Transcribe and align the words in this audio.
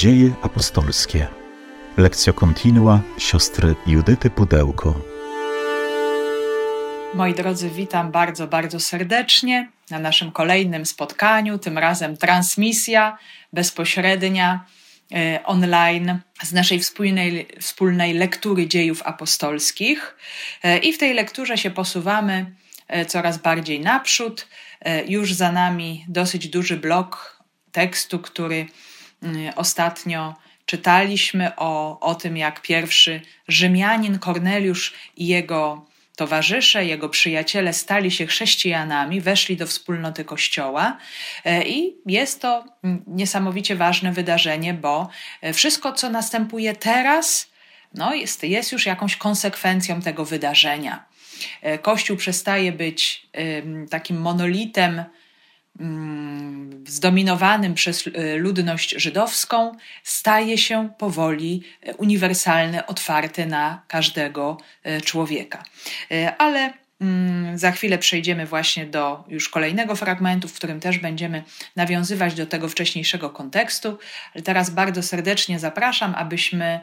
Dzieje 0.00 0.32
apostolskie. 0.42 1.26
Lekcja 1.96 2.32
kontinua 2.32 3.00
siostry 3.18 3.74
Judyty 3.86 4.30
Pudełko. 4.30 5.00
Moi 7.14 7.34
drodzy, 7.34 7.70
witam 7.70 8.10
bardzo, 8.10 8.46
bardzo 8.46 8.80
serdecznie 8.80 9.70
na 9.90 9.98
naszym 9.98 10.32
kolejnym 10.32 10.86
spotkaniu, 10.86 11.58
tym 11.58 11.78
razem 11.78 12.16
transmisja 12.16 13.18
bezpośrednia 13.52 14.64
e, 15.12 15.40
online 15.44 16.20
z 16.42 16.52
naszej 16.52 16.80
wspólnej, 16.80 17.48
wspólnej 17.60 18.14
lektury 18.14 18.68
dziejów 18.68 19.02
apostolskich. 19.02 20.16
E, 20.62 20.78
I 20.78 20.92
w 20.92 20.98
tej 20.98 21.14
lekturze 21.14 21.58
się 21.58 21.70
posuwamy 21.70 22.54
e, 22.88 23.06
coraz 23.06 23.38
bardziej 23.38 23.80
naprzód. 23.80 24.48
Już 25.08 25.32
za 25.32 25.52
nami 25.52 26.04
dosyć 26.08 26.48
duży 26.48 26.76
blok 26.76 27.42
tekstu, 27.72 28.18
który 28.18 28.66
ostatnio 29.56 30.34
czytaliśmy 30.66 31.56
o, 31.56 32.00
o 32.00 32.14
tym, 32.14 32.36
jak 32.36 32.62
pierwszy 32.62 33.20
Rzymianin 33.48 34.18
Korneliusz 34.18 34.94
i 35.16 35.26
jego 35.26 35.86
towarzysze, 36.16 36.84
jego 36.84 37.08
przyjaciele 37.08 37.72
stali 37.72 38.10
się 38.10 38.26
chrześcijanami, 38.26 39.20
weszli 39.20 39.56
do 39.56 39.66
wspólnoty 39.66 40.24
Kościoła 40.24 40.96
e, 41.44 41.64
i 41.64 41.96
jest 42.06 42.42
to 42.42 42.64
niesamowicie 43.06 43.76
ważne 43.76 44.12
wydarzenie, 44.12 44.74
bo 44.74 45.08
e, 45.40 45.52
wszystko, 45.52 45.92
co 45.92 46.10
następuje 46.10 46.76
teraz, 46.76 47.50
no 47.94 48.14
jest, 48.14 48.44
jest 48.44 48.72
już 48.72 48.86
jakąś 48.86 49.16
konsekwencją 49.16 50.02
tego 50.02 50.24
wydarzenia. 50.24 51.04
Kościół 51.82 52.16
przestaje 52.16 52.72
być 52.72 53.26
takim 53.90 54.20
monolitem, 54.20 55.04
zdominowanym 56.86 57.74
przez 57.74 58.04
e, 58.06 58.36
ludność 58.36 58.94
żydowską, 58.96 59.72
staje 60.04 60.58
się 60.58 60.90
powoli 60.98 61.62
e, 61.82 61.94
uniwersalny, 61.94 62.86
otwarty 62.86 63.46
na 63.46 63.82
każdego 63.88 64.58
e, 64.82 65.00
człowieka. 65.00 65.64
Ale 66.38 66.72
mm, 67.00 67.58
za 67.58 67.72
chwilę 67.72 67.98
przejdziemy 67.98 68.46
właśnie 68.46 68.86
do 68.86 69.24
już 69.28 69.48
kolejnego 69.48 69.96
fragmentu, 69.96 70.48
w 70.48 70.54
którym 70.54 70.80
też 70.80 70.98
będziemy 70.98 71.42
nawiązywać 71.76 72.34
do 72.34 72.46
tego 72.46 72.68
wcześniejszego 72.68 73.30
kontekstu. 73.30 73.98
Ale 74.34 74.42
teraz 74.42 74.70
bardzo 74.70 75.02
serdecznie 75.02 75.58
zapraszam, 75.58 76.14
abyśmy 76.14 76.80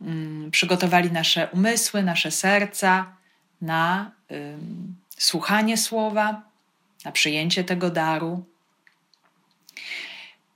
mm, 0.00 0.50
przygotowali 0.50 1.12
nasze 1.12 1.48
umysły, 1.52 2.02
nasze 2.02 2.30
serca 2.30 3.12
na 3.60 4.10
słuchanie 5.18 5.76
słowa, 5.76 6.47
na 7.04 7.12
przyjęcie 7.12 7.64
tego 7.64 7.90
daru 7.90 8.44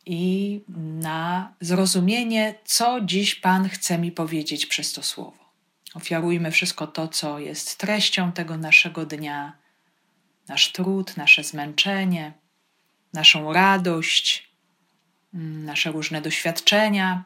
i 0.06 0.60
na 0.76 1.52
zrozumienie, 1.60 2.54
co 2.64 3.00
dziś 3.00 3.34
Pan 3.34 3.68
chce 3.68 3.98
mi 3.98 4.12
powiedzieć 4.12 4.66
przez 4.66 4.92
to 4.92 5.02
słowo. 5.02 5.42
Ofiarujmy 5.94 6.50
wszystko 6.50 6.86
to, 6.86 7.08
co 7.08 7.38
jest 7.38 7.78
treścią 7.78 8.32
tego 8.32 8.56
naszego 8.56 9.06
dnia, 9.06 9.56
nasz 10.48 10.72
trud, 10.72 11.16
nasze 11.16 11.44
zmęczenie, 11.44 12.32
naszą 13.12 13.52
radość, 13.52 14.50
mm, 15.34 15.64
nasze 15.64 15.92
różne 15.92 16.22
doświadczenia. 16.22 17.24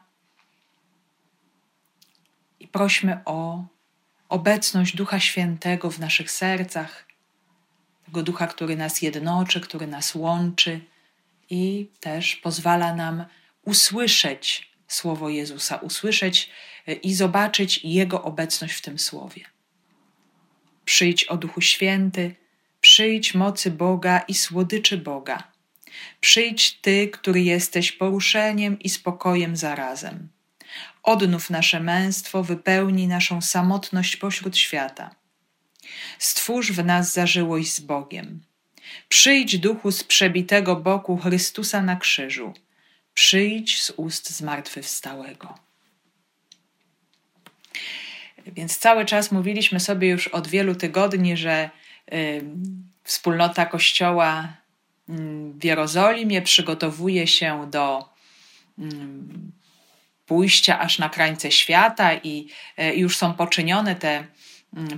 I 2.59 2.67
prośmy 2.67 3.21
o 3.25 3.65
obecność 4.29 4.95
Ducha 4.95 5.19
Świętego 5.19 5.91
w 5.91 5.99
naszych 5.99 6.31
sercach, 6.31 7.06
tego 8.07 8.23
ducha, 8.23 8.47
który 8.47 8.75
nas 8.77 9.01
jednoczy, 9.01 9.61
który 9.61 9.87
nas 9.87 10.15
łączy 10.15 10.79
i 11.49 11.89
też 11.99 12.35
pozwala 12.35 12.95
nam 12.95 13.25
usłyszeć 13.61 14.71
słowo 14.87 15.29
Jezusa, 15.29 15.75
usłyszeć 15.75 16.49
e, 16.87 16.93
i 16.93 17.13
zobaczyć 17.13 17.79
Jego 17.83 18.23
obecność 18.23 18.73
w 18.73 18.81
tym 18.81 18.99
słowie. 18.99 19.41
Przyjdź 20.85 21.23
o 21.23 21.37
Duchu 21.37 21.61
Święty, 21.61 22.35
przyjdź 22.81 23.33
mocy 23.33 23.71
Boga 23.71 24.19
i 24.19 24.33
słodyczy 24.33 24.97
Boga. 24.97 25.43
Przyjdź 26.21 26.73
Ty, 26.81 27.07
który 27.07 27.41
jesteś 27.41 27.91
poruszeniem 27.91 28.79
i 28.79 28.89
spokojem 28.89 29.55
zarazem. 29.55 30.29
Odnów 31.03 31.49
nasze 31.49 31.79
męstwo, 31.79 32.43
wypełnij 32.43 33.07
naszą 33.07 33.41
samotność 33.41 34.17
pośród 34.17 34.57
świata. 34.57 35.15
Stwórz 36.19 36.71
w 36.71 36.85
nas 36.85 37.13
zażyłość 37.13 37.73
z 37.73 37.79
Bogiem. 37.79 38.41
Przyjdź 39.09 39.57
duchu 39.57 39.91
z 39.91 40.03
przebitego 40.03 40.75
boku 40.75 41.17
Chrystusa 41.17 41.81
na 41.81 41.95
krzyżu. 41.95 42.53
Przyjdź 43.13 43.81
z 43.83 43.89
ust 43.97 44.29
zmartwychwstałego. 44.29 45.67
Więc 48.47 48.77
cały 48.77 49.05
czas 49.05 49.31
mówiliśmy 49.31 49.79
sobie 49.79 50.09
już 50.09 50.27
od 50.27 50.47
wielu 50.47 50.75
tygodni, 50.75 51.37
że 51.37 51.69
y, 52.13 52.43
wspólnota 53.03 53.65
Kościoła 53.65 54.53
w 55.53 55.63
Jerozolimie 55.63 56.41
przygotowuje 56.41 57.27
się 57.27 57.67
do 57.71 58.09
y, 58.79 58.83
pójścia 60.25 60.79
aż 60.79 60.99
na 60.99 61.09
krańce 61.09 61.51
świata 61.51 62.13
i 62.13 62.47
y, 62.79 62.95
już 62.95 63.17
są 63.17 63.33
poczynione 63.33 63.95
te 63.95 64.27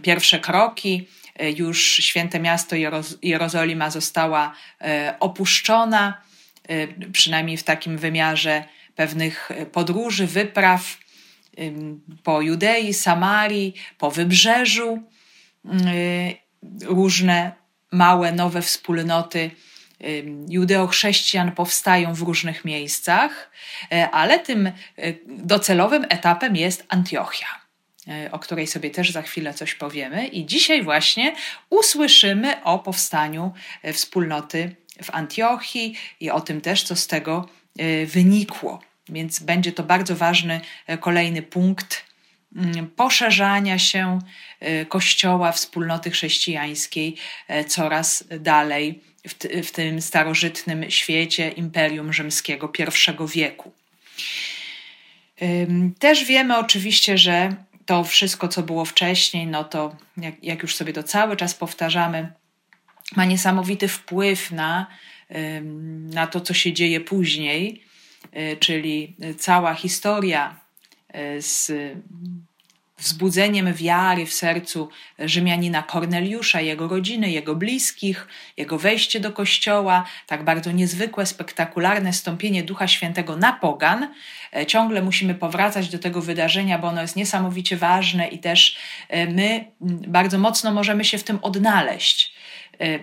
pierwsze 0.01 0.39
kroki. 0.39 1.07
E, 1.39 1.51
już 1.51 1.81
święte 1.95 2.39
miasto 2.39 2.75
Jerozolima 3.21 3.89
została 3.89 4.53
e, 4.81 5.15
opuszczona, 5.19 6.21
e, 6.67 6.87
przynajmniej 7.11 7.57
w 7.57 7.63
takim 7.63 7.97
wymiarze 7.97 8.63
pewnych 8.95 9.49
podróży, 9.71 10.27
wypraw 10.27 10.97
po 12.23 12.41
Judei, 12.41 12.93
Samarii, 12.93 13.73
po 13.97 14.11
wybrzeżu. 14.11 15.03
Różne 16.81 17.51
małe, 17.91 18.31
nowe 18.31 18.61
wspólnoty 18.61 19.51
judeochrześcijan 20.49 21.51
powstają 21.51 22.13
w 22.13 22.21
różnych 22.21 22.65
miejscach, 22.65 23.51
ale 24.11 24.39
tym 24.39 24.71
docelowym 25.27 26.05
etapem 26.09 26.55
jest 26.55 26.85
Antiochia. 26.89 27.58
E, 28.09 28.31
o 28.31 28.39
której 28.39 28.67
sobie 28.67 28.89
też 28.89 29.11
za 29.11 29.21
chwilę 29.21 29.53
coś 29.53 29.75
powiemy. 29.75 30.27
I 30.27 30.45
dzisiaj 30.45 30.83
właśnie 30.83 31.35
usłyszymy 31.69 32.63
o 32.63 32.79
powstaniu 32.79 33.53
e, 33.81 33.93
wspólnoty 33.93 34.75
w 35.03 35.09
Antiochii 35.09 35.95
i 36.19 36.29
o 36.29 36.41
tym 36.41 36.61
też, 36.61 36.83
co 36.83 36.95
z 36.95 37.07
tego 37.07 37.49
e, 37.79 38.05
wynikło. 38.05 38.81
Więc 39.09 39.39
będzie 39.39 39.71
to 39.71 39.83
bardzo 39.83 40.15
ważny 40.15 40.61
kolejny 40.99 41.41
punkt 41.41 42.05
mm, 42.55 42.87
poszerzania 42.87 43.79
się 43.79 44.19
Kościoła, 44.89 45.51
wspólnoty 45.51 46.11
chrześcijańskiej 46.11 47.15
coraz 47.67 48.23
dalej 48.39 49.01
w, 49.27 49.33
w 49.67 49.71
tym 49.71 50.01
starożytnym 50.01 50.91
świecie 50.91 51.49
Imperium 51.49 52.13
Rzymskiego 52.13 52.71
I 52.79 53.27
wieku. 53.37 53.71
Też 55.99 56.25
wiemy 56.25 56.57
oczywiście, 56.57 57.17
że 57.17 57.55
to 57.89 58.03
wszystko, 58.03 58.47
co 58.47 58.63
było 58.63 58.85
wcześniej, 58.85 59.47
no 59.47 59.63
to 59.63 59.95
jak, 60.17 60.43
jak 60.43 60.61
już 60.61 60.75
sobie 60.75 60.93
to 60.93 61.03
cały 61.03 61.37
czas 61.37 61.53
powtarzamy, 61.53 62.33
ma 63.15 63.25
niesamowity 63.25 63.87
wpływ 63.87 64.51
na, 64.51 64.87
na 66.13 66.27
to, 66.27 66.41
co 66.41 66.53
się 66.53 66.73
dzieje 66.73 67.01
później, 67.01 67.83
y, 68.25 68.57
czyli 68.59 69.15
cała 69.37 69.73
historia 69.73 70.59
y, 71.15 71.41
z 71.41 71.71
wzbudzeniem 72.99 73.73
wiary 73.73 74.25
w 74.25 74.33
sercu 74.33 74.89
Rzymianina 75.19 75.83
Korneliusza, 75.83 76.61
jego 76.61 76.87
rodziny, 76.87 77.31
jego 77.31 77.55
bliskich, 77.55 78.27
jego 78.57 78.77
wejście 78.77 79.19
do 79.19 79.31
kościoła, 79.31 80.05
tak 80.27 80.43
bardzo 80.43 80.71
niezwykłe, 80.71 81.25
spektakularne 81.25 82.13
stąpienie 82.13 82.63
Ducha 82.63 82.87
Świętego 82.87 83.37
na 83.37 83.53
pogan. 83.53 84.13
E, 84.55 84.65
ciągle 84.65 85.01
musimy 85.01 85.35
powracać 85.35 85.89
do 85.89 85.99
tego 85.99 86.21
wydarzenia, 86.21 86.79
bo 86.79 86.87
ono 86.87 87.01
jest 87.01 87.15
niesamowicie 87.15 87.77
ważne 87.77 88.27
i 88.27 88.39
też 88.39 88.77
e, 89.09 89.27
my 89.27 89.65
bardzo 90.07 90.39
mocno 90.39 90.71
możemy 90.71 91.05
się 91.05 91.17
w 91.17 91.23
tym 91.23 91.39
odnaleźć. 91.41 92.33
E, 92.79 92.99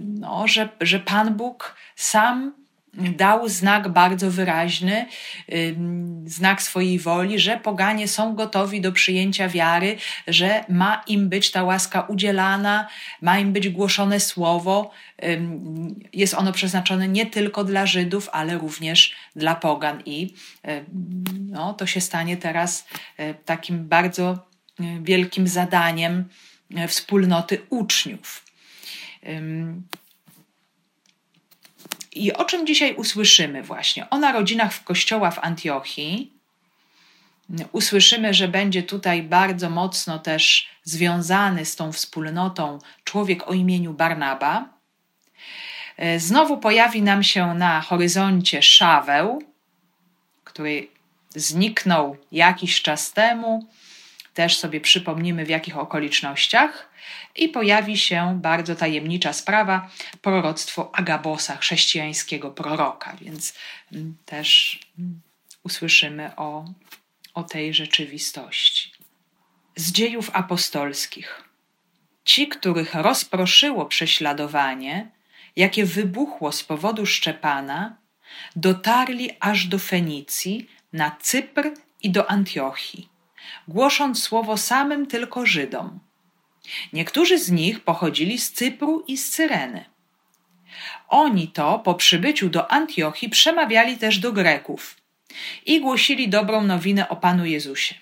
no, 0.00 0.48
że, 0.48 0.68
że 0.80 0.98
Pan 0.98 1.34
Bóg 1.34 1.76
sam 1.96 2.61
dał 2.94 3.48
znak 3.48 3.88
bardzo 3.88 4.30
wyraźny, 4.30 5.06
znak 6.24 6.62
swojej 6.62 6.98
woli, 6.98 7.38
że 7.38 7.56
poganie 7.56 8.08
są 8.08 8.34
gotowi 8.34 8.80
do 8.80 8.92
przyjęcia 8.92 9.48
wiary, 9.48 9.96
że 10.26 10.64
ma 10.68 11.02
im 11.06 11.28
być 11.28 11.50
ta 11.50 11.62
łaska 11.62 12.00
udzielana, 12.00 12.88
ma 13.22 13.38
im 13.38 13.52
być 13.52 13.68
głoszone 13.68 14.20
słowo. 14.20 14.90
Jest 16.12 16.34
ono 16.34 16.52
przeznaczone 16.52 17.08
nie 17.08 17.26
tylko 17.26 17.64
dla 17.64 17.86
Żydów, 17.86 18.28
ale 18.32 18.58
również 18.58 19.14
dla 19.36 19.54
pogan. 19.54 20.02
I 20.06 20.34
no, 21.52 21.74
to 21.74 21.86
się 21.86 22.00
stanie 22.00 22.36
teraz 22.36 22.86
e, 23.16 23.34
takim 23.34 23.88
bardzo 23.88 24.30
e, 24.80 24.84
wielkim 25.02 25.48
zadaniem 25.48 26.24
e, 26.76 26.88
wspólnoty 26.88 27.62
uczniów. 27.70 28.44
I 32.12 32.32
o 32.32 32.44
czym 32.44 32.66
dzisiaj 32.66 32.94
usłyszymy 32.94 33.62
właśnie? 33.62 34.10
O 34.10 34.18
narodzinach 34.18 34.72
w 34.72 34.84
kościoła 34.84 35.30
w 35.30 35.38
Antiochii. 35.38 36.32
Usłyszymy, 37.72 38.34
że 38.34 38.48
będzie 38.48 38.82
tutaj 38.82 39.22
bardzo 39.22 39.70
mocno 39.70 40.18
też 40.18 40.68
związany 40.84 41.64
z 41.64 41.76
tą 41.76 41.92
wspólnotą 41.92 42.78
człowiek 43.04 43.48
o 43.48 43.52
imieniu 43.52 43.92
Barnaba. 43.92 44.68
E, 45.96 46.20
znowu 46.20 46.58
pojawi 46.58 47.02
nam 47.02 47.22
się 47.22 47.54
na 47.54 47.80
horyzoncie 47.80 48.62
Szaweł, 48.62 49.42
który 50.44 50.88
zniknął 51.30 52.16
jakiś 52.32 52.82
czas 52.82 53.12
temu. 53.12 53.66
Też 54.34 54.58
sobie 54.58 54.80
przypomnimy 54.80 55.44
w 55.44 55.48
jakich 55.48 55.78
okolicznościach. 55.78 56.91
I 57.36 57.48
pojawi 57.48 57.98
się 57.98 58.38
bardzo 58.42 58.76
tajemnicza 58.76 59.32
sprawa 59.32 59.90
proroctwo 60.22 60.90
Agabosa, 60.94 61.56
chrześcijańskiego 61.56 62.50
proroka, 62.50 63.16
więc 63.20 63.54
mm, 63.92 64.16
też 64.24 64.80
mm, 64.98 65.20
usłyszymy 65.62 66.36
o, 66.36 66.64
o 67.34 67.42
tej 67.42 67.74
rzeczywistości. 67.74 68.92
Z 69.76 69.92
dziejów 69.92 70.30
apostolskich. 70.32 71.44
Ci, 72.24 72.48
których 72.48 72.94
rozproszyło 72.94 73.86
prześladowanie, 73.86 75.10
jakie 75.56 75.84
wybuchło 75.84 76.52
z 76.52 76.64
powodu 76.64 77.06
Szczepana, 77.06 77.96
dotarli 78.56 79.30
aż 79.40 79.66
do 79.66 79.78
Fenicji, 79.78 80.70
na 80.92 81.16
Cypr 81.20 81.70
i 82.02 82.10
do 82.10 82.30
Antiochii, 82.30 83.08
głosząc 83.68 84.22
słowo 84.22 84.56
samym 84.56 85.06
tylko 85.06 85.46
Żydom. 85.46 86.00
Niektórzy 86.92 87.38
z 87.38 87.50
nich 87.50 87.80
pochodzili 87.80 88.38
z 88.38 88.52
Cypru 88.52 89.04
i 89.08 89.16
z 89.16 89.30
Cyreny. 89.30 89.84
Oni 91.08 91.48
to 91.48 91.78
po 91.78 91.94
przybyciu 91.94 92.48
do 92.48 92.72
Antiochii 92.72 93.28
przemawiali 93.28 93.98
też 93.98 94.18
do 94.18 94.32
Greków 94.32 94.96
i 95.66 95.80
głosili 95.80 96.28
dobrą 96.28 96.62
nowinę 96.64 97.08
o 97.08 97.16
Panu 97.16 97.46
Jezusie. 97.46 97.94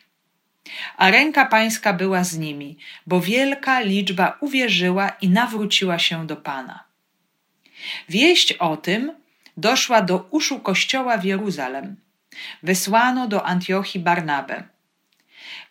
A 0.97 1.11
ręka 1.11 1.47
pańska 1.47 1.93
była 1.93 2.25
z 2.25 2.39
nimi, 2.39 2.79
bo 3.07 3.21
wielka 3.21 3.81
liczba 3.81 4.37
uwierzyła 4.41 5.09
i 5.09 5.29
nawróciła 5.29 5.99
się 5.99 6.27
do 6.27 6.37
Pana. 6.37 6.85
Wieść 8.09 8.53
o 8.53 8.77
tym 8.77 9.13
doszła 9.56 10.03
do 10.03 10.27
uszu 10.31 10.61
kościoła 10.61 11.19
w 11.19 11.25
Jeruzalem. 11.25 11.97
Wysłano 12.63 13.29
do 13.29 13.47
Antiochii 13.47 14.01
Barnabę. 14.01 14.63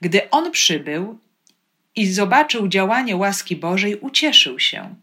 Gdy 0.01 0.29
on 0.29 0.51
przybył 0.51 1.19
i 1.99 2.07
zobaczył 2.07 2.67
działanie 2.67 3.15
łaski 3.15 3.55
Bożej, 3.55 3.95
ucieszył 3.95 4.59
się 4.59 4.95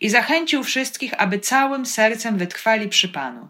i 0.00 0.08
zachęcił 0.08 0.64
wszystkich, 0.64 1.14
aby 1.20 1.38
całym 1.38 1.86
sercem 1.86 2.38
wytrwali 2.38 2.88
przy 2.88 3.08
Panu. 3.08 3.48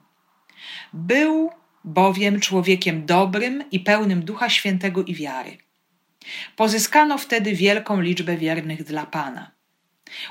Był 0.92 1.50
bowiem 1.84 2.40
człowiekiem 2.40 3.06
dobrym 3.06 3.64
i 3.70 3.80
pełnym 3.80 4.22
Ducha 4.24 4.48
Świętego 4.50 5.04
i 5.04 5.14
wiary. 5.14 5.58
Pozyskano 6.56 7.18
wtedy 7.18 7.54
wielką 7.54 8.00
liczbę 8.00 8.36
wiernych 8.36 8.84
dla 8.84 9.06
Pana. 9.06 9.50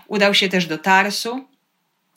Udał 0.07 0.33
się 0.33 0.49
też 0.49 0.65
do 0.65 0.77
Tarsu, 0.77 1.47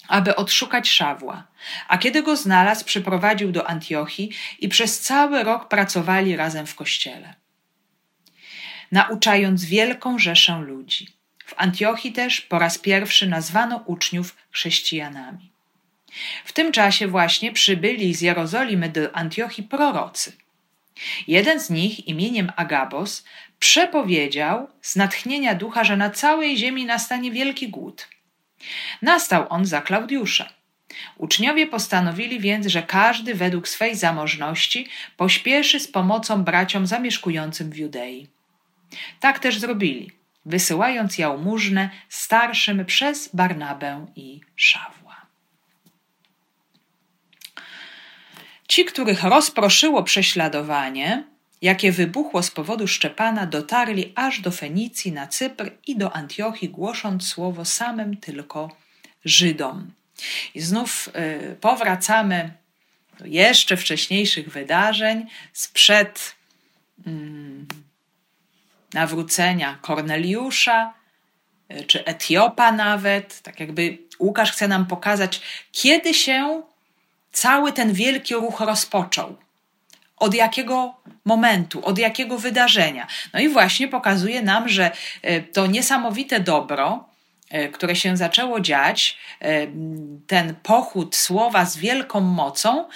aby 0.09 0.37
odszukać 0.37 0.89
Szawła, 0.89 1.47
a 1.89 1.99
kiedy 1.99 2.23
go 2.23 2.37
znalazł, 2.37 2.85
przyprowadził 2.85 3.53
do 3.53 3.69
Antiochii 3.69 4.31
i 4.59 4.69
przez 4.69 5.01
cały 5.01 5.43
rok 5.43 5.69
pracowali 5.69 6.37
razem 6.37 6.67
w 6.67 6.75
kościele, 6.75 7.35
nauczając 8.93 9.65
wielką 9.65 10.19
rzeszę 10.19 10.61
ludzi. 10.61 11.07
W 11.47 11.55
Antiochii 11.57 12.13
też 12.13 12.41
po 12.41 12.59
raz 12.59 12.79
pierwszy 12.79 13.27
nazwano 13.27 13.83
uczniów 13.87 14.37
chrześcijanami. 14.51 15.51
W 16.45 16.53
tym 16.53 16.73
czasie 16.73 17.09
właśnie 17.09 17.53
przybyli 17.53 18.15
z 18.15 18.21
Jerozolimy 18.21 18.89
do 18.89 19.17
Antiochii 19.17 19.65
prorocy. 19.65 20.33
Jeden 21.27 21.61
z 21.61 21.71
nich 21.71 22.09
imieniem 22.09 22.53
Agabos 22.57 23.25
przepowiedział 23.59 24.69
z 24.83 24.97
natchnienia 24.97 25.55
ducha, 25.55 25.85
że 25.85 25.97
na 25.97 26.11
całej 26.11 26.57
ziemi 26.57 26.85
nastanie 26.85 27.31
wielki 27.31 27.69
głód. 27.69 28.09
Nastał 29.03 29.47
on 29.49 29.67
za 29.67 29.81
Klaudiusza. 29.81 30.49
Uczniowie 31.17 31.67
postanowili 31.67 32.41
więc, 32.41 32.67
że 32.67 32.83
każdy 32.83 33.35
według 33.35 33.69
swej 33.69 33.97
zamożności 33.97 34.89
pośpieszy 35.17 35.81
z 35.81 35.89
pomocą 35.89 36.45
braciom 36.45 36.87
zamieszkującym 36.87 37.71
w 37.71 37.77
Judei. 37.77 38.29
Tak 39.21 39.39
też 39.39 39.59
zrobili, 39.59 40.11
wysyłając 40.47 41.19
jałmużnę 41.19 41.91
starszym 42.09 42.85
przez 42.85 43.31
Barnabę 43.35 44.07
i 44.17 44.41
Szawła. 44.57 45.27
Ci, 48.69 48.85
których 48.85 49.23
rozproszyło 49.23 50.03
prześladowanie, 50.03 51.25
jakie 51.63 51.93
wybuchło 51.93 52.43
z 52.43 52.51
powodu 52.51 52.89
Szczepana, 52.89 53.47
dotarli 53.47 54.13
aż 54.15 54.41
do 54.41 54.51
Fenicji, 54.51 55.13
na 55.13 55.27
Cypr 55.27 55.71
i 55.87 55.97
do 55.97 56.17
Antiochii, 56.17 56.69
głosząc 56.69 57.29
słowo 57.29 57.65
samym 57.65 58.17
tylko 58.17 58.77
Żydom. 59.25 59.93
I 60.55 60.61
znów 60.61 61.09
y, 61.53 61.57
powracamy 61.57 62.53
do 63.19 63.27
jeszcze 63.27 63.77
wcześniejszych 63.77 64.53
wydarzeń 64.53 65.27
sprzed 65.53 66.35
y, 67.07 67.11
nawrócenia 68.95 69.79
Korneliusza, 69.83 70.95
y, 71.73 71.85
czy 71.85 72.05
Etiopa 72.05 72.73
nawet. 72.73 73.43
Tak 73.43 73.61
jakby 73.61 73.99
Łukasz 74.19 74.53
chce 74.53 74.69
nam 74.69 74.87
pokazać, 74.87 75.41
kiedy 75.73 76.15
się 76.15 76.63
cały 77.33 77.73
ten 77.73 77.93
wielki 77.93 78.35
ruch 78.35 78.61
rozpoczął 78.61 79.37
od 80.17 80.35
jakiego 80.35 80.95
momentu, 81.25 81.85
od 81.85 81.99
jakiego 81.99 82.39
wydarzenia. 82.39 83.07
No 83.33 83.41
i 83.41 83.49
właśnie 83.49 83.89
pokazuje 83.89 84.43
nam, 84.43 84.69
że 84.69 84.91
e, 85.23 85.41
to 85.41 85.67
niesamowite 85.67 86.41
dobro, 86.41 87.05
e, 87.51 87.69
które 87.69 87.97
się 87.97 88.17
zaczęło 88.17 88.61
dziać, 88.61 89.19
e, 89.41 89.67
ten 90.27 90.55
pochód 90.63 91.17
słowa 91.17 91.65
z 91.65 91.77
wielką 91.77 92.21
mocą, 92.21 92.89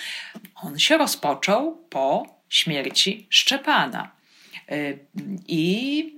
on 0.54 0.78
się 0.78 0.98
rozpoczął 0.98 1.76
po 1.90 2.26
śmierci 2.48 3.26
Szczepana. 3.30 4.13
I 5.48 6.14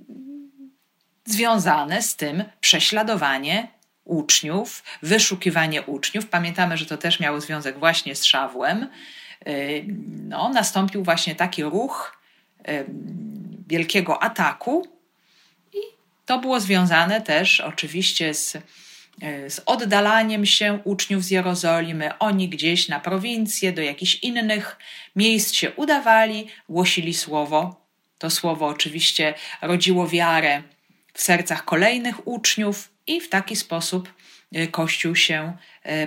związane 1.25 2.01
z 2.01 2.15
tym 2.15 2.43
prześladowanie 2.61 3.67
uczniów, 4.03 4.83
wyszukiwanie 5.01 5.81
uczniów. 5.81 6.27
Pamiętamy, 6.27 6.77
że 6.77 6.85
to 6.85 6.97
też 6.97 7.19
miało 7.19 7.41
związek 7.41 7.79
właśnie 7.79 8.15
z 8.15 8.25
Szawłem. 8.25 8.87
Y, 9.47 9.85
no, 10.27 10.49
nastąpił 10.49 11.03
właśnie 11.03 11.35
taki 11.35 11.63
ruch 11.63 12.17
y, 12.69 12.85
wielkiego 13.67 14.23
ataku, 14.23 14.87
i 15.73 15.77
to 16.25 16.39
było 16.39 16.59
związane 16.59 17.21
też 17.21 17.61
oczywiście 17.61 18.33
z, 18.33 18.57
z 19.47 19.61
oddalaniem 19.65 20.45
się 20.45 20.79
uczniów 20.83 21.23
z 21.23 21.31
Jerozolimy. 21.31 22.17
Oni 22.17 22.49
gdzieś 22.49 22.87
na 22.87 22.99
prowincję, 22.99 23.73
do 23.73 23.81
jakichś 23.81 24.15
innych 24.15 24.77
miejsc 25.15 25.53
się 25.53 25.71
udawali, 25.71 26.47
głosili 26.69 27.13
słowo. 27.13 27.86
To 28.17 28.29
słowo 28.29 28.67
oczywiście 28.67 29.33
rodziło 29.61 30.07
wiarę 30.07 30.63
w 31.13 31.21
sercach 31.21 31.65
kolejnych 31.65 32.27
uczniów, 32.27 32.89
i 33.07 33.21
w 33.21 33.29
taki 33.29 33.55
sposób 33.55 34.13
Kościół 34.71 35.15
się 35.15 35.57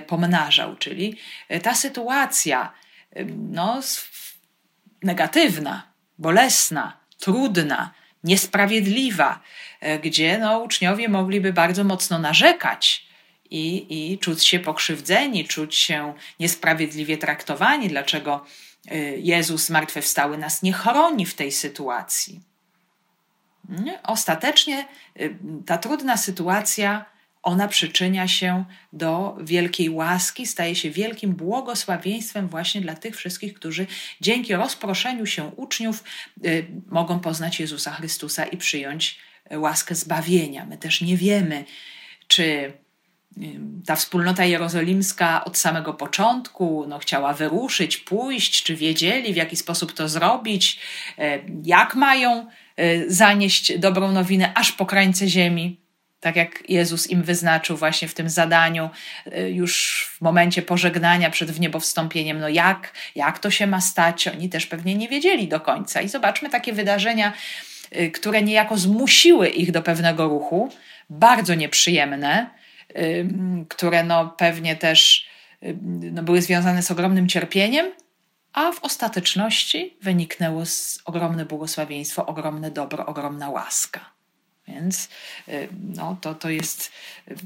pomnażał. 0.07 0.75
Czyli 0.75 1.17
ta 1.63 1.75
sytuacja 1.75 2.73
no, 3.37 3.81
negatywna, 5.03 5.91
bolesna, 6.17 6.97
trudna, 7.19 7.93
niesprawiedliwa, 8.23 9.39
e, 9.79 9.99
gdzie 9.99 10.37
no, 10.37 10.59
uczniowie 10.59 11.09
mogliby 11.09 11.53
bardzo 11.53 11.83
mocno 11.83 12.19
narzekać 12.19 13.05
i, 13.49 13.85
i 14.13 14.17
czuć 14.19 14.47
się 14.47 14.59
pokrzywdzeni, 14.59 15.47
czuć 15.47 15.75
się 15.75 16.13
niesprawiedliwie 16.39 17.17
traktowani, 17.17 17.87
dlaczego 17.87 18.45
e, 18.45 18.70
Jezus 19.17 19.65
zmartwychwstały 19.65 20.37
nas 20.37 20.63
nie 20.63 20.73
chroni 20.73 21.25
w 21.25 21.33
tej 21.33 21.51
sytuacji. 21.51 22.41
Ostatecznie 24.03 24.87
e, 25.15 25.29
ta 25.65 25.77
trudna 25.77 26.17
sytuacja 26.17 27.05
ona 27.43 27.67
przyczynia 27.67 28.27
się 28.27 28.65
do 28.93 29.37
wielkiej 29.41 29.89
łaski, 29.89 30.47
staje 30.47 30.75
się 30.75 30.91
wielkim 30.91 31.33
błogosławieństwem 31.33 32.47
właśnie 32.47 32.81
dla 32.81 32.95
tych 32.95 33.15
wszystkich, 33.15 33.53
którzy 33.53 33.87
dzięki 34.21 34.55
rozproszeniu 34.55 35.25
się 35.25 35.45
uczniów 35.45 36.03
y, 36.45 36.67
mogą 36.87 37.19
poznać 37.19 37.59
Jezusa 37.59 37.91
Chrystusa 37.91 38.45
i 38.45 38.57
przyjąć 38.57 39.19
łaskę 39.51 39.95
zbawienia. 39.95 40.65
My 40.65 40.77
też 40.77 41.01
nie 41.01 41.17
wiemy, 41.17 41.65
czy 42.27 42.73
ta 43.85 43.95
wspólnota 43.95 44.45
jerozolimska 44.45 45.45
od 45.45 45.57
samego 45.57 45.93
początku 45.93 46.85
no, 46.87 46.99
chciała 46.99 47.33
wyruszyć, 47.33 47.97
pójść, 47.97 48.63
czy 48.63 48.75
wiedzieli, 48.75 49.33
w 49.33 49.35
jaki 49.35 49.55
sposób 49.55 49.93
to 49.93 50.09
zrobić, 50.09 50.79
jak 51.63 51.95
mają 51.95 52.47
zanieść 53.07 53.77
dobrą 53.77 54.11
nowinę 54.11 54.51
aż 54.55 54.71
po 54.71 54.85
krańce 54.85 55.27
ziemi. 55.27 55.77
tak 56.19 56.35
jak 56.35 56.69
Jezus 56.69 57.09
im 57.09 57.23
wyznaczył 57.23 57.77
właśnie 57.77 58.07
w 58.07 58.13
tym 58.13 58.29
zadaniu, 58.29 58.89
y, 59.37 59.51
już 59.51 60.05
w 60.17 60.21
momencie 60.21 60.61
pożegnania 60.61 61.29
przed 61.29 61.51
wniebowstąpieniem, 61.51 62.39
no 62.39 62.49
jak, 62.49 62.93
jak 63.15 63.39
to 63.39 63.51
się 63.51 63.67
ma 63.67 63.81
stać? 63.81 64.27
Oni 64.27 64.49
też 64.49 64.65
pewnie 64.65 64.95
nie 64.95 65.09
wiedzieli 65.09 65.47
do 65.47 65.59
końca. 65.59 66.01
I 66.01 66.09
zobaczmy 66.09 66.49
takie 66.49 66.73
wydarzenia, 66.73 67.33
które 68.13 68.41
niejako 68.41 68.77
zmusiły 68.77 69.49
ich 69.49 69.71
do 69.71 69.81
pewnego 69.81 70.27
ruchu, 70.27 70.69
bardzo 71.09 71.55
nieprzyjemne, 71.55 72.60
które 73.69 74.03
no 74.03 74.29
pewnie 74.29 74.75
też 74.75 75.27
no 75.91 76.23
były 76.23 76.41
związane 76.41 76.83
z 76.83 76.91
ogromnym 76.91 77.27
cierpieniem, 77.27 77.91
a 78.53 78.71
w 78.71 78.83
ostateczności 78.83 79.97
wyniknęło 80.01 80.65
z 80.65 80.99
ogromne 81.05 81.45
błogosławieństwo, 81.45 82.25
ogromne 82.25 82.71
dobro, 82.71 83.05
ogromna 83.05 83.49
łaska. 83.49 84.09
Więc 84.67 85.09
y, 85.47 85.67
no, 85.95 86.17
to, 86.21 86.35
to 86.35 86.49
jest 86.49 86.91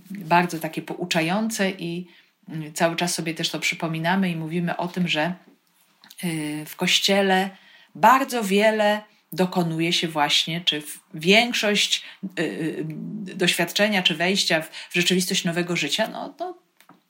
bardzo 0.10 0.60
takie 0.60 0.82
pouczające 0.82 1.72
i 1.72 2.08
y, 2.50 2.72
cały 2.74 2.96
czas 2.96 3.14
sobie 3.14 3.34
też 3.34 3.50
to 3.50 3.60
przypominamy 3.60 4.30
i 4.30 4.36
mówimy 4.36 4.78
o 4.78 4.88
tym, 4.88 5.08
że 5.08 5.34
y, 6.24 6.66
w 6.66 6.76
Kościele 6.76 7.50
bardzo 7.96 8.44
wiele 8.44 9.02
dokonuje 9.36 9.94
się 9.94 10.08
właśnie, 10.08 10.62
czy 10.62 10.84
większość 11.14 12.04
doświadczenia, 13.36 14.04
czy 14.04 14.16
wejścia 14.16 14.62
w, 14.62 14.70
rzeczywistość 14.94 15.44
nowego 15.44 15.76
życia, 15.76 16.08
no, 16.08 16.34
no, 16.40 16.58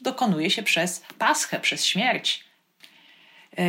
dokonuje 0.02 0.50
się 0.50 0.64
przez 0.64 1.04
Paschę, 1.20 1.60
przez 1.60 1.86
śmierć. 1.86 2.46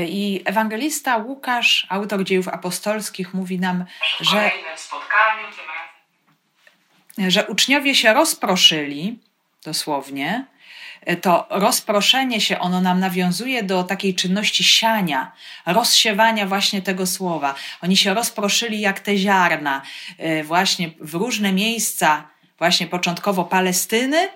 I 0.09 0.43
ewangelista 0.45 1.17
Łukasz, 1.17 1.87
autor 1.89 2.25
dziejów 2.25 2.49
apostolskich, 2.49 3.35
mówi 3.35 3.59
nam, 3.59 3.85
że 4.21 4.51
że 7.29 7.47
uczniowie 7.47 7.95
się 7.95 8.15
rozproszyli, 8.15 9.19
dosłownie, 9.65 10.47
to 11.21 11.47
rozproszenie 11.51 12.41
się, 12.41 12.59
ono 12.59 12.81
nam 12.81 13.01
nawiązuje 13.01 13.63
do 13.63 13.85
takiej 13.85 14.15
czynności 14.15 14.65
siania, 14.65 15.33
rozsiewania 15.67 16.47
właśnie 16.47 16.83
tego 16.83 17.07
słowa. 17.07 17.55
Oni 17.83 17.97
się 17.97 18.15
rozproszyli 18.15 18.81
jak 18.81 19.01
te 19.01 19.17
ziarna, 19.17 19.83
e, 20.19 20.45
właśnie 20.45 20.91
w 21.01 21.15
różne 21.15 21.53
miejsca, 21.53 22.29
właśnie 22.59 22.87
początkowo 22.87 23.45
Palestyny 23.45 24.29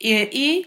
i, 0.00 0.28
i 0.32 0.64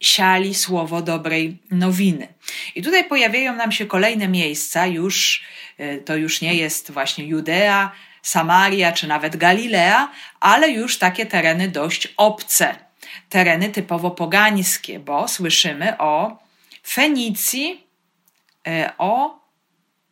siali 0.00 0.54
słowo 0.54 1.02
dobrej 1.02 1.58
nowiny. 1.70 2.28
I 2.74 2.82
tutaj 2.82 3.04
pojawiają 3.04 3.56
nam 3.56 3.72
się 3.72 3.86
kolejne 3.86 4.28
miejsca, 4.28 4.86
już 4.86 5.42
e, 5.78 5.98
to 5.98 6.16
już 6.16 6.40
nie 6.40 6.54
jest 6.54 6.90
właśnie 6.90 7.24
Judea, 7.24 7.92
Samaria 8.22 8.92
czy 8.92 9.06
nawet 9.06 9.36
Galilea, 9.36 10.08
ale 10.40 10.70
już 10.70 10.98
takie 10.98 11.26
tereny 11.26 11.68
dość 11.68 12.08
obce, 12.16 12.87
tereny 13.28 13.68
typowo 13.68 14.10
pogańskie, 14.10 15.00
bo 15.00 15.28
słyszymy 15.28 15.98
o 15.98 16.38
Fenicji, 16.86 17.86
e, 18.66 18.92
o 18.98 19.40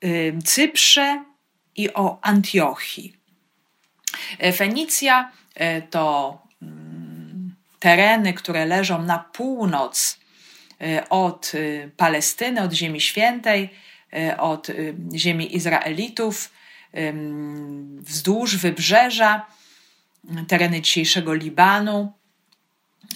y, 0.05 0.39
Cyprze 0.45 1.25
i 1.77 1.95
o 1.95 2.19
Antiochii. 2.23 3.17
E, 4.39 4.53
Fenicja 4.53 5.33
e, 5.55 5.83
to 5.83 6.39
mm, 6.63 7.55
tereny, 7.81 8.35
które 8.35 8.67
leżą 8.67 9.03
na 9.03 9.19
północ 9.19 10.19
od 11.11 11.53
Palestyny, 11.97 12.63
od 12.63 12.73
Ziemi 12.73 13.01
Świętej, 13.01 13.71
od 14.39 14.69
ziemi 15.15 15.57
Izraelitów, 15.57 16.53
wzdłuż 17.99 18.57
wybrzeża, 18.57 19.47
tereny 20.49 20.81
dzisiejszego 20.81 21.35
Libanu. 21.35 22.13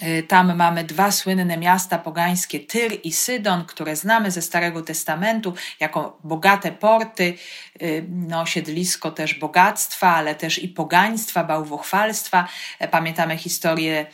E, 0.01 0.23
tam 0.23 0.55
mamy 0.55 0.83
dwa 0.83 1.11
słynne 1.11 1.57
miasta 1.57 1.97
pogańskie, 1.97 2.59
Tyr 2.59 2.99
i 3.03 3.13
Sydon, 3.13 3.65
które 3.65 3.95
znamy 3.95 4.31
ze 4.31 4.41
Starego 4.41 4.81
Testamentu 4.81 5.53
jako 5.79 6.19
bogate 6.23 6.71
porty, 6.71 7.33
e, 7.79 7.85
no, 8.09 8.45
siedlisko 8.45 9.11
też 9.11 9.33
bogactwa, 9.33 10.15
ale 10.15 10.35
też 10.35 10.63
i 10.63 10.67
pogaństwa, 10.67 11.43
bałwochwalstwa. 11.43 12.47
E, 12.79 12.87
pamiętamy 12.87 13.37
historię 13.37 14.05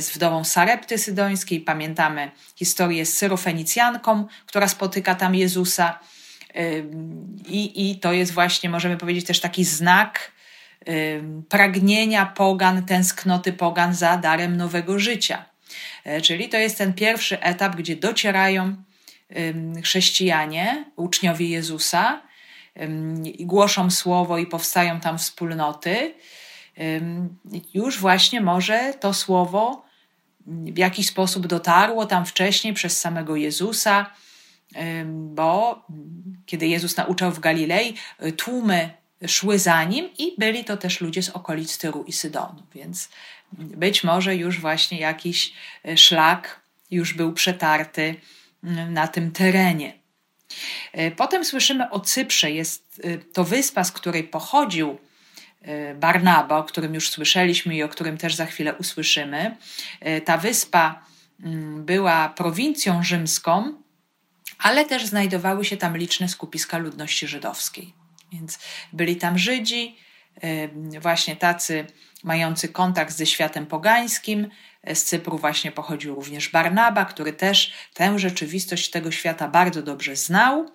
z 0.00 0.10
wdową 0.10 0.44
Sarepty 0.44 0.98
Sydońskiej, 0.98 1.60
pamiętamy 1.60 2.30
historię 2.56 3.06
z 3.06 3.18
Syrofenicjanką, 3.18 4.26
która 4.46 4.68
spotyka 4.68 5.14
tam 5.14 5.34
Jezusa. 5.34 5.98
I, 7.46 7.90
I 7.90 7.98
to 7.98 8.12
jest 8.12 8.32
właśnie, 8.32 8.70
możemy 8.70 8.96
powiedzieć, 8.96 9.26
też 9.26 9.40
taki 9.40 9.64
znak 9.64 10.32
pragnienia 11.48 12.26
pogan, 12.26 12.84
tęsknoty 12.84 13.52
pogan 13.52 13.94
za 13.94 14.16
darem 14.16 14.56
nowego 14.56 14.98
życia. 14.98 15.44
E, 16.04 16.20
czyli 16.20 16.48
to 16.48 16.56
jest 16.56 16.78
ten 16.78 16.94
pierwszy 16.94 17.40
etap, 17.40 17.76
gdzie 17.76 17.96
docierają 17.96 18.76
chrześcijanie, 19.82 20.84
uczniowie 20.96 21.48
Jezusa, 21.48 22.22
i 23.24 23.46
głoszą 23.46 23.90
słowo 23.90 24.38
i 24.38 24.46
powstają 24.46 25.00
tam 25.00 25.18
wspólnoty. 25.18 26.14
Już 27.74 27.98
właśnie 27.98 28.40
może 28.40 28.94
to 29.00 29.14
słowo 29.14 29.84
w 30.46 30.78
jakiś 30.78 31.06
sposób 31.06 31.46
dotarło 31.46 32.06
tam 32.06 32.26
wcześniej 32.26 32.74
przez 32.74 33.00
samego 33.00 33.36
Jezusa 33.36 34.10
bo 35.06 35.82
kiedy 36.46 36.66
Jezus 36.66 36.96
nauczał 36.96 37.32
w 37.32 37.40
Galilei, 37.40 37.94
y, 38.24 38.32
tłumy 38.32 38.90
szły 39.26 39.58
za 39.58 39.84
nim 39.84 40.10
i 40.18 40.34
byli 40.38 40.64
to 40.64 40.76
też 40.76 41.00
ludzie 41.00 41.22
z 41.22 41.28
okolic 41.28 41.78
Tyru 41.78 42.04
i 42.04 42.12
Sydonu, 42.12 42.62
więc 42.74 43.08
być 43.52 44.04
może 44.04 44.36
już 44.36 44.60
właśnie 44.60 45.00
jakiś 45.00 45.52
y, 45.88 45.96
szlak 45.96 46.60
już 46.90 47.14
był 47.14 47.32
przetarty 47.32 48.02
y, 48.64 48.68
na 48.90 49.08
tym 49.08 49.32
terenie. 49.32 50.00
Potem 51.16 51.44
słyszymy 51.44 51.90
o 51.90 52.00
Cyprze. 52.00 52.50
Jest 52.50 53.02
to 53.32 53.44
wyspa, 53.44 53.84
z 53.84 53.92
której 53.92 54.24
pochodził 54.24 54.98
Barnaba, 55.94 56.58
o 56.58 56.64
którym 56.64 56.94
już 56.94 57.10
słyszeliśmy 57.10 57.76
i 57.76 57.82
o 57.82 57.88
którym 57.88 58.18
też 58.18 58.34
za 58.34 58.46
chwilę 58.46 58.74
usłyszymy. 58.74 59.56
Ta 60.24 60.38
wyspa 60.38 61.04
mm, 61.42 61.84
była 61.84 62.28
prowincją 62.28 63.02
rzymską, 63.02 63.74
ale 64.58 64.84
też 64.84 65.06
znajdowały 65.06 65.64
się 65.64 65.76
tam 65.76 65.96
liczne 65.96 66.28
skupiska 66.28 66.78
ludności 66.78 67.28
żydowskiej. 67.28 67.99
Więc 68.32 68.58
byli 68.92 69.16
tam 69.16 69.38
Żydzi, 69.38 69.96
właśnie 71.00 71.36
tacy 71.36 71.86
mający 72.24 72.68
kontakt 72.68 73.12
ze 73.12 73.26
światem 73.26 73.66
pogańskim. 73.66 74.48
Z 74.94 75.04
Cypru 75.04 75.38
właśnie 75.38 75.72
pochodził 75.72 76.14
również 76.14 76.48
Barnaba, 76.48 77.04
który 77.04 77.32
też 77.32 77.72
tę 77.94 78.18
rzeczywistość 78.18 78.90
tego 78.90 79.10
świata 79.10 79.48
bardzo 79.48 79.82
dobrze 79.82 80.16
znał. 80.16 80.70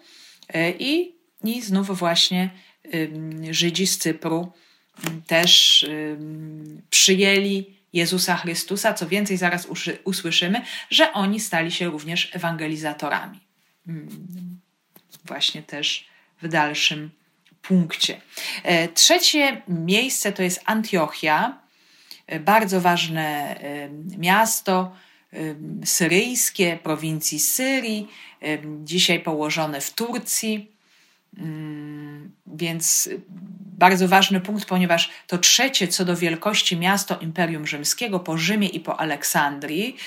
E, 0.49 0.71
I, 0.71 1.15
i 1.43 1.61
znów 1.61 1.97
właśnie 1.97 2.49
Żydzi 3.51 3.87
z 3.87 3.97
Cypru 3.97 4.51
też 5.27 5.85
przyjęli 6.89 7.75
Jezusa 7.93 8.35
Chrystusa. 8.35 8.93
Co 8.93 9.07
więcej, 9.07 9.37
zaraz 9.37 9.67
usłyszymy, 10.03 10.61
że 10.89 11.13
oni 11.13 11.39
stali 11.39 11.71
się 11.71 11.89
również 11.89 12.35
ewangelizatorami. 12.35 13.39
Mm, 13.87 14.59
właśnie 15.25 15.63
też 15.63 16.07
w 16.41 16.47
dalszym 16.47 17.11
punkcie. 17.67 18.21
E, 18.63 18.87
trzecie 18.87 19.61
miejsce 19.67 20.31
to 20.31 20.43
jest 20.43 20.61
Antiochia, 20.65 21.59
e, 22.27 22.39
bardzo 22.39 22.81
ważne 22.81 23.55
e, 23.59 23.89
miasto 24.17 24.91
syryjskie, 25.85 26.79
prowincji 26.83 27.39
Syrii, 27.39 28.07
dzisiaj 28.83 29.19
położone 29.19 29.81
w 29.81 29.91
Turcji. 29.91 30.74
Mm, 31.37 32.31
więc 32.47 33.09
bardzo 33.77 34.07
ważny 34.07 34.41
punkt, 34.41 34.65
ponieważ 34.65 35.09
to 35.27 35.37
trzecie 35.37 35.87
co 35.87 36.05
do 36.05 36.15
wielkości 36.15 36.77
miasto 36.77 37.19
Imperium 37.19 37.67
Rzymskiego 37.67 38.19
po 38.19 38.37
Rzymie 38.37 38.67
i 38.67 38.79
po 38.79 38.99
Aleksandrii. 38.99 39.97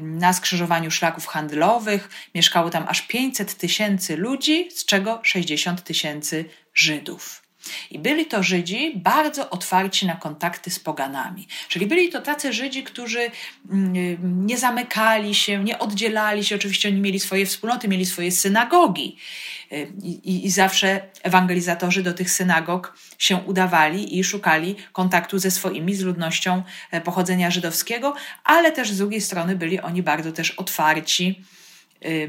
Na 0.00 0.32
skrzyżowaniu 0.32 0.90
szlaków 0.90 1.26
handlowych 1.26 2.10
mieszkało 2.34 2.70
tam 2.70 2.84
aż 2.88 3.02
500 3.02 3.54
tysięcy 3.54 4.16
ludzi, 4.16 4.68
z 4.70 4.84
czego 4.84 5.20
60 5.22 5.84
tysięcy 5.84 6.44
Żydów. 6.74 7.47
I 7.90 7.98
byli 7.98 8.26
to 8.26 8.42
Żydzi 8.42 8.92
bardzo 8.96 9.50
otwarci 9.50 10.06
na 10.06 10.16
kontakty 10.16 10.70
z 10.70 10.78
poganami. 10.78 11.46
Czyli 11.68 11.86
byli 11.86 12.08
to 12.08 12.22
tacy 12.22 12.52
Żydzi, 12.52 12.82
którzy 12.82 13.30
mm, 13.70 14.46
nie 14.46 14.58
zamykali 14.58 15.34
się, 15.34 15.64
nie 15.64 15.78
oddzielali 15.78 16.44
się. 16.44 16.56
Oczywiście 16.56 16.88
oni 16.88 17.00
mieli 17.00 17.20
swoje 17.20 17.46
wspólnoty, 17.46 17.88
mieli 17.88 18.06
swoje 18.06 18.32
synagogi. 18.32 19.16
I, 20.02 20.46
I, 20.46 20.50
zawsze 20.50 21.00
ewangelizatorzy 21.22 22.02
do 22.02 22.14
tych 22.14 22.30
synagog 22.30 22.94
się 23.18 23.36
udawali 23.36 24.18
i 24.18 24.24
szukali 24.24 24.76
kontaktu 24.92 25.38
ze 25.38 25.50
swoimi, 25.50 25.94
z 25.94 26.02
ludnością 26.02 26.62
e, 26.90 27.00
pochodzenia 27.00 27.50
żydowskiego, 27.50 28.14
ale 28.44 28.72
też 28.72 28.90
z 28.90 28.98
drugiej 28.98 29.20
strony 29.20 29.56
byli 29.56 29.80
oni 29.80 30.02
bardzo 30.02 30.32
też 30.32 30.50
otwarci 30.50 31.44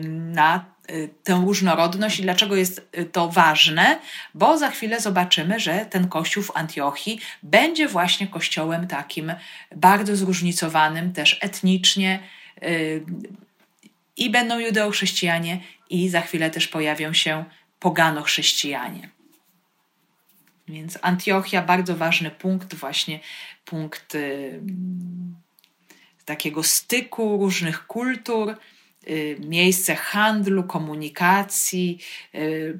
na 0.09 0.57
y, 0.57 0.78
tę 1.23 1.41
różnorodność 1.45 2.19
i 2.19 2.21
dlaczego 2.21 2.55
jest 2.55 2.81
y, 2.97 3.05
to 3.05 3.29
ważne, 3.29 3.99
bo 4.33 4.57
za 4.57 4.69
chwilę 4.69 4.99
zobaczymy, 4.99 5.59
że 5.59 5.85
ten 5.85 6.07
kościół 6.07 6.43
w 6.43 6.57
Antiochii 6.57 7.19
będzie 7.43 7.87
właśnie 7.87 8.27
kościołem 8.27 8.87
takim 8.87 9.33
bardzo 9.75 10.15
zróżnicowanym, 10.15 11.13
też 11.13 11.37
etnicznie. 11.41 12.19
Y, 12.63 13.05
I 14.17 14.29
będą 14.29 14.59
judeochrześcijanie, 14.59 15.61
i 15.89 16.09
za 16.09 16.21
chwilę 16.21 16.49
też 16.49 16.67
pojawią 16.67 17.13
się 17.13 17.45
pogano-chrześcijanie. 17.79 19.09
Więc 20.67 20.99
Antiochia 21.01 21.61
bardzo 21.61 21.95
ważny 21.95 22.31
punkt, 22.31 22.75
właśnie 22.75 23.19
punkt 23.65 24.17
takiego 26.25 26.63
styku 26.63 27.37
różnych 27.37 27.87
kultur 27.87 28.49
Y, 28.49 28.78
miejsce 29.39 29.95
handlu, 29.95 30.63
komunikacji, 30.63 31.99
y, 32.35 32.79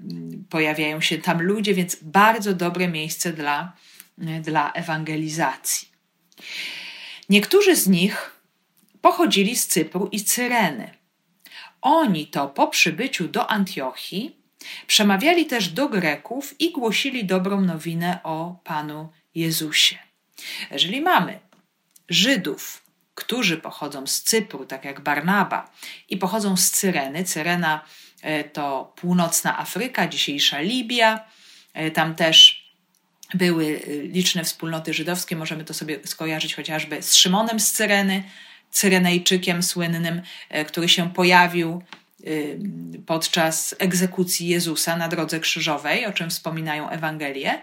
pojawiają 0.50 1.02
się 1.02 1.18
tam 1.18 1.42
ludzie, 1.42 1.74
więc 1.74 1.98
bardzo 2.02 2.54
dobre 2.54 2.88
miejsce 2.88 3.34
dla, 3.34 3.74
y, 4.38 4.42
dla 4.42 4.72
ewangelizacji. 4.72 5.88
Niektórzy 7.30 7.76
z 7.76 7.88
nich 7.88 8.32
pochodzili 9.02 9.56
z 9.56 9.68
Cypru 9.68 10.10
i 10.12 10.24
Cyreny. 10.24 10.92
Oni 11.82 12.28
to 12.28 12.48
po 12.48 12.68
przybyciu 12.68 13.28
do 13.28 13.50
Antiochii 13.50 14.36
przemawiali 14.88 15.46
też 15.46 15.70
do 15.70 15.90
Greków 15.90 16.62
i 16.62 16.72
głosili 16.72 17.26
dobrą 17.26 17.62
nowinę 17.62 18.20
o 18.24 18.60
Panu 18.64 19.10
Jezusie. 19.36 19.98
Jeżeli 20.72 21.02
mamy 21.02 21.40
Żydów, 22.10 22.89
którzy 23.20 23.58
pochodzą 23.58 24.08
z 24.08 24.22
Cypru, 24.22 24.66
tak 24.66 24.86
jak 24.86 25.02
Barnaba, 25.02 25.72
i 26.10 26.18
pochodzą 26.18 26.58
z 26.58 26.72
Cyreny. 26.72 27.24
Cyrena 27.24 27.86
e, 28.22 28.44
to 28.44 28.94
północna 28.96 29.60
Afryka, 29.60 30.08
dzisiejsza 30.08 30.62
Libia. 30.62 31.26
E, 31.74 31.92
tam 31.92 32.16
też 32.16 32.70
były 33.34 33.82
e, 33.88 33.94
liczne 34.02 34.44
wspólnoty 34.44 34.94
żydowskie. 34.94 35.36
Możemy 35.36 35.66
to 35.66 35.74
sobie 35.74 36.00
skojarzyć 36.06 36.56
chociażby 36.56 37.02
z 37.02 37.16
Szymonem 37.16 37.60
z 37.60 37.72
Cyreny, 37.72 38.24
Cyrenejczykiem 38.72 39.64
słynnym, 39.64 40.22
który 40.68 40.90
się 40.90 41.14
pojawił 41.14 41.84
podczas 43.06 43.76
egzekucji 43.80 44.48
Jezusa 44.48 44.98
na 44.98 45.08
drodze 45.08 45.40
krzyżowej, 45.40 46.06
o 46.06 46.14
czym 46.14 46.30
wspominają 46.30 46.90
Ewangelie. 46.90 47.62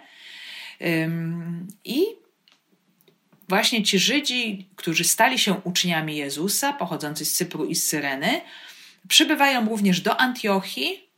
I 1.84 2.06
właśnie 3.48 3.82
ci 3.82 3.98
Żydzi, 3.98 4.68
którzy 4.76 5.04
stali 5.04 5.38
się 5.38 5.54
uczniami 5.64 6.16
Jezusa, 6.16 6.72
pochodzący 6.72 7.24
z 7.24 7.34
Cypru 7.34 7.64
i 7.64 7.74
z 7.74 7.86
Syreny, 7.86 8.40
przybywają 9.08 9.68
również 9.68 10.00
do 10.00 10.20
Antiochii 10.20 11.10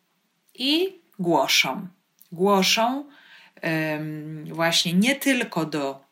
i 0.55 0.99
głoszą. 1.19 1.89
Głoszą 2.33 3.05
um, 3.63 4.45
właśnie 4.55 4.93
nie 4.93 5.17
tylko 5.17 5.67
do 5.67 6.05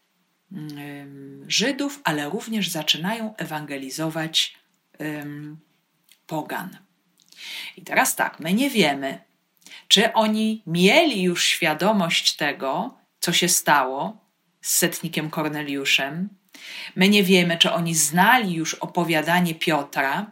um, 0.53 1.45
Żydów, 1.49 2.01
ale 2.05 2.31
również 2.31 2.69
zaczynają 2.69 3.37
ewangelizować 3.37 4.57
um, 4.99 5.59
pogan. 6.27 6.79
I 7.77 7.83
teraz 7.83 8.17
tak, 8.17 8.41
my 8.41 8.55
nie 8.55 8.71
wiemy, 8.71 9.19
czy 9.89 10.13
oni 10.13 10.63
mieli 10.67 11.23
już 11.23 11.45
świadomość 11.45 12.37
tego, 12.37 12.99
co 13.21 13.33
się 13.33 13.49
stało, 13.49 14.26
z 14.67 14.77
setnikiem 14.77 15.31
Korneliuszem. 15.31 16.29
My 16.97 17.09
nie 17.09 17.23
wiemy, 17.23 17.59
czy 17.59 17.73
oni 17.73 17.95
znali 17.95 18.55
już 18.55 18.75
opowiadanie 18.75 19.55
Piotra 19.55 20.27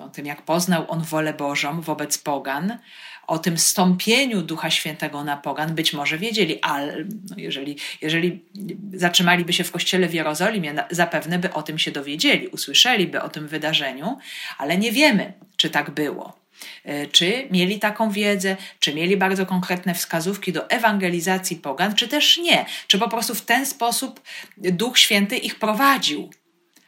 o 0.00 0.08
tym, 0.08 0.26
jak 0.26 0.42
poznał 0.42 0.84
on 0.88 1.02
wolę 1.02 1.34
Bożą 1.34 1.80
wobec 1.80 2.18
pogan, 2.18 2.78
o 3.26 3.38
tym 3.38 3.58
stąpieniu 3.58 4.42
Ducha 4.42 4.70
Świętego 4.70 5.24
na 5.24 5.36
pogan, 5.36 5.74
być 5.74 5.92
może 5.92 6.18
wiedzieli, 6.18 6.60
ale 6.62 7.04
no 7.30 7.36
jeżeli, 7.36 7.76
jeżeli 8.02 8.44
zatrzymaliby 8.92 9.52
się 9.52 9.64
w 9.64 9.72
kościele 9.72 10.08
w 10.08 10.14
Jerozolimie, 10.14 10.74
zapewne 10.90 11.38
by 11.38 11.52
o 11.52 11.62
tym 11.62 11.78
się 11.78 11.92
dowiedzieli, 11.92 12.48
usłyszeliby 12.48 13.22
o 13.22 13.28
tym 13.28 13.48
wydarzeniu, 13.48 14.18
ale 14.58 14.78
nie 14.78 14.92
wiemy, 14.92 15.32
czy 15.56 15.70
tak 15.70 15.90
było. 15.90 16.41
E, 16.84 17.06
czy 17.06 17.48
mieli 17.50 17.78
taką 17.78 18.10
wiedzę, 18.10 18.56
czy 18.78 18.94
mieli 18.94 19.16
bardzo 19.16 19.46
konkretne 19.46 19.94
wskazówki 19.94 20.52
do 20.52 20.70
ewangelizacji 20.70 21.56
pogan, 21.56 21.94
czy 21.94 22.08
też 22.08 22.38
nie. 22.38 22.66
Czy 22.86 22.98
po 22.98 23.08
prostu 23.08 23.34
w 23.34 23.42
ten 23.42 23.66
sposób 23.66 24.20
Duch 24.56 24.98
Święty 24.98 25.36
ich 25.36 25.58
prowadził, 25.58 26.30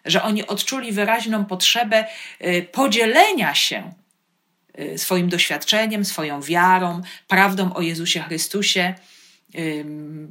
że 0.05 0.22
oni 0.22 0.46
odczuli 0.46 0.92
wyraźną 0.92 1.44
potrzebę 1.44 2.07
e, 2.40 2.62
podzielenia 2.62 3.55
się 3.55 3.92
e, 4.75 4.98
swoim 4.98 5.29
doświadczeniem, 5.29 6.05
swoją 6.05 6.42
wiarą, 6.42 7.01
prawdą 7.29 7.72
o 7.72 7.81
Jezusie 7.81 8.20
Chrystusie 8.20 8.94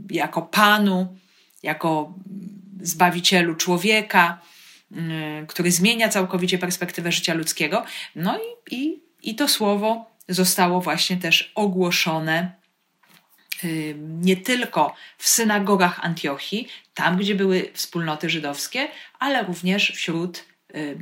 jako 0.09 0.41
Panu, 0.41 1.17
jako 1.63 2.13
Zbawicielu 2.81 3.55
człowieka, 3.55 4.41
który 5.47 5.71
zmienia 5.71 6.09
całkowicie 6.09 6.57
perspektywę 6.57 7.11
życia 7.11 7.33
ludzkiego. 7.33 7.85
No 8.15 8.39
i, 8.39 8.75
i 8.75 9.03
i 9.23 9.35
to 9.35 9.47
słowo 9.47 10.05
zostało 10.29 10.81
właśnie 10.81 11.17
też 11.17 11.51
ogłoszone 11.55 12.51
nie 13.99 14.37
tylko 14.37 14.95
w 15.17 15.29
synagogach 15.29 15.99
Antiochii, 16.05 16.67
tam 16.93 17.17
gdzie 17.17 17.35
były 17.35 17.69
wspólnoty 17.73 18.29
żydowskie, 18.29 18.87
ale 19.19 19.43
również 19.43 19.91
wśród 19.91 20.45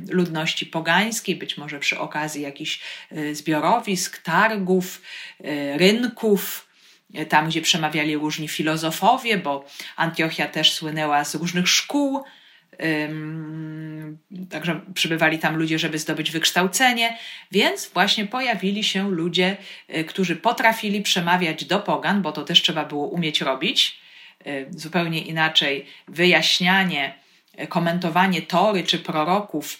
ludności 0.08 0.66
pogańskiej, 0.66 1.36
być 1.36 1.56
może 1.56 1.78
przy 1.78 1.98
okazji 1.98 2.42
jakichś 2.42 2.80
y, 3.12 3.34
zbiorowisk, 3.34 4.18
targów, 4.18 5.02
y, 5.40 5.78
rynków, 5.78 6.68
y, 7.18 7.26
tam 7.26 7.48
gdzie 7.48 7.62
przemawiali 7.62 8.16
różni 8.16 8.48
filozofowie, 8.48 9.38
bo 9.38 9.64
Antiochia 9.96 10.48
też 10.48 10.72
słynęła 10.72 11.24
z 11.24 11.34
różnych 11.34 11.68
szkół 11.68 12.24
Także 14.50 14.80
przybywali 14.94 15.38
tam 15.38 15.56
ludzie, 15.56 15.78
żeby 15.78 15.98
zdobyć 15.98 16.30
wykształcenie, 16.30 17.18
więc 17.52 17.90
właśnie 17.94 18.26
pojawili 18.26 18.84
się 18.84 19.10
ludzie, 19.10 19.56
y, 19.96 20.04
którzy 20.04 20.36
potrafili 20.36 21.02
przemawiać 21.02 21.64
do 21.64 21.80
pogan, 21.80 22.22
bo 22.22 22.32
to 22.32 22.44
też 22.44 22.62
trzeba 22.62 22.84
było 22.84 23.06
umieć 23.06 23.40
robić. 23.40 24.00
Y, 24.46 24.66
zupełnie 24.70 25.22
inaczej 25.22 25.86
wyjaśnianie, 26.08 27.14
y, 27.60 27.66
komentowanie 27.66 28.42
tory 28.42 28.82
czy 28.82 28.98
proroków, 28.98 29.78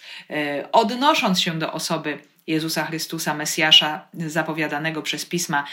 odnosząc 0.71 1.41
się 1.41 1.59
do 1.59 1.73
osoby 1.73 2.19
Jezusa 2.47 2.85
Chrystusa, 2.85 3.33
Mesjasza 3.33 4.07
zapowiadanego 4.13 5.01
przez 5.01 5.25
pisma 5.25 5.63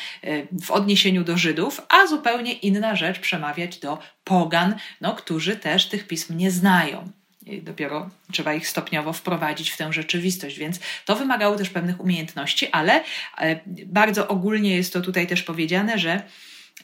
w 0.62 0.70
odniesieniu 0.70 1.24
do 1.24 1.38
Żydów, 1.38 1.80
a 1.88 2.06
zupełnie 2.06 2.52
inna 2.52 2.96
rzecz 2.96 3.18
przemawiać 3.18 3.78
do 3.78 3.98
pogan, 4.24 4.74
no, 5.00 5.14
którzy 5.14 5.56
też 5.56 5.88
tych 5.88 6.06
pism 6.06 6.36
nie 6.36 6.50
znają. 6.50 7.12
I 7.46 7.62
dopiero 7.62 8.10
trzeba 8.32 8.54
ich 8.54 8.68
stopniowo 8.68 9.12
wprowadzić 9.12 9.70
w 9.70 9.76
tę 9.76 9.92
rzeczywistość, 9.92 10.58
więc 10.58 10.80
to 11.04 11.16
wymagało 11.16 11.56
też 11.56 11.70
pewnych 11.70 12.00
umiejętności, 12.00 12.68
ale 12.72 13.04
e, 13.38 13.60
bardzo 13.86 14.28
ogólnie 14.28 14.76
jest 14.76 14.92
to 14.92 15.00
tutaj 15.00 15.26
też 15.26 15.42
powiedziane, 15.42 15.98
że 15.98 16.22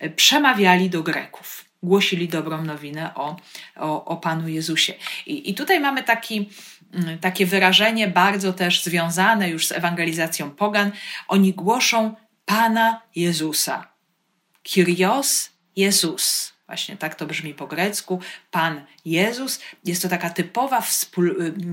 e, 0.01 0.11
przemawiali 0.11 0.91
do 0.91 1.03
Greków, 1.03 1.65
głosili 1.83 2.29
dobrą 2.29 2.65
nowinę 2.65 3.15
o, 3.15 3.37
o, 3.77 4.05
o 4.05 4.17
Panu 4.17 4.49
Jezusie. 4.49 4.95
I, 5.27 5.51
I 5.51 5.55
tutaj 5.55 5.81
mamy 5.81 6.03
taki, 6.03 6.51
takie 7.21 7.47
wyrażenie 7.47 8.09
bardzo 8.09 8.53
też 8.53 8.85
związane 8.85 9.51
już 9.51 9.67
z 9.67 9.73
ewangelizacją 9.73 10.51
pogan. 10.51 10.93
Oni 11.29 11.53
głoszą 11.55 12.15
Pana 12.45 13.03
Jezusa. 13.15 13.89
Kyrios 14.63 15.51
Jezus. 15.77 16.57
Właśnie 16.67 16.97
tak 16.97 17.15
to 17.15 17.27
brzmi 17.27 17.55
po 17.55 17.67
grecku. 17.67 18.21
Pan 18.51 18.85
Jezus. 19.05 19.61
Jest 19.85 20.03
to 20.03 20.09
taka 20.09 20.31
typowa 20.31 20.83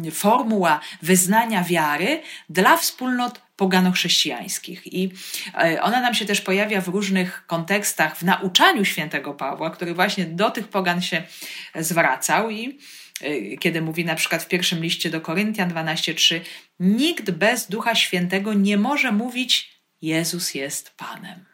y, 0.06 0.12
formuła 0.12 0.80
wyznania 1.02 1.64
wiary 1.64 2.22
dla 2.50 2.78
wspólnot 2.78 3.42
pogano-chrześcijańskich. 3.58 4.94
I 4.94 5.12
e, 5.58 5.82
ona 5.82 6.02
nam 6.02 6.14
się 6.14 6.26
też 6.26 6.42
pojawia 6.42 6.82
w 6.82 6.88
różnych 6.88 7.46
kontekstach 7.48 8.18
w 8.18 8.24
nauczaniu 8.24 8.86
świętego 8.86 9.34
Pawła, 9.34 9.70
który 9.70 9.94
właśnie 9.94 10.26
do 10.26 10.52
tych 10.52 10.68
pogan 10.68 11.02
się 11.02 11.24
zwracał 11.76 12.50
i 12.50 12.80
kiedy 13.60 13.82
mówi 13.82 14.06
na 14.06 14.16
przykład 14.16 14.44
w 14.44 14.48
pierwszym 14.48 14.84
liście 14.84 15.10
do 15.10 15.22
Koryntian 15.22 15.70
12:3, 15.70 16.42
nikt 16.80 17.32
bez 17.32 17.70
Ducha 17.70 17.96
Świętego 17.96 18.54
nie 18.54 18.78
może 18.78 19.12
mówić 19.12 19.74
Jezus 20.02 20.54
jest 20.54 20.90
Panem. 20.98 21.46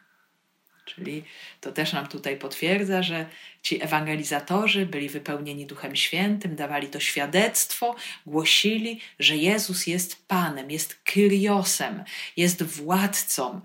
Czyli 0.84 1.24
to 1.60 1.72
też 1.72 1.92
nam 1.92 2.06
tutaj 2.06 2.36
potwierdza, 2.36 3.02
że 3.02 3.26
ci 3.62 3.82
ewangelizatorzy 3.84 4.86
byli 4.86 5.08
wypełnieni 5.08 5.66
Duchem 5.66 5.96
Świętym, 5.96 6.56
dawali 6.56 6.88
to 6.88 7.00
świadectwo, 7.00 7.96
głosili, 8.26 9.00
że 9.18 9.36
Jezus 9.36 9.86
jest 9.86 10.26
Panem, 10.26 10.70
jest 10.70 10.94
Kyriosem, 10.94 12.04
jest 12.36 12.62
władcą. 12.62 13.60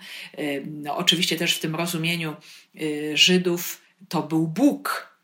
No, 0.65 0.97
oczywiście 0.97 1.37
też 1.37 1.55
w 1.55 1.59
tym 1.59 1.75
rozumieniu 1.75 2.35
y, 2.81 3.11
Żydów 3.17 3.81
to 4.09 4.23
był 4.23 4.47
Bóg. 4.47 5.14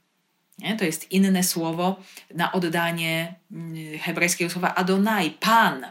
Nie? 0.62 0.78
To 0.78 0.86
jest 0.86 1.12
inne 1.12 1.44
słowo 1.44 2.00
na 2.34 2.52
oddanie 2.52 3.36
y, 3.96 4.00
hebrajskiego 4.00 4.52
słowa 4.52 4.76
Adonai, 4.76 5.32
Pan. 5.32 5.86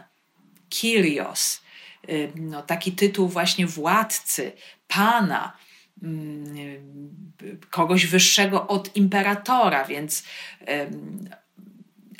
Kyrios, 0.81 1.61
no, 2.35 2.61
taki 2.61 2.91
tytuł 2.91 3.27
właśnie 3.27 3.67
władcy, 3.67 4.51
pana, 4.87 5.57
mm, 6.03 6.45
kogoś 7.69 8.05
wyższego 8.05 8.67
od 8.67 8.95
imperatora, 8.95 9.85
więc 9.85 10.23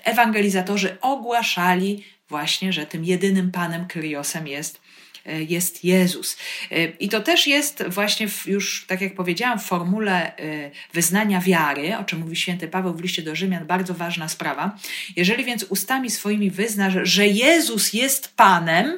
ewangelizatorzy 0.03 0.97
ogłaszali 1.01 2.03
właśnie, 2.29 2.73
że 2.73 2.85
tym 2.85 3.05
jedynym 3.05 3.51
panem 3.51 3.85
Kyriosem 3.85 4.47
jest 4.47 4.80
jest 5.25 5.84
Jezus. 5.84 6.38
E, 6.71 6.86
I 6.86 7.10
to 7.10 7.21
też 7.21 7.47
jest 7.47 7.84
właśnie 7.88 8.27
w, 8.27 8.45
już, 8.45 8.86
tak 8.88 9.01
jak 9.01 9.15
powiedziałam, 9.15 9.60
w 9.60 9.63
formule 9.63 10.38
e, 10.38 10.71
wyznania 10.93 11.41
wiary, 11.41 11.97
o 11.97 12.03
czym 12.03 12.19
mówi 12.19 12.36
święty 12.36 12.67
Paweł 12.67 12.93
w 12.93 13.01
liście 13.01 13.21
do 13.21 13.36
Rzymian, 13.36 13.67
bardzo 13.67 13.93
ważna 13.93 14.29
sprawa. 14.29 14.77
Jeżeli 15.15 15.45
więc 15.45 15.63
ustami 15.63 16.10
swoimi 16.10 16.51
wyznasz, 16.51 16.93
że 17.03 17.27
Jezus 17.27 17.93
jest 17.93 18.36
Panem, 18.36 18.97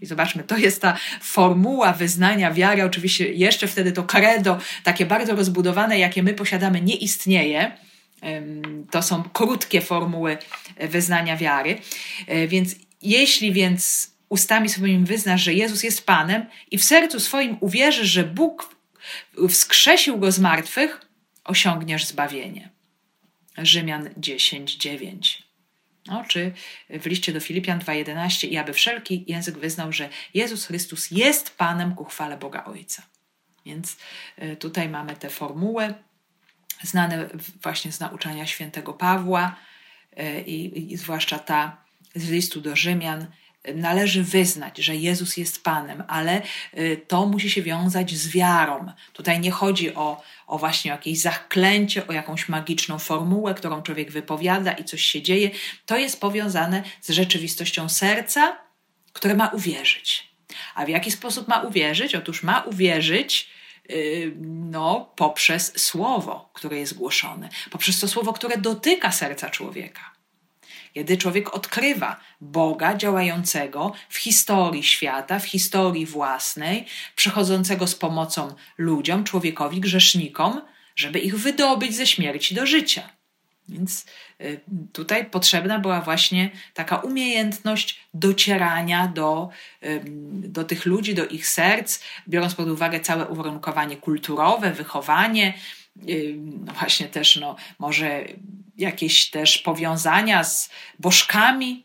i 0.00 0.06
zobaczmy, 0.06 0.42
to 0.42 0.56
jest 0.56 0.82
ta 0.82 0.98
formuła 1.20 1.92
wyznania 1.92 2.52
wiary. 2.52 2.84
Oczywiście 2.84 3.32
jeszcze 3.32 3.68
wtedy 3.68 3.92
to 3.92 4.02
credo, 4.02 4.58
takie 4.84 5.06
bardzo 5.06 5.36
rozbudowane, 5.36 5.98
jakie 5.98 6.22
my 6.22 6.34
posiadamy, 6.34 6.80
nie 6.80 6.94
istnieje. 6.96 7.72
To 8.90 9.02
są 9.02 9.22
krótkie 9.22 9.80
formuły 9.80 10.38
wyznania 10.80 11.36
wiary. 11.36 11.78
Więc 12.48 12.76
jeśli 13.02 13.52
więc 13.52 14.09
ustami 14.30 14.68
swoimi 14.68 15.04
wyznasz, 15.04 15.42
że 15.42 15.54
Jezus 15.54 15.82
jest 15.82 16.06
Panem 16.06 16.46
i 16.70 16.78
w 16.78 16.84
sercu 16.84 17.20
swoim 17.20 17.56
uwierzysz, 17.60 18.08
że 18.08 18.24
Bóg 18.24 18.76
wskrzesił 19.48 20.18
go 20.18 20.32
z 20.32 20.38
martwych, 20.38 21.00
osiągniesz 21.44 22.06
zbawienie. 22.06 22.70
Rzymian 23.58 24.10
10, 24.16 24.76
9. 24.76 25.42
No, 26.06 26.24
czy 26.28 26.52
w 26.90 27.06
liście 27.06 27.32
do 27.32 27.40
Filipian 27.40 27.78
2:11 27.78 28.48
i 28.48 28.56
aby 28.56 28.72
wszelki 28.72 29.24
język 29.28 29.58
wyznał, 29.58 29.92
że 29.92 30.08
Jezus 30.34 30.66
Chrystus 30.66 31.10
jest 31.10 31.56
Panem 31.56 31.94
ku 31.94 32.04
chwale 32.04 32.36
Boga 32.36 32.64
Ojca. 32.64 33.02
Więc 33.66 33.96
e, 34.36 34.56
tutaj 34.56 34.88
mamy 34.88 35.16
tę 35.16 35.30
formułę, 35.30 35.94
znane 36.82 37.28
właśnie 37.62 37.92
z 37.92 38.00
nauczania 38.00 38.46
świętego 38.46 38.92
Pawła 38.92 39.56
e, 40.16 40.40
i, 40.40 40.92
i 40.92 40.96
zwłaszcza 40.96 41.38
ta 41.38 41.84
z 42.14 42.30
listu 42.30 42.60
do 42.60 42.76
Rzymian, 42.76 43.26
należy 43.74 44.22
wyznać, 44.22 44.78
że 44.78 44.96
Jezus 44.96 45.36
jest 45.36 45.64
Panem, 45.64 46.02
ale 46.08 46.42
y, 46.78 47.04
to 47.08 47.26
musi 47.26 47.50
się 47.50 47.62
wiązać 47.62 48.14
z 48.14 48.28
wiarą. 48.28 48.92
Tutaj 49.12 49.40
nie 49.40 49.50
chodzi 49.50 49.94
o, 49.94 50.22
o 50.46 50.58
właśnie 50.58 50.90
jakieś 50.90 51.20
zaklęcie, 51.20 52.06
o 52.06 52.12
jakąś 52.12 52.48
magiczną 52.48 52.98
formułę, 52.98 53.54
którą 53.54 53.82
człowiek 53.82 54.10
wypowiada 54.10 54.72
i 54.72 54.84
coś 54.84 55.02
się 55.02 55.22
dzieje. 55.22 55.50
To 55.86 55.96
jest 55.96 56.20
powiązane 56.20 56.82
z 57.00 57.10
rzeczywistością 57.10 57.88
serca, 57.88 58.58
które 59.12 59.34
ma 59.34 59.48
uwierzyć. 59.48 60.30
A 60.74 60.84
w 60.84 60.88
jaki 60.88 61.10
sposób 61.10 61.48
ma 61.48 61.60
uwierzyć? 61.60 62.14
Otóż 62.14 62.42
ma 62.42 62.60
uwierzyć 62.60 63.50
y, 63.90 64.32
no, 64.46 65.12
poprzez 65.16 65.72
słowo, 65.76 66.50
które 66.52 66.76
jest 66.78 66.94
głoszone, 66.94 67.48
poprzez 67.70 68.00
to 68.00 68.08
słowo, 68.08 68.32
które 68.32 68.58
dotyka 68.58 69.12
serca 69.12 69.50
człowieka. 69.50 70.09
Kiedy 70.94 71.16
człowiek 71.16 71.54
odkrywa 71.54 72.20
Boga 72.40 72.96
działającego 72.96 73.92
w 74.08 74.16
historii 74.16 74.82
świata, 74.82 75.38
w 75.38 75.46
historii 75.46 76.06
własnej, 76.06 76.86
przychodzącego 77.16 77.86
z 77.86 77.94
pomocą 77.94 78.54
ludziom, 78.78 79.24
człowiekowi, 79.24 79.80
grzesznikom, 79.80 80.60
żeby 80.96 81.18
ich 81.18 81.38
wydobyć 81.38 81.96
ze 81.96 82.06
śmierci 82.06 82.54
do 82.54 82.66
życia. 82.66 83.08
Więc 83.68 84.06
y, 84.40 84.60
tutaj 84.92 85.24
potrzebna 85.24 85.78
była 85.78 86.00
właśnie 86.00 86.50
taka 86.74 86.96
umiejętność 86.96 88.00
docierania 88.14 89.08
do, 89.08 89.48
do 90.32 90.64
tych 90.64 90.86
ludzi, 90.86 91.14
do 91.14 91.26
ich 91.26 91.46
serc, 91.46 92.00
biorąc 92.28 92.54
pod 92.54 92.68
uwagę 92.68 93.00
całe 93.00 93.26
uwarunkowanie 93.26 93.96
kulturowe, 93.96 94.72
wychowanie, 94.72 95.54
no 96.36 96.72
właśnie 96.72 97.08
też 97.08 97.36
no, 97.36 97.56
może 97.78 98.24
jakieś 98.78 99.30
też 99.30 99.58
powiązania 99.58 100.44
z 100.44 100.70
bożkami 100.98 101.84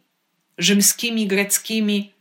rzymskimi, 0.57 1.27
greckimi. 1.27 2.15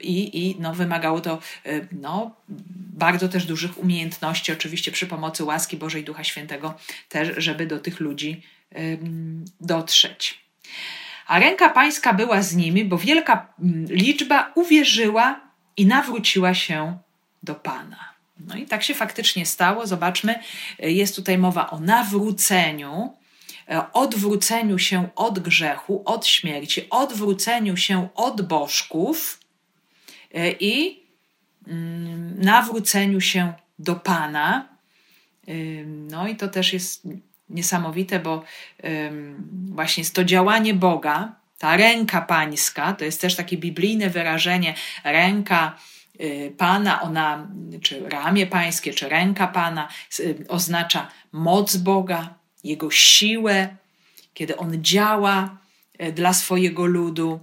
I, 0.00 0.46
i 0.46 0.56
no, 0.60 0.74
wymagało 0.74 1.20
to 1.20 1.38
y, 1.66 1.88
no, 1.92 2.36
bardzo 2.98 3.28
też 3.28 3.46
dużych 3.46 3.78
umiejętności, 3.78 4.52
oczywiście 4.52 4.92
przy 4.92 5.06
pomocy 5.06 5.44
łaski 5.44 5.76
Bożej 5.76 6.04
Ducha 6.04 6.24
Świętego, 6.24 6.74
też, 7.08 7.28
żeby 7.36 7.66
do 7.66 7.78
tych 7.78 8.00
ludzi 8.00 8.42
dotrzeć. 9.60 10.46
A 11.26 11.38
ręka 11.38 11.68
pańska 11.68 12.12
była 12.12 12.42
z 12.42 12.56
nimi, 12.56 12.84
bo 12.84 12.98
wielka 12.98 13.54
liczba 13.88 14.52
uwierzyła 14.54 15.40
i 15.76 15.86
nawróciła 15.86 16.54
się 16.54 16.98
do 17.42 17.54
Pana. 17.54 18.15
No 18.40 18.56
i 18.56 18.66
tak 18.66 18.82
się 18.82 18.94
faktycznie 18.94 19.46
stało. 19.46 19.86
Zobaczmy, 19.86 20.38
jest 20.78 21.16
tutaj 21.16 21.38
mowa 21.38 21.70
o 21.70 21.80
nawróceniu, 21.80 23.12
e, 23.68 23.92
odwróceniu 23.92 24.78
się 24.78 25.08
od 25.16 25.38
grzechu, 25.38 26.02
od 26.04 26.26
śmierci, 26.26 26.90
odwróceniu 26.90 27.76
się 27.76 28.08
od 28.14 28.42
bożków 28.42 29.40
e, 30.34 30.50
i 30.50 31.02
mm, 31.66 32.44
nawróceniu 32.44 33.20
się 33.20 33.52
do 33.78 33.94
Pana. 33.94 34.76
No 35.86 36.28
i 36.28 36.36
to 36.36 36.48
też 36.48 36.72
jest 36.72 37.08
niesamowite, 37.50 38.20
bo 38.20 38.44
właśnie 39.68 40.00
jest 40.00 40.14
to 40.14 40.24
działanie 40.24 40.74
Boga, 40.74 41.32
ta 41.58 41.76
ręka 41.76 42.20
pańska, 42.20 42.92
to 42.92 43.04
jest 43.04 43.20
też 43.20 43.34
takie 43.34 43.56
biblijne 43.56 44.10
wyrażenie, 44.10 44.74
ręka 45.04 45.76
Pana, 46.56 47.02
ona, 47.02 47.48
czy 47.82 48.08
ramię 48.08 48.46
pańskie, 48.46 48.94
czy 48.94 49.08
ręka 49.08 49.46
Pana 49.46 49.88
y, 50.20 50.44
oznacza 50.48 51.08
moc 51.32 51.76
Boga, 51.76 52.34
Jego 52.64 52.90
siłę, 52.90 53.76
kiedy 54.34 54.56
On 54.56 54.84
działa 54.84 55.58
y, 56.02 56.12
dla 56.12 56.32
swojego 56.32 56.86
ludu, 56.86 57.40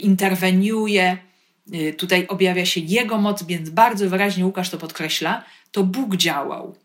interweniuje. 0.00 1.18
Tutaj 1.98 2.26
objawia 2.26 2.66
się 2.66 2.80
Jego 2.80 3.18
moc, 3.18 3.42
więc 3.42 3.70
bardzo 3.70 4.10
wyraźnie 4.10 4.46
Łukasz 4.46 4.70
to 4.70 4.78
podkreśla, 4.78 5.44
to 5.72 5.84
Bóg 5.84 6.16
działał 6.16 6.76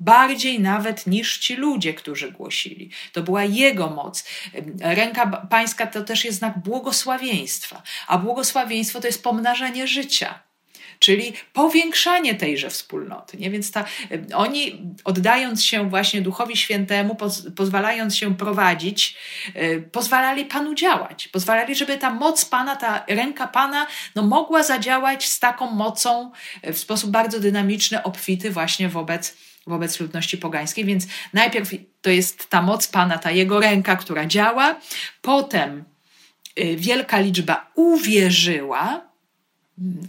bardziej 0.00 0.60
nawet 0.60 1.06
niż 1.06 1.38
ci 1.38 1.56
ludzie, 1.56 1.94
którzy 1.94 2.32
głosili. 2.32 2.90
To 3.12 3.22
była 3.22 3.44
Jego 3.44 3.90
moc. 3.90 4.24
Ręka 4.80 5.26
Pańska 5.26 5.86
to 5.86 6.04
też 6.04 6.24
jest 6.24 6.38
znak 6.38 6.58
błogosławieństwa, 6.58 7.82
a 8.06 8.18
błogosławieństwo 8.18 9.00
to 9.00 9.06
jest 9.06 9.22
pomnażenie 9.22 9.86
życia 9.86 10.45
czyli 10.98 11.32
powiększanie 11.52 12.34
tejże 12.34 12.70
wspólnoty. 12.70 13.36
Nie? 13.36 13.50
Więc 13.50 13.70
ta, 13.70 13.84
oni 14.34 14.82
oddając 15.04 15.64
się 15.64 15.90
właśnie 15.90 16.20
Duchowi 16.22 16.56
Świętemu, 16.56 17.14
poz, 17.14 17.46
pozwalając 17.56 18.16
się 18.16 18.36
prowadzić, 18.36 19.16
yy, 19.54 19.88
pozwalali 19.92 20.44
Panu 20.44 20.74
działać. 20.74 21.28
Pozwalali, 21.28 21.74
żeby 21.74 21.98
ta 21.98 22.10
moc 22.10 22.44
Pana, 22.44 22.76
ta 22.76 23.04
ręka 23.08 23.48
Pana 23.48 23.86
no, 24.14 24.22
mogła 24.22 24.62
zadziałać 24.62 25.28
z 25.28 25.40
taką 25.40 25.70
mocą 25.70 26.30
e, 26.62 26.72
w 26.72 26.78
sposób 26.78 27.10
bardzo 27.10 27.40
dynamiczny, 27.40 28.02
obfity 28.02 28.50
właśnie 28.50 28.88
wobec 28.88 29.36
wobec 29.66 30.00
ludności 30.00 30.38
pogańskiej, 30.38 30.84
więc 30.84 31.06
najpierw 31.32 31.70
to 32.02 32.10
jest 32.10 32.50
ta 32.50 32.62
moc 32.62 32.88
Pana, 32.88 33.18
ta 33.18 33.30
Jego 33.30 33.60
ręka, 33.60 33.96
która 33.96 34.26
działa, 34.26 34.80
potem 35.22 35.84
e, 36.56 36.76
wielka 36.76 37.20
liczba 37.20 37.70
uwierzyła, 37.74 39.05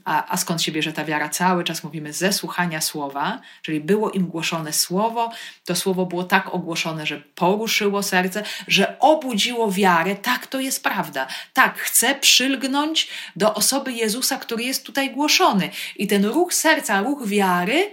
a, 0.06 0.32
a 0.32 0.38
skąd 0.38 0.62
się 0.62 0.72
bierze 0.72 0.94
ta 0.94 1.06
wiara? 1.06 1.30
Cały 1.30 1.64
czas 1.64 1.84
mówimy 1.84 2.14
ze 2.14 2.34
słuchania 2.34 2.82
słowa, 2.82 3.42
czyli 3.62 3.80
było 3.80 4.12
im 4.12 4.28
głoszone 4.28 4.74
słowo, 4.74 5.32
to 5.66 5.76
słowo 5.76 6.06
było 6.06 6.24
tak 6.24 6.54
ogłoszone, 6.54 7.06
że 7.06 7.22
poruszyło 7.36 8.04
serce, 8.04 8.44
że 8.68 9.00
obudziło 9.00 9.72
wiarę. 9.72 10.16
Tak, 10.16 10.48
to 10.48 10.60
jest 10.60 10.84
prawda. 10.84 11.28
Tak, 11.54 11.78
chcę 11.78 12.16
przylgnąć 12.16 13.08
do 13.36 13.54
osoby 13.54 13.94
Jezusa, 13.94 14.38
który 14.38 14.64
jest 14.64 14.86
tutaj 14.86 15.12
głoszony. 15.12 15.70
I 15.96 16.08
ten 16.08 16.26
ruch 16.26 16.54
serca, 16.54 17.02
ruch 17.02 17.28
wiary 17.28 17.92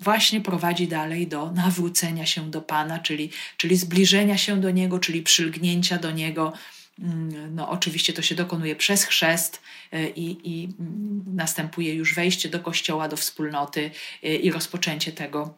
właśnie 0.00 0.40
prowadzi 0.40 0.88
dalej 0.88 1.26
do 1.26 1.52
nawrócenia 1.52 2.26
się 2.26 2.50
do 2.50 2.62
Pana, 2.62 2.98
czyli, 2.98 3.30
czyli 3.56 3.76
zbliżenia 3.76 4.38
się 4.38 4.60
do 4.60 4.70
Niego, 4.70 4.98
czyli 4.98 5.22
przylgnięcia 5.22 5.98
do 5.98 6.10
Niego 6.10 6.52
no, 7.50 7.68
oczywiście 7.68 8.12
to 8.12 8.22
się 8.22 8.34
dokonuje 8.34 8.76
przez 8.76 9.04
chrzest 9.04 9.62
e, 9.92 10.08
i, 10.08 10.60
i 10.60 10.64
mm, 10.64 11.24
następuje 11.26 11.94
już 11.94 12.14
wejście 12.14 12.48
do 12.48 12.60
kościoła, 12.60 13.08
do 13.08 13.16
wspólnoty 13.16 13.90
e, 14.22 14.36
i 14.36 14.50
rozpoczęcie 14.50 15.12
tego, 15.12 15.54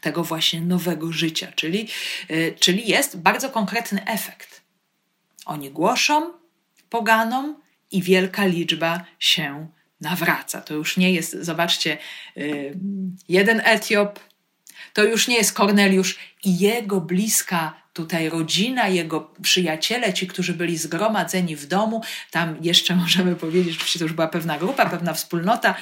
tego 0.00 0.24
właśnie 0.24 0.60
nowego 0.60 1.12
życia. 1.12 1.52
Czyli, 1.54 1.88
e, 2.28 2.52
czyli 2.52 2.88
jest 2.88 3.18
bardzo 3.18 3.50
konkretny 3.50 4.06
efekt. 4.06 4.62
Oni 5.46 5.70
głoszą 5.70 6.32
poganom 6.90 7.56
i 7.90 8.02
wielka 8.02 8.46
liczba 8.46 9.04
się 9.18 9.68
nawraca. 10.00 10.60
To 10.60 10.74
już 10.74 10.96
nie 10.96 11.12
jest, 11.12 11.36
zobaczcie, 11.40 11.98
jeden 13.28 13.62
Etiop, 13.64 14.20
to 14.92 15.04
już 15.04 15.28
nie 15.28 15.36
jest 15.36 15.52
Korneliusz 15.52 16.18
i 16.44 16.58
jego 16.58 17.00
bliska 17.00 17.82
tutaj 17.98 18.28
rodzina, 18.28 18.88
jego 18.88 19.34
przyjaciele, 19.42 20.14
ci, 20.14 20.26
którzy 20.26 20.54
byli 20.54 20.76
zgromadzeni 20.76 21.56
w 21.56 21.66
domu. 21.66 22.02
Tam 22.30 22.56
jeszcze 22.60 22.96
możemy 23.04 23.36
powiedzieć, 23.36 23.92
że 23.92 23.98
to 23.98 24.04
już 24.04 24.12
była 24.12 24.28
pewna 24.28 24.58
grupa, 24.58 24.86
pewna 24.86 25.14
wspólnota, 25.14 25.74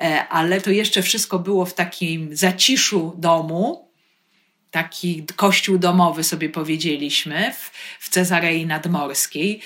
e, 0.00 0.28
ale 0.28 0.60
to 0.60 0.70
jeszcze 0.70 1.02
wszystko 1.02 1.38
było 1.38 1.66
w 1.66 1.74
takim 1.74 2.36
zaciszu 2.36 3.14
domu. 3.18 3.88
Taki 4.70 5.24
kościół 5.36 5.78
domowy 5.78 6.24
sobie 6.24 6.48
powiedzieliśmy 6.48 7.52
w, 7.52 7.70
w 8.00 8.08
Cezarei 8.08 8.66
Nadmorskiej, 8.66 9.60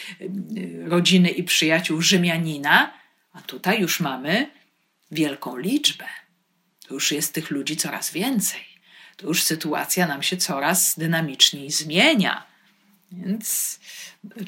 rodziny 0.85 1.29
i 1.31 1.43
przyjaciół 1.43 2.03
Rzymianina, 2.03 2.93
a 3.33 3.41
tutaj 3.41 3.81
już 3.81 4.01
mamy 4.01 4.51
wielką 5.11 5.57
liczbę. 5.57 6.05
To 6.89 6.95
już 6.95 7.13
jest 7.13 7.35
tych 7.35 7.51
ludzi 7.51 7.77
coraz 7.77 8.13
więcej 8.13 8.78
to 9.19 9.27
już 9.27 9.43
sytuacja 9.43 10.07
nam 10.07 10.23
się 10.23 10.37
coraz 10.37 10.99
dynamiczniej 10.99 11.71
zmienia. 11.71 12.47
Więc 13.13 13.81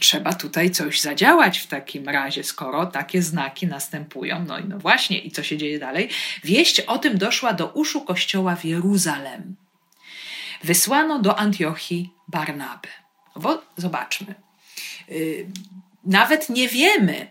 trzeba 0.01 0.33
tutaj 0.33 0.71
coś 0.71 1.01
zadziałać 1.01 1.59
w 1.59 1.67
takim 1.67 2.09
razie, 2.09 2.45
skoro 2.45 2.87
takie 2.87 3.23
znaki 3.23 3.67
następują. 3.67 4.45
No 4.45 4.59
i 4.59 4.65
no 4.65 4.79
właśnie, 4.79 5.19
i 5.19 5.31
co 5.31 5.43
się 5.43 5.57
dzieje 5.57 5.79
dalej? 5.79 6.09
Wieść 6.45 6.81
o 6.81 6.99
tym 6.99 7.19
doszła 7.19 7.53
do 7.53 7.67
uszu 7.67 8.01
kościoła 8.01 8.57
w 8.57 8.65
Jeruzalem. 8.65 9.57
Wysłano 10.65 11.19
do 11.19 11.39
Antiochii 11.39 12.11
Barnabę. 12.29 12.89
Bo 13.37 13.63
zobaczmy. 13.77 14.35
Yy, 15.09 15.47
nawet 16.05 16.49
nie 16.49 16.69
wiemy, 16.69 17.31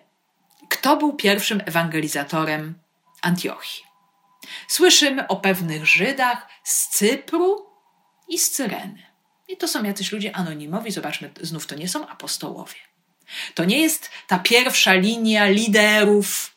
kto 0.69 0.97
był 0.97 1.13
pierwszym 1.13 1.61
ewangelizatorem 1.65 2.73
Antiochii. 3.21 3.88
Słyszymy 4.67 5.27
o 5.27 5.35
pewnych 5.35 5.85
Żydach 5.85 6.47
z 6.63 6.87
Cypru 6.87 7.65
i 8.27 8.39
z 8.39 8.51
Cyreny. 8.51 9.03
I 9.47 9.57
to 9.57 9.67
są 9.67 9.83
jacyś 9.83 10.11
ludzie 10.11 10.35
anonimowi. 10.35 10.91
Zobaczmy, 10.91 11.31
znów 11.41 11.67
to 11.67 11.75
nie 11.75 11.89
są 11.89 12.07
apostołowie. 12.07 12.75
To 13.55 13.65
nie 13.65 13.81
jest 13.81 14.09
ta 14.27 14.39
pierwsza 14.39 14.93
linia 14.93 15.49
liderów, 15.49 16.55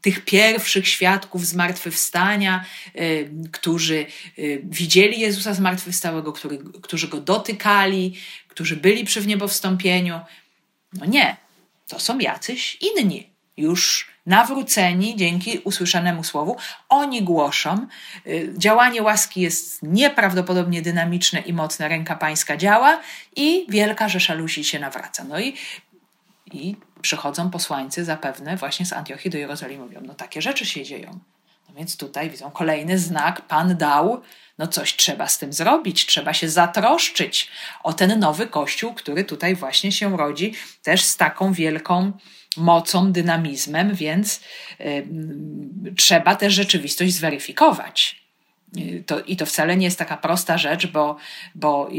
tych 0.00 0.24
pierwszych 0.24 0.88
świadków 0.88 1.46
zmartwychwstania, 1.46 2.64
y, 2.96 3.30
którzy 3.52 4.06
y, 4.38 4.60
widzieli 4.64 5.20
Jezusa 5.20 5.54
zmartwychwstałego, 5.54 6.32
który, 6.32 6.58
którzy 6.82 7.08
go 7.08 7.20
dotykali, 7.20 8.14
którzy 8.48 8.76
byli 8.76 9.04
przy 9.04 9.20
wniebowstąpieniu. 9.20 10.20
No 10.92 11.06
nie, 11.06 11.36
to 11.88 12.00
są 12.00 12.18
jacyś 12.18 12.78
inni, 12.80 13.30
już 13.56 14.08
nawróceni 14.28 15.16
dzięki 15.16 15.58
usłyszanemu 15.58 16.24
słowu, 16.24 16.56
oni 16.88 17.22
głoszą. 17.22 17.86
Y, 18.26 18.54
działanie 18.56 19.02
łaski 19.02 19.40
jest 19.40 19.82
nieprawdopodobnie 19.82 20.82
dynamiczne 20.82 21.40
i 21.40 21.52
mocne, 21.52 21.88
ręka 21.88 22.16
pańska 22.16 22.56
działa 22.56 23.00
i 23.36 23.66
wielka 23.68 24.08
rzesza 24.08 24.34
ludzi 24.34 24.64
się 24.64 24.78
nawraca. 24.78 25.24
No 25.24 25.40
i, 25.40 25.54
i 26.52 26.76
przychodzą 27.02 27.50
posłańcy 27.50 28.04
zapewne 28.04 28.56
właśnie 28.56 28.86
z 28.86 28.92
Antiochii 28.92 29.30
do 29.30 29.38
Jerozolimy, 29.38 29.84
mówią, 29.84 30.00
no 30.06 30.14
takie 30.14 30.42
rzeczy 30.42 30.66
się 30.66 30.84
dzieją. 30.84 31.18
No 31.68 31.74
więc 31.74 31.96
tutaj 31.96 32.30
widzą 32.30 32.50
kolejny 32.50 32.98
znak, 32.98 33.42
Pan 33.42 33.76
dał, 33.76 34.22
no 34.58 34.66
coś 34.66 34.96
trzeba 34.96 35.26
z 35.26 35.38
tym 35.38 35.52
zrobić, 35.52 36.06
trzeba 36.06 36.34
się 36.34 36.48
zatroszczyć 36.48 37.50
o 37.82 37.92
ten 37.92 38.18
nowy 38.18 38.46
Kościół, 38.46 38.94
który 38.94 39.24
tutaj 39.24 39.54
właśnie 39.54 39.92
się 39.92 40.16
rodzi, 40.16 40.54
też 40.82 41.04
z 41.04 41.16
taką 41.16 41.52
wielką 41.52 42.12
mocą, 42.58 43.12
dynamizmem, 43.12 43.94
więc 43.94 44.40
trzeba 45.96 46.36
też 46.36 46.54
rzeczywistość 46.54 47.14
zweryfikować. 47.14 48.18
Y, 48.76 49.04
to, 49.06 49.20
I 49.20 49.36
to 49.36 49.46
wcale 49.46 49.76
nie 49.76 49.84
jest 49.84 49.98
taka 49.98 50.16
prosta 50.16 50.58
rzecz, 50.58 50.86
bo, 50.86 51.16
bo, 51.54 51.90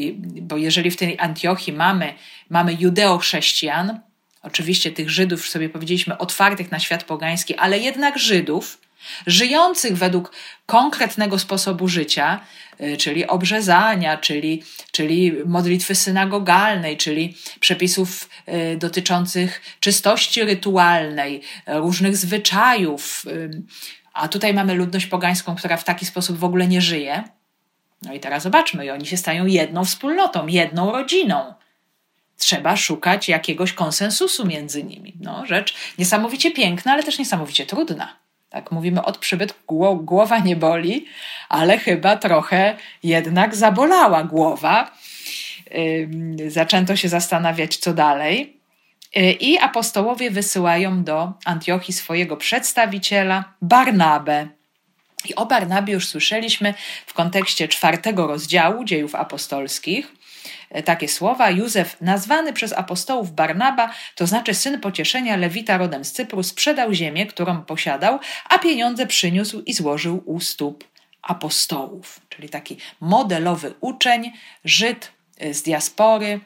bo 0.42 0.58
jeżeli 0.58 0.92
w 0.92 0.98
tej 0.98 1.20
Antiochii 1.20 1.74
mamy, 1.74 2.14
mamy 2.50 2.74
judeo-chrześcijan, 2.74 4.00
oczywiście 4.42 4.92
tych 4.92 5.10
Żydów, 5.10 5.48
sobie 5.48 5.70
powiedzieliśmy, 5.70 6.18
otwartych 6.18 6.72
na 6.72 6.80
świat 6.80 7.04
pogański, 7.04 7.56
ale 7.56 7.80
jednak 7.80 8.20
Żydów, 8.20 8.78
żyjących 9.28 9.98
według 9.98 10.32
konkretnego 10.66 11.40
sposobu 11.40 11.88
życia, 11.88 12.40
y, 12.82 12.98
czyli 12.98 13.28
obrzezania, 13.28 14.18
czyli, 14.18 14.64
czyli 14.92 15.34
modlitwy 15.46 15.96
synagogalnej, 15.96 16.98
czyli 16.98 17.38
przepisów 17.60 18.30
y, 18.74 18.78
dotyczących 18.78 19.62
czystości 19.80 20.44
rytualnej, 20.44 21.42
różnych 21.68 22.18
zwyczajów. 22.18 23.26
Y, 23.28 23.64
a 24.14 24.28
tutaj 24.28 24.54
mamy 24.54 24.74
ludność 24.74 25.06
pogańską, 25.06 25.56
która 25.56 25.78
w 25.78 25.84
taki 25.84 26.06
sposób 26.06 26.38
w 26.38 26.44
ogóle 26.44 26.68
nie 26.68 26.82
żyje. 26.82 27.24
No 28.02 28.14
i 28.14 28.20
teraz 28.20 28.44
zobaczmy, 28.44 28.86
i 28.86 28.90
oni 28.90 29.06
się 29.06 29.18
stają 29.18 29.46
jedną 29.46 29.86
wspólnotą, 29.86 30.48
jedną 30.48 30.92
rodziną 30.92 31.54
trzeba 32.40 32.78
szukać 32.78 33.30
jakiegoś 33.30 33.74
konsensusu 33.74 34.46
między 34.46 34.84
nimi. 34.84 35.14
No, 35.20 35.46
rzecz 35.46 35.76
niesamowicie 35.98 36.52
piękna, 36.52 36.94
ale 36.94 37.04
też 37.04 37.20
niesamowicie 37.20 37.66
trudna. 37.66 38.16
Tak 38.50 38.72
mówimy 38.72 39.04
od 39.04 39.18
przybytku, 39.18 39.96
głowa 40.04 40.40
nie 40.40 40.56
boli, 40.56 41.06
ale 41.50 41.78
chyba 41.78 42.18
trochę 42.18 42.78
jednak 43.04 43.56
zabolała 43.56 44.24
głowa. 44.24 44.92
Zaczęto 46.48 46.96
się 46.96 47.10
zastanawiać, 47.10 47.78
co 47.78 47.94
dalej. 47.94 48.60
Y, 49.18 49.32
I 49.32 49.58
apostołowie 49.58 50.32
wysyłają 50.32 51.04
do 51.04 51.34
Antiochii 51.46 51.94
swojego 51.94 52.38
przedstawiciela, 52.38 53.54
Barnabę. 53.62 54.48
I 55.26 55.36
o 55.36 55.46
Barnabie 55.46 55.94
już 55.94 56.08
słyszeliśmy 56.08 56.74
w 57.06 57.14
kontekście 57.14 57.68
czwartego 57.68 58.28
rozdziału 58.28 58.84
dziejów 58.84 59.16
apostolskich. 59.16 60.19
E, 60.70 60.84
takie 60.84 61.08
słowa. 61.08 61.50
Józef, 61.50 62.02
nazwany 62.02 62.54
przez 62.54 62.74
apostołów 62.74 63.32
Barnaba, 63.32 63.90
to 64.16 64.28
znaczy 64.28 64.54
syn 64.54 64.80
pocieszenia 64.80 65.38
Lewita 65.38 65.78
rodem 65.78 66.06
z 66.06 66.12
Cypru, 66.12 66.44
sprzedał 66.44 66.94
ziemię, 66.94 67.28
którą 67.28 67.62
posiadał, 67.62 68.20
a 68.50 68.60
pieniądze 68.60 69.08
przyniósł 69.08 69.62
i 69.62 69.74
złożył 69.74 70.24
u 70.26 70.40
stóp 70.40 70.84
apostołów. 71.22 72.20
Czyli 72.30 72.50
taki 72.50 72.78
modelowy 73.02 73.74
uczeń, 73.82 74.32
Żyd 74.66 75.12
e, 75.38 75.54
z 75.54 75.64
diaspory, 75.64 76.40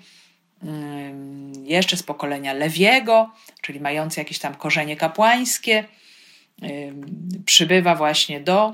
mm, 0.64 1.54
jeszcze 1.66 1.98
z 1.98 2.04
pokolenia 2.04 2.54
Lewiego, 2.54 3.32
czyli 3.62 3.80
mający 3.80 4.20
jakieś 4.20 4.40
tam 4.40 4.56
korzenie 4.56 4.96
kapłańskie, 4.96 5.84
przybywa 7.46 7.96
właśnie 7.96 8.40
do 8.40 8.74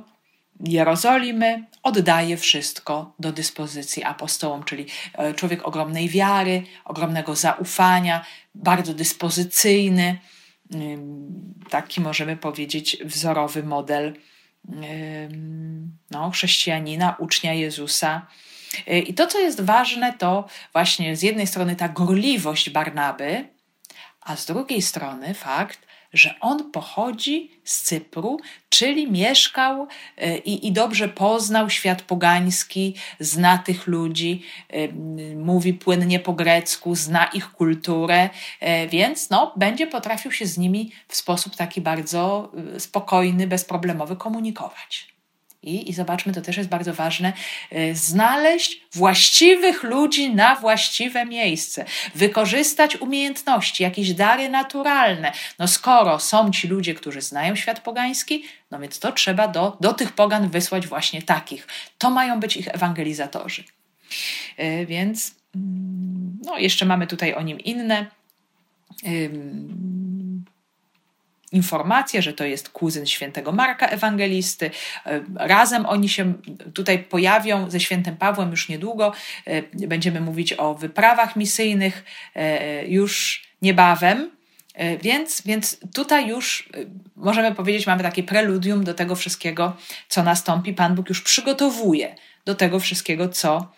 Jerozolimy, 0.59 1.65
oddaje 1.83 2.37
wszystko 2.37 3.13
do 3.19 3.31
dyspozycji 3.31 4.03
apostołom, 4.03 4.63
czyli 4.63 4.85
e, 5.13 5.33
człowiek 5.33 5.67
ogromnej 5.67 6.09
wiary, 6.09 6.63
ogromnego 6.85 7.35
zaufania, 7.35 8.25
bardzo 8.55 8.93
dyspozycyjny, 8.93 10.19
taki 11.69 12.01
możemy 12.01 12.37
powiedzieć 12.37 12.97
wzorowy 13.05 13.63
model 13.63 14.13
no, 16.11 16.29
chrześcijanina, 16.29 17.15
ucznia 17.19 17.53
Jezusa. 17.53 18.27
E, 18.87 18.99
I 18.99 19.13
to, 19.13 19.27
co 19.27 19.39
jest 19.39 19.61
ważne, 19.61 20.13
to 20.13 20.47
właśnie 20.73 21.15
z 21.15 21.21
jednej 21.21 21.47
strony 21.47 21.75
ta 21.75 21.89
gorliwość 21.89 22.69
Barnaby, 22.69 23.49
a 24.21 24.35
z 24.35 24.45
drugiej 24.45 24.81
strony 24.81 25.33
fakt, 25.33 25.88
że 26.13 26.35
on 26.39 26.71
pochodzi 26.71 27.51
z 27.63 27.83
Cypru, 27.83 28.39
czyli 28.69 29.11
mieszkał 29.11 29.87
e, 30.17 30.37
i, 30.37 30.67
i 30.67 30.71
dobrze 30.71 31.09
poznał 31.09 31.69
świat 31.69 32.01
pogański, 32.01 32.95
zna 33.19 33.57
tych 33.57 33.87
ludzi, 33.87 34.43
e, 34.69 34.87
mówi 35.35 35.73
płynnie 35.73 36.19
po 36.19 36.33
grecku, 36.33 36.95
zna 36.95 37.25
ich 37.25 37.51
kulturę, 37.51 38.29
e, 38.59 38.87
więc 38.87 39.29
no, 39.29 39.53
będzie 39.55 39.87
potrafił 39.87 40.31
się 40.31 40.45
z 40.45 40.57
nimi 40.57 40.91
w 41.07 41.15
sposób 41.15 41.55
taki 41.55 41.81
bardzo 41.81 42.51
spokojny, 42.77 43.47
bezproblemowy 43.47 44.15
komunikować. 44.15 45.18
I, 45.63 45.89
I 45.89 45.93
zobaczmy, 45.93 46.33
to 46.33 46.41
też 46.41 46.57
jest 46.57 46.69
bardzo 46.69 46.93
ważne, 46.93 47.33
y, 47.73 47.95
znaleźć 47.95 48.81
właściwych 48.93 49.83
ludzi 49.83 50.35
na 50.35 50.55
właściwe 50.55 51.25
miejsce, 51.25 51.85
wykorzystać 52.15 52.97
umiejętności, 52.97 53.83
jakieś 53.83 54.13
dary 54.13 54.49
naturalne. 54.49 55.31
No 55.59 55.67
skoro 55.67 56.19
są 56.19 56.51
ci 56.51 56.67
ludzie, 56.67 56.93
którzy 56.93 57.21
znają 57.21 57.55
świat 57.55 57.79
pogański, 57.79 58.43
no 58.71 58.79
więc 58.79 58.99
to 58.99 59.11
trzeba 59.11 59.47
do, 59.47 59.77
do 59.81 59.93
tych 59.93 60.11
pogan 60.11 60.49
wysłać 60.49 60.87
właśnie 60.87 61.21
takich. 61.21 61.67
To 61.97 62.09
mają 62.09 62.39
być 62.39 62.57
ich 62.57 62.67
ewangelizatorzy. 62.67 63.63
Y, 64.59 64.85
więc 64.85 65.35
mm, 65.55 66.39
no, 66.45 66.57
jeszcze 66.57 66.85
mamy 66.85 67.07
tutaj 67.07 67.33
o 67.33 67.41
nim 67.41 67.59
inne 67.59 68.05
informację, 71.51 72.21
że 72.21 72.33
to 72.33 72.45
jest 72.45 72.69
kuzyn 72.69 73.05
świętego 73.05 73.51
Marka 73.51 73.87
Ewangelisty. 73.87 74.71
E, 75.05 75.21
razem 75.35 75.85
oni 75.85 76.09
się 76.09 76.33
tutaj 76.73 76.99
pojawią 76.99 77.69
ze 77.69 77.79
świętym 77.79 78.17
Pawłem 78.17 78.51
już 78.51 78.69
niedługo. 78.69 79.13
E, 79.45 79.87
będziemy 79.87 80.21
mówić 80.21 80.53
o 80.53 80.75
wyprawach 80.75 81.35
misyjnych 81.35 82.05
e, 82.35 82.87
już 82.87 83.43
niebawem. 83.61 84.31
Więc, 85.01 85.41
więc 85.45 85.77
tutaj 85.93 86.27
już 86.27 86.69
możemy 87.15 87.55
powiedzieć, 87.55 87.87
mamy 87.87 88.03
takie 88.03 88.23
preludium 88.23 88.83
do 88.83 88.93
tego 88.93 89.15
wszystkiego, 89.15 89.77
co 90.09 90.23
nastąpi. 90.23 90.73
Pan 90.73 90.95
Bóg 90.95 91.09
już 91.09 91.21
przygotowuje 91.21 92.15
do 92.45 92.55
tego 92.55 92.79
wszystkiego, 92.79 93.29
co, 93.29 93.71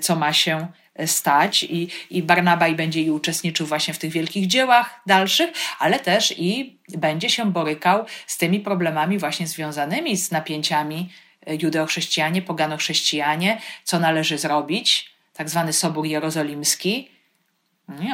co 0.00 0.16
ma 0.16 0.32
się 0.32 0.66
stać 1.06 1.62
i, 1.62 1.88
i 2.10 2.22
Barnaba 2.22 2.68
i 2.68 2.74
będzie 2.74 3.02
i 3.02 3.10
uczestniczył 3.10 3.66
właśnie 3.66 3.94
w 3.94 3.98
tych 3.98 4.12
wielkich 4.12 4.46
dziełach 4.46 5.00
dalszych, 5.06 5.50
ale 5.78 6.00
też 6.00 6.34
i 6.38 6.78
będzie 6.88 7.30
się 7.30 7.52
borykał 7.52 8.04
z 8.26 8.38
tymi 8.38 8.60
problemami 8.60 9.18
właśnie 9.18 9.46
związanymi 9.46 10.16
z 10.16 10.30
napięciami 10.30 11.08
judeo-chrześcijanie, 11.46 12.42
pogano-chrześcijanie, 12.42 13.60
co 13.84 13.98
należy 13.98 14.38
zrobić, 14.38 15.12
tak 15.32 15.50
zwany 15.50 15.72
Sobór 15.72 16.06
Jerozolimski. 16.06 17.08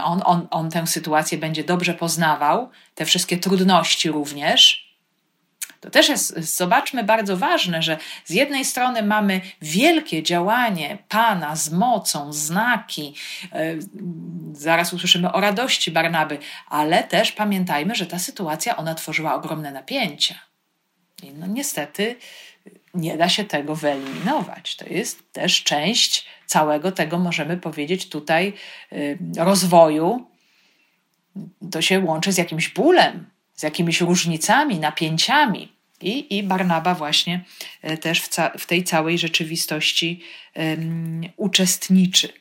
On, 0.05 0.23
on, 0.25 0.49
on 0.51 0.71
tę 0.71 0.87
sytuację 0.87 1.38
będzie 1.38 1.64
dobrze 1.64 1.95
poznawał, 1.95 2.71
te 2.95 3.05
wszystkie 3.05 3.37
trudności 3.37 4.11
również. 4.11 4.88
To 5.81 5.91
też 5.91 6.09
jest, 6.09 6.38
zobaczmy, 6.38 7.05
bardzo 7.05 7.37
ważne, 7.37 7.83
że 7.83 7.99
z 8.25 8.31
jednej 8.31 8.64
strony 8.64 9.03
mamy 9.03 9.41
wielkie 9.62 10.23
działanie 10.23 10.99
Pana 11.09 11.57
z 11.57 11.71
mocą, 11.71 12.33
znaki, 12.33 13.14
yy, 13.53 13.79
zaraz 14.53 14.93
usłyszymy 14.93 15.33
o 15.33 15.41
radości 15.41 15.91
Barnaby, 15.91 16.38
ale 16.69 17.05
też 17.05 17.33
pamiętajmy, 17.33 17.95
że 17.95 18.07
ta 18.07 18.19
sytuacja, 18.19 18.77
ona 18.77 18.95
tworzyła 18.95 19.35
ogromne 19.35 19.73
napięcia. 19.73 20.35
I 21.23 21.33
no 21.33 21.47
niestety 21.47 22.17
nie 22.95 23.17
da 23.17 23.29
się 23.29 23.45
tego 23.45 23.75
wyeliminować. 23.75 24.77
To 24.77 24.87
jest 24.87 25.33
też 25.33 25.62
część 25.62 26.27
całego 26.47 26.93
tego, 26.93 27.19
możemy 27.19 27.57
powiedzieć, 27.57 28.09
tutaj 28.09 28.53
y, 28.93 29.19
rozwoju. 29.38 30.27
To 31.71 31.83
się 31.83 32.01
łączy 32.01 32.33
z 32.33 32.38
jakimś 32.38 32.69
bólem, 32.69 33.31
z 33.59 33.62
jakimiś 33.62 34.01
różnicami, 34.01 34.79
napięciami. 34.79 35.73
I, 36.01 36.37
i 36.38 36.42
Barnaba 36.42 36.94
właśnie 36.94 37.44
y, 37.90 37.99
też 37.99 38.21
w, 38.21 38.29
ca- 38.29 38.53
w 38.59 38.66
tej 38.66 38.85
całej 38.85 39.18
rzeczywistości 39.18 40.23
um, 40.55 41.21
uczestniczy. 41.37 42.33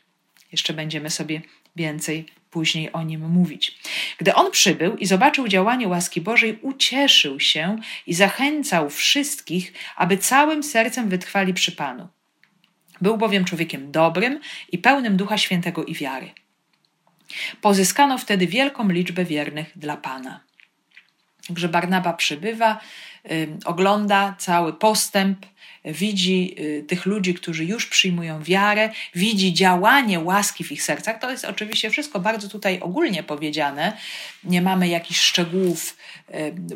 Jeszcze 0.51 0.73
będziemy 0.73 1.09
sobie 1.09 1.41
więcej 1.75 2.25
później 2.49 2.91
o 2.91 3.03
nim 3.03 3.29
mówić. 3.29 3.77
Gdy 4.17 4.33
on 4.33 4.51
przybył 4.51 4.97
i 4.97 5.05
zobaczył 5.05 5.47
działanie 5.47 5.87
łaski 5.87 6.21
Bożej, 6.21 6.59
ucieszył 6.61 7.39
się 7.39 7.77
i 8.07 8.13
zachęcał 8.13 8.89
wszystkich, 8.89 9.73
aby 9.95 10.17
całym 10.17 10.63
sercem 10.63 11.09
wytrwali 11.09 11.53
przy 11.53 11.71
Panu. 11.71 12.07
Był 13.01 13.17
bowiem 13.17 13.45
człowiekiem 13.45 13.91
dobrym 13.91 14.39
i 14.71 14.77
pełnym 14.77 15.17
Ducha 15.17 15.37
Świętego 15.37 15.85
i 15.85 15.93
wiary. 15.93 16.31
Pozyskano 17.61 18.17
wtedy 18.17 18.47
wielką 18.47 18.89
liczbę 18.89 19.25
wiernych 19.25 19.71
dla 19.75 19.97
Pana. 19.97 20.46
Także 21.47 21.69
Barnaba 21.69 22.13
przybywa, 22.13 22.79
ogląda 23.65 24.35
cały 24.39 24.73
postęp, 24.73 25.45
widzi 25.85 26.55
y, 26.59 26.83
tych 26.87 27.05
ludzi, 27.05 27.33
którzy 27.33 27.65
już 27.65 27.85
przyjmują 27.85 28.43
wiarę, 28.43 28.89
widzi 29.15 29.53
działanie 29.53 30.19
łaski 30.19 30.63
w 30.63 30.71
ich 30.71 30.83
sercach. 30.83 31.19
To 31.19 31.31
jest 31.31 31.45
oczywiście 31.45 31.89
wszystko 31.89 32.19
bardzo 32.19 32.49
tutaj 32.49 32.79
ogólnie 32.79 33.23
powiedziane. 33.23 33.97
Nie 34.43 34.61
mamy 34.61 34.87
jakichś 34.87 35.19
szczegółów 35.19 35.97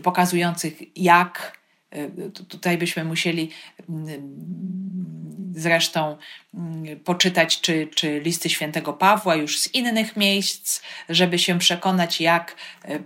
pokazujących, 0.03 0.73
jak. 0.97 1.61
Y, 1.95 2.32
tutaj 2.32 2.77
byśmy 2.77 3.04
musieli 3.04 3.49
zresztą 5.54 6.17
poczytać, 7.04 7.62
czy, 7.62 7.88
czy 7.95 8.19
listy 8.19 8.49
świętego 8.49 8.93
Pawła 8.93 9.36
już 9.36 9.60
z 9.60 9.73
innych 9.73 10.17
miejsc, 10.17 10.82
żeby 11.10 11.39
się 11.39 11.60
przekonać, 11.60 12.21
jak 12.21 12.56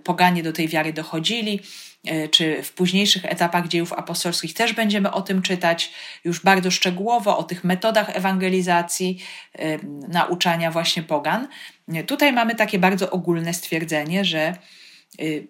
poganie 0.04 0.44
do 0.44 0.54
tej 0.54 0.68
wiary 0.68 0.94
dochodzili. 0.94 1.60
E, 2.06 2.28
czy 2.28 2.64
w 2.64 2.74
późniejszych 2.74 3.26
etapach 3.26 3.68
dziejów 3.68 3.94
apostolskich 3.94 4.54
też 4.54 4.74
będziemy 4.74 5.12
o 5.12 5.22
tym 5.22 5.42
czytać 5.42 5.92
już 6.24 6.40
bardzo 6.44 6.72
szczegółowo, 6.72 7.38
o 7.38 7.44
tych 7.44 7.64
metodach 7.64 8.16
ewangelizacji, 8.18 9.24
e, 9.54 9.78
nauczania 10.08 10.72
właśnie 10.72 11.04
pogan. 11.04 11.48
E, 11.94 12.04
tutaj 12.04 12.34
mamy 12.34 12.56
takie 12.56 12.80
bardzo 12.80 13.12
ogólne 13.12 13.54
stwierdzenie, 13.54 14.26
że 14.26 14.56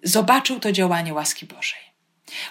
zobaczył 0.04 0.60
to 0.60 0.72
działanie 0.72 1.14
łaski 1.14 1.46
Bożej. 1.46 1.80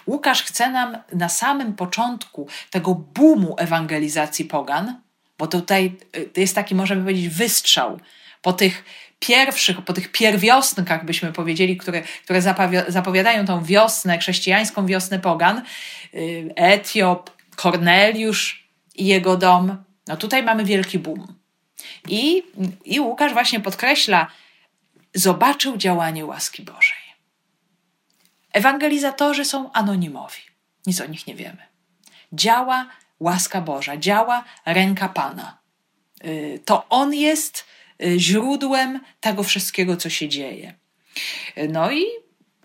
Łukasz 0.07 0.43
chce 0.43 0.71
nam 0.71 0.97
na 1.13 1.29
samym 1.29 1.75
początku 1.75 2.49
tego 2.71 2.95
boomu 2.95 3.55
ewangelizacji 3.59 4.45
pogan, 4.45 5.01
bo 5.39 5.47
tutaj 5.47 5.97
to 6.35 6.41
jest 6.41 6.55
taki, 6.55 6.75
możemy 6.75 7.03
powiedzieć, 7.03 7.29
wystrzał 7.29 8.01
po 8.43 8.53
tych 8.53 8.85
pierwszych, 9.19 9.83
po 9.83 9.93
tych 9.93 10.13
pierwiosnkach, 10.13 11.05
byśmy 11.05 11.33
powiedzieli, 11.33 11.77
które, 11.77 12.03
które 12.25 12.43
zapowiadają 12.89 13.47
tą 13.47 13.65
wiosnę, 13.65 14.19
chrześcijańską 14.19 14.87
wiosnę 14.87 15.19
pogan, 15.19 15.63
y, 16.15 16.53
Etiop, 16.57 17.31
Korneliusz 17.57 18.69
i 18.95 19.07
jego 19.07 19.37
dom, 19.37 19.85
no 20.07 20.17
tutaj 20.17 20.43
mamy 20.43 20.65
wielki 20.65 20.99
boom. 20.99 21.35
I, 22.09 22.43
I 22.85 23.01
Łukasz 23.01 23.33
właśnie 23.33 23.61
podkreśla, 23.61 24.27
zobaczył 25.15 25.77
działanie 25.77 26.25
łaski 26.25 26.63
Bożej. 26.63 26.94
Ewangelizatorzy 28.55 29.45
są 29.45 29.73
anonimowi, 29.73 30.41
nic 30.87 31.01
o 31.01 31.07
nich 31.07 31.27
nie 31.27 31.35
wiemy. 31.35 31.63
Działa 32.33 32.87
łaska 33.21 33.61
Boża, 33.61 33.97
działa 33.97 34.45
ręka 34.67 35.09
Pana. 35.09 35.59
Y, 36.25 36.61
to 36.65 36.89
On 36.89 37.15
jest 37.15 37.65
Y, 38.03 38.21
źródłem 38.21 39.01
tego 39.21 39.43
wszystkiego, 39.43 39.97
co 39.97 40.11
się 40.11 40.29
dzieje. 40.29 40.75
No 41.69 41.91
i 41.93 42.05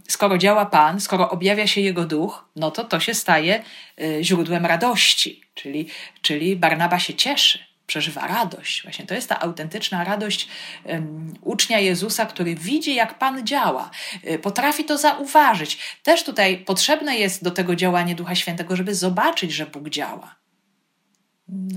skoro 0.08 0.38
działa 0.38 0.66
Pan, 0.66 1.00
skoro 1.00 1.30
objawia 1.30 1.68
się 1.68 1.82
Jego 1.82 2.06
duch, 2.06 2.46
no 2.56 2.72
to 2.72 2.84
to 2.84 3.00
się 3.00 3.14
staje 3.14 3.64
y, 4.02 4.20
źródłem 4.22 4.66
radości, 4.66 5.42
czyli, 5.54 5.88
czyli 6.22 6.56
Barnaba 6.56 7.00
się 7.00 7.14
cieszy, 7.14 7.60
przeżywa 7.90 8.28
radość. 8.28 8.84
Właśnie 8.84 9.06
to 9.06 9.14
jest 9.14 9.30
ta 9.30 9.40
autentyczna 9.40 10.04
radość 10.04 10.48
um, 10.84 11.34
ucznia 11.42 11.80
Jezusa, 11.80 12.26
który 12.26 12.56
widzi, 12.56 12.96
jak 12.96 13.20
Pan 13.20 13.48
działa, 13.48 13.90
y, 14.28 14.40
potrafi 14.40 14.84
to 14.84 14.98
zauważyć. 14.98 15.80
Też 16.04 16.24
tutaj 16.24 16.58
potrzebne 16.58 17.18
jest 17.18 17.44
do 17.44 17.52
tego 17.52 17.76
działanie 17.76 18.16
Ducha 18.16 18.36
Świętego, 18.36 18.76
żeby 18.76 18.96
zobaczyć, 18.96 19.52
że 19.54 19.66
Bóg 19.66 19.90
działa. 19.90 20.36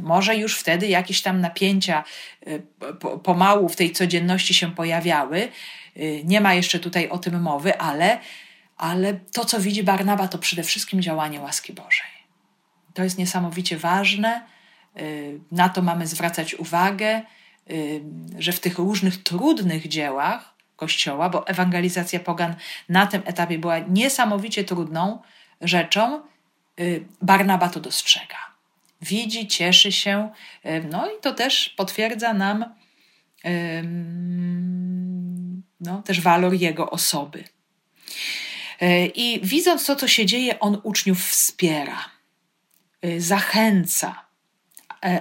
Może 0.03 0.37
już 0.37 0.59
wtedy 0.59 0.87
jakieś 0.89 1.23
tam 1.23 1.41
napięcia 1.41 2.05
y, 2.47 2.63
pomału 3.23 3.69
w 3.69 3.77
tej 3.77 3.93
codzienności 3.93 4.55
się 4.55 4.75
pojawiały. 4.75 5.49
Y, 5.97 6.23
nie 6.25 6.41
ma 6.41 6.55
jeszcze 6.55 6.79
tutaj 6.79 7.09
o 7.09 7.19
tym 7.19 7.43
mowy, 7.43 7.79
ale, 7.79 8.19
ale 8.77 9.15
to, 9.15 9.45
co 9.45 9.61
widzi 9.61 9.83
Barnaba, 9.83 10.29
to 10.29 10.39
przede 10.39 10.63
wszystkim 10.63 11.03
działanie 11.03 11.41
łaski 11.41 11.73
Bożej. 11.73 12.13
To 12.95 13.05
jest 13.05 13.19
niesamowicie 13.19 13.77
ważne. 13.77 14.52
Y, 15.01 15.41
na 15.53 15.69
to 15.69 15.83
mamy 15.83 16.07
zwracać 16.07 16.55
uwagę, 16.55 17.23
że 18.39 18.53
w 18.53 18.61
tych 18.61 18.79
różnych 18.79 19.23
trudnych 19.23 19.89
dziełach 19.89 20.55
Kościoła, 20.77 21.29
bo 21.29 21.47
ewangelizacja 21.47 22.21
pogan 22.21 22.55
na 22.89 23.07
tym 23.07 23.23
etapie 23.25 23.59
była 23.59 23.79
niesamowicie 23.79 24.65
trudną 24.65 25.23
rzeczą, 25.61 26.23
Barnaba 27.21 27.69
to 27.69 27.81
dostrzega 27.81 28.53
widzi, 29.03 29.49
cieszy 29.49 29.93
się. 29.93 30.31
No 30.91 31.07
i 31.07 31.21
to 31.21 31.35
też 31.35 31.69
potwierdza 31.69 32.35
nam 32.35 32.65
no, 35.81 36.03
też 36.03 36.21
walor 36.21 36.55
jego 36.55 36.91
osoby. 36.91 37.45
I 39.15 39.41
widząc 39.43 39.87
to, 39.87 39.97
co 39.97 40.09
się 40.09 40.27
dzieje, 40.27 40.61
on 40.61 40.81
uczniów 40.83 41.29
wspiera, 41.29 42.05
zachęca, 43.19 44.22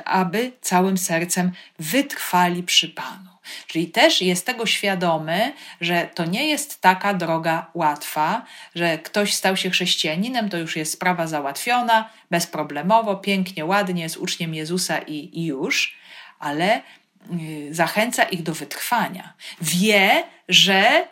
aby 0.05 0.51
całym 0.61 0.97
sercem 0.97 1.51
wytrwali 1.79 2.63
przy 2.63 2.89
Panu. 2.89 3.31
Czyli 3.67 3.87
też 3.87 4.21
jest 4.21 4.45
tego 4.45 4.65
świadomy, 4.65 5.53
że 5.81 6.09
to 6.15 6.25
nie 6.25 6.47
jest 6.47 6.81
taka 6.81 7.13
droga 7.13 7.71
łatwa, 7.73 8.45
że 8.75 8.97
ktoś 8.97 9.33
stał 9.33 9.57
się 9.57 9.69
chrześcijaninem, 9.69 10.49
to 10.49 10.57
już 10.57 10.75
jest 10.75 10.93
sprawa 10.93 11.27
załatwiona, 11.27 12.09
bezproblemowo, 12.31 13.15
pięknie, 13.15 13.65
ładnie, 13.65 14.03
jest 14.03 14.17
uczniem 14.17 14.53
Jezusa 14.53 14.97
i, 14.99 15.39
i 15.39 15.45
już, 15.45 15.97
ale 16.39 16.81
yy, 17.31 17.73
zachęca 17.73 18.23
ich 18.23 18.43
do 18.43 18.53
wytrwania. 18.53 19.33
Wie, 19.61 20.23
że 20.49 21.07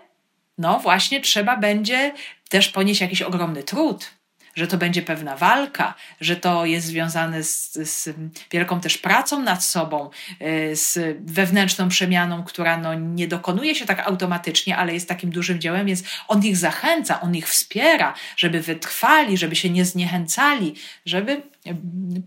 no 0.58 0.80
właśnie 0.80 1.22
trzeba 1.22 1.58
będzie 1.58 2.14
też 2.50 2.70
ponieść 2.70 3.02
jakiś 3.02 3.22
ogromny 3.22 3.64
trud, 3.64 4.19
że 4.56 4.68
to 4.68 4.78
będzie 4.78 5.02
pewna 5.02 5.36
walka, 5.36 5.94
że 6.22 6.36
to 6.36 6.66
jest 6.66 6.88
związane 6.88 7.44
z, 7.44 7.74
z 7.74 8.10
wielką 8.52 8.82
też 8.82 8.98
pracą 8.98 9.42
nad 9.42 9.64
sobą, 9.64 10.10
y, 10.42 10.76
z 10.76 11.18
wewnętrzną 11.26 11.90
przemianą, 11.90 12.44
która 12.44 12.78
no 12.78 12.94
nie 12.94 13.28
dokonuje 13.28 13.76
się 13.76 13.86
tak 13.86 14.00
automatycznie, 14.00 14.78
ale 14.78 14.94
jest 14.94 15.10
takim 15.10 15.30
dużym 15.30 15.60
dziełem, 15.60 15.88
więc 15.88 16.04
on 16.28 16.46
ich 16.46 16.58
zachęca, 16.58 17.22
on 17.22 17.36
ich 17.36 17.48
wspiera, 17.48 18.14
żeby 18.38 18.62
wytrwali, 18.62 19.38
żeby 19.38 19.56
się 19.56 19.70
nie 19.70 19.86
zniechęcali, 19.86 20.76
żeby 21.06 21.32
y, 21.32 21.42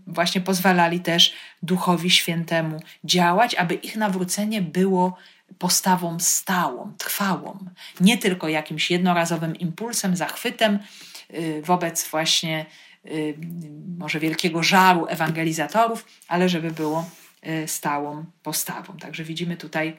właśnie 0.07 0.41
pozwalali 0.41 0.99
też 0.99 1.33
Duchowi 1.63 2.11
Świętemu 2.11 2.79
działać, 3.03 3.55
aby 3.55 3.73
ich 3.73 3.95
nawrócenie 3.95 4.61
było 4.61 5.17
postawą 5.57 6.19
stałą, 6.19 6.93
trwałą, 6.97 7.57
nie 7.99 8.17
tylko 8.17 8.47
jakimś 8.47 8.91
jednorazowym 8.91 9.55
impulsem, 9.55 10.15
zachwytem, 10.15 10.79
wobec 11.63 12.07
właśnie 12.09 12.65
y, 13.05 13.35
może 13.97 14.19
wielkiego 14.19 14.63
żaru 14.63 15.05
ewangelizatorów, 15.09 16.05
ale 16.27 16.49
żeby 16.49 16.71
było 16.71 17.09
stałą 17.67 18.25
postawą. 18.43 18.97
Także 18.97 19.23
widzimy 19.23 19.57
tutaj 19.57 19.97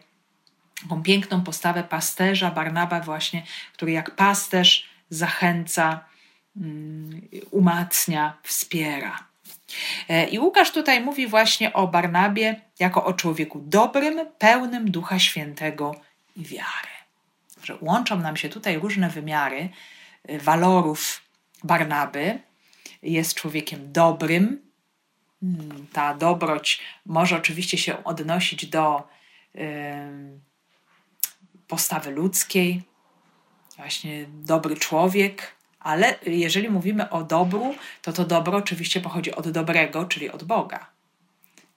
taką 0.83 1.03
piękną 1.03 1.43
postawę 1.43 1.85
pasterza, 1.85 2.51
Barnaba 2.51 3.01
właśnie, 3.01 3.43
który 3.73 3.93
jak 3.93 4.11
pasterz 4.11 4.89
zachęca, 5.11 6.05
mm, 6.57 7.29
umacnia, 7.51 8.39
wspiera. 8.43 9.19
E, 10.09 10.25
I 10.25 10.39
Łukasz 10.39 10.71
tutaj 10.71 11.01
mówi 11.01 11.27
właśnie 11.27 11.73
o 11.73 11.89
Barnabie 11.89 12.61
jako 12.79 13.05
o 13.05 13.13
człowieku 13.13 13.61
dobrym, 13.67 14.27
pełnym 14.39 14.91
Ducha 14.91 15.19
Świętego 15.19 15.95
i 16.37 16.45
wiary. 16.45 16.95
Że 17.63 17.77
łączą 17.81 18.21
nam 18.21 18.37
się 18.37 18.49
tutaj 18.49 18.79
różne 18.79 19.11
wymiary 19.11 19.69
e, 20.25 20.39
walorów 20.39 21.24
Barnaby. 21.65 22.39
Jest 23.03 23.35
człowiekiem 23.35 23.93
dobrym. 23.93 24.63
Mm, 25.43 25.87
ta 25.93 26.15
dobroć 26.15 26.83
może 27.07 27.37
oczywiście 27.37 27.79
się 27.79 28.05
odnosić 28.05 28.67
do 28.67 29.09
postawy 31.69 32.11
ludzkiej, 32.11 32.83
właśnie 33.77 34.27
dobry 34.29 34.77
człowiek, 34.77 35.55
ale 35.81 36.19
jeżeli 36.27 36.71
mówimy 36.71 37.11
o 37.11 37.25
dobru, 37.25 37.75
to 38.03 38.13
to 38.13 38.25
dobro 38.25 38.59
oczywiście 38.59 39.01
pochodzi 39.01 39.35
od 39.35 39.51
dobrego, 39.51 40.05
czyli 40.05 40.31
od 40.31 40.45
Boga. 40.45 40.87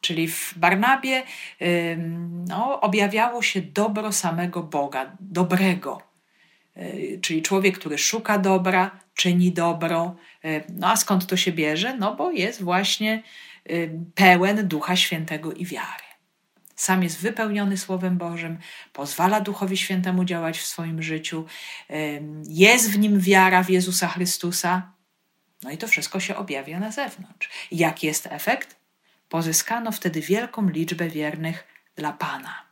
Czyli 0.01 0.27
w 0.27 0.53
Barnabie 0.57 1.23
no, 2.47 2.81
objawiało 2.81 3.41
się 3.41 3.61
dobro 3.61 4.11
samego 4.11 4.63
Boga, 4.63 5.11
dobrego. 5.19 6.01
Y, 6.77 7.19
czyli 7.21 7.41
człowiek, 7.41 7.79
który 7.79 7.97
szuka 7.97 8.37
dobra, 8.37 8.99
czyni 9.17 9.51
dobro. 9.51 10.15
Y, 10.45 10.63
no 10.69 10.87
a 10.87 10.95
skąd 10.95 11.27
to 11.27 11.37
się 11.37 11.51
bierze? 11.51 11.97
No 11.97 12.15
bo 12.15 12.31
jest 12.31 12.63
właśnie 12.63 13.23
pełen 14.15 14.67
Ducha 14.67 14.95
Świętego 14.95 15.53
i 15.53 15.65
wiary 15.65 16.07
sam 16.77 17.03
jest 17.03 17.19
wypełniony 17.19 17.77
Słowem 17.77 18.17
Bożym, 18.17 18.59
pozwala 18.93 19.41
Duchowi 19.41 19.77
Świętemu 19.77 20.25
działać 20.25 20.59
w 20.59 20.65
swoim 20.65 21.01
życiu, 21.01 21.45
jest 22.43 22.91
w 22.91 22.99
nim 22.99 23.19
wiara 23.19 23.63
w 23.63 23.69
Jezusa 23.69 24.07
Chrystusa. 24.07 24.91
No 25.63 25.71
i 25.71 25.77
to 25.77 25.87
wszystko 25.87 26.19
się 26.19 26.35
objawia 26.35 26.79
na 26.79 26.91
zewnątrz. 26.91 27.49
Jaki 27.71 28.07
jest 28.07 28.27
efekt? 28.27 28.75
Pozyskano 29.29 29.91
wtedy 29.91 30.21
wielką 30.21 30.69
liczbę 30.69 31.09
wiernych 31.09 31.67
dla 31.95 32.13
Pana. 32.13 32.63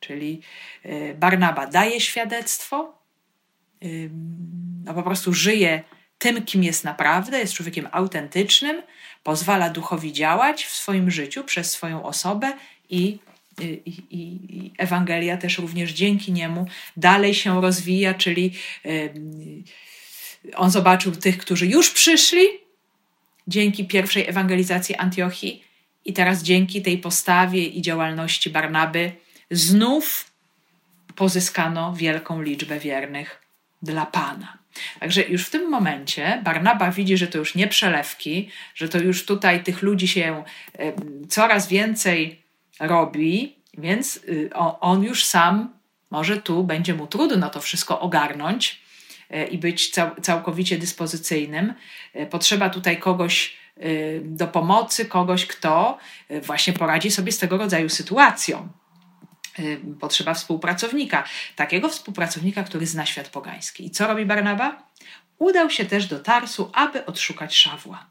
Czyli 0.00 0.42
e, 0.82 1.14
Barnaba 1.14 1.66
daje 1.66 2.00
świadectwo, 2.00 2.95
no 4.84 4.94
po 4.94 5.02
prostu 5.02 5.32
żyje 5.34 5.82
tym, 6.18 6.44
kim 6.44 6.64
jest 6.64 6.84
naprawdę, 6.84 7.38
jest 7.38 7.54
człowiekiem 7.54 7.88
autentycznym, 7.92 8.82
pozwala 9.22 9.70
duchowi 9.70 10.12
działać 10.12 10.64
w 10.64 10.74
swoim 10.74 11.10
życiu 11.10 11.44
przez 11.44 11.70
swoją 11.70 12.04
osobę 12.04 12.52
i, 12.90 13.18
i, 13.60 14.02
i, 14.10 14.72
Ewangelia 14.78 15.36
też 15.36 15.58
również 15.58 15.92
dzięki 15.92 16.32
niemu 16.32 16.66
dalej 16.96 17.34
się 17.34 17.60
rozwija, 17.60 18.14
czyli 18.14 18.52
on 20.54 20.70
zobaczył 20.70 21.12
tych, 21.12 21.38
którzy 21.38 21.66
już 21.66 21.90
przyszli 21.90 22.46
dzięki 23.48 23.86
pierwszej 23.86 24.28
ewangelizacji 24.28 24.94
Antiochii 24.94 25.64
i 26.04 26.12
teraz 26.12 26.42
dzięki 26.42 26.82
tej 26.82 26.98
postawie 26.98 27.66
i 27.66 27.82
działalności 27.82 28.50
Barnaby 28.50 29.12
znów 29.50 30.30
pozyskano 31.14 31.94
wielką 31.94 32.42
liczbę 32.42 32.80
wiernych 32.80 33.45
dla 33.82 34.06
Pana. 34.06 34.58
Także 35.00 35.22
już 35.22 35.46
w 35.46 35.50
tym 35.50 35.70
momencie 35.70 36.40
Barnaba 36.44 36.90
widzi, 36.90 37.16
że 37.16 37.26
to 37.26 37.38
już 37.38 37.54
nie 37.54 37.68
przelewki, 37.68 38.50
że 38.74 38.88
to 38.88 38.98
już 38.98 39.26
tutaj 39.26 39.62
tych 39.62 39.82
ludzi 39.82 40.08
się 40.08 40.44
coraz 41.28 41.68
więcej 41.68 42.42
robi, 42.80 43.56
więc 43.78 44.16
y, 44.16 44.50
on 44.80 45.02
już 45.02 45.24
sam, 45.24 45.76
może 46.10 46.42
tu 46.42 46.64
będzie 46.64 46.94
mu 46.94 47.06
trudno 47.06 47.50
to 47.50 47.60
wszystko 47.60 48.00
ogarnąć 48.00 48.80
e, 49.30 49.46
i 49.46 49.58
być 49.58 49.92
całkowicie 50.22 50.78
dyspozycyjnym. 50.78 51.74
E, 52.14 52.26
potrzeba 52.26 52.70
tutaj 52.70 52.98
kogoś 52.98 53.56
y, 53.78 54.22
do 54.24 54.46
pomocy, 54.46 55.04
kogoś, 55.04 55.46
kto 55.46 55.98
e, 56.28 56.40
właśnie 56.40 56.72
poradzi 56.72 57.10
sobie 57.10 57.32
z 57.32 57.38
tego 57.38 57.56
rodzaju 57.56 57.88
sytuacją. 57.88 58.68
Potrzeba 60.00 60.34
współpracownika, 60.34 61.24
takiego 61.56 61.88
współpracownika, 61.88 62.62
który 62.62 62.86
zna 62.86 63.06
świat 63.06 63.28
pogański. 63.28 63.86
I 63.86 63.90
co 63.90 64.06
robi 64.06 64.26
Barnaba? 64.26 64.82
Udał 65.38 65.70
się 65.70 65.84
też 65.84 66.06
do 66.06 66.18
Tarsu, 66.18 66.70
aby 66.74 67.06
odszukać 67.06 67.56
Szawła. 67.56 68.06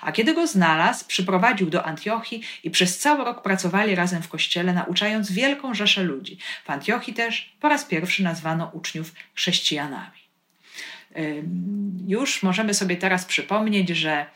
A 0.00 0.12
kiedy 0.12 0.34
go 0.34 0.46
znalazł, 0.46 1.04
przyprowadził 1.06 1.70
do 1.70 1.84
Antiochii 1.86 2.42
i 2.64 2.70
przez 2.70 2.98
cały 2.98 3.24
rok 3.24 3.42
pracowali 3.42 3.94
razem 3.94 4.22
w 4.22 4.28
kościele, 4.28 4.72
nauczając 4.72 5.32
wielką 5.32 5.74
rzeszę 5.74 6.02
ludzi. 6.02 6.38
W 6.64 6.70
Antiochii 6.70 7.14
też 7.14 7.56
po 7.60 7.68
raz 7.68 7.84
pierwszy 7.84 8.22
nazwano 8.22 8.70
uczniów 8.72 9.12
chrześcijanami. 9.34 10.20
Już 12.06 12.42
możemy 12.42 12.74
sobie 12.74 12.96
teraz 12.96 13.24
przypomnieć, 13.24 13.88
że 13.88 14.26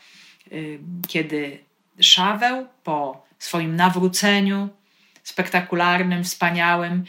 kiedy 1.07 1.59
Szaweł 1.99 2.67
po 2.83 3.25
swoim 3.39 3.75
nawróceniu, 3.75 4.69
spektakularnym, 5.25 6.23
wspaniałym 6.23 7.03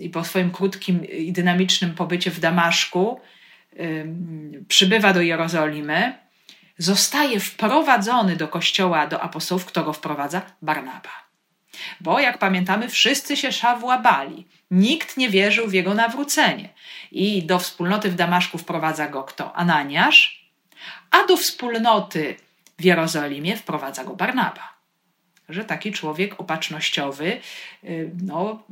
i 0.00 0.10
po 0.10 0.24
swoim 0.24 0.50
krótkim 0.50 1.04
i 1.04 1.32
dynamicznym 1.32 1.94
pobycie 1.94 2.30
w 2.30 2.40
Damaszku, 2.40 3.20
przybywa 4.68 5.12
do 5.12 5.20
Jerozolimy, 5.20 6.18
zostaje 6.78 7.40
wprowadzony 7.40 8.36
do 8.36 8.48
kościoła, 8.48 9.06
do 9.06 9.20
apostołów, 9.20 9.64
kto 9.64 9.84
go 9.84 9.92
wprowadza? 9.92 10.42
Barnaba. 10.62 11.28
Bo 12.00 12.20
jak 12.20 12.38
pamiętamy, 12.38 12.88
wszyscy 12.88 13.36
się 13.36 13.52
Szawła 13.52 13.98
bali. 13.98 14.46
Nikt 14.70 15.16
nie 15.16 15.28
wierzył 15.30 15.68
w 15.68 15.72
jego 15.72 15.94
nawrócenie. 15.94 16.68
I 17.12 17.42
do 17.42 17.58
wspólnoty 17.58 18.10
w 18.10 18.14
Damaszku 18.14 18.58
wprowadza 18.58 19.08
go 19.08 19.24
kto? 19.24 19.56
Ananiasz, 19.56 20.50
a 21.10 21.26
do 21.26 21.36
wspólnoty 21.36 22.36
w 22.78 22.84
Jerozolimie 22.84 23.56
wprowadza 23.56 24.04
go 24.04 24.16
Barnaba. 24.16 24.77
Że 25.48 25.64
taki 25.64 25.92
człowiek 25.92 26.40
opatrznościowy, 26.40 27.40
y, 27.84 28.10
no, 28.22 28.62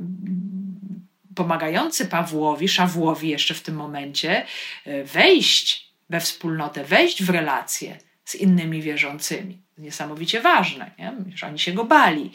pomagający 1.35 2.07
Pawłowi, 2.07 2.69
Szawłowi 2.69 3.29
jeszcze 3.29 3.55
w 3.55 3.63
tym 3.63 3.77
momencie, 3.77 4.47
y, 4.87 5.05
wejść 5.05 5.87
we 6.11 6.21
wspólnotę, 6.21 6.85
wejść 6.85 7.23
w 7.23 7.31
relacje 7.31 7.99
z 8.25 8.35
innymi 8.35 8.83
wierzącymi. 8.83 9.59
Niesamowicie 9.79 10.41
ważne, 10.41 10.91
nie? 10.99 11.13
że 11.35 11.47
oni 11.47 11.59
się 11.59 11.73
go 11.73 11.85
bali. 11.85 12.31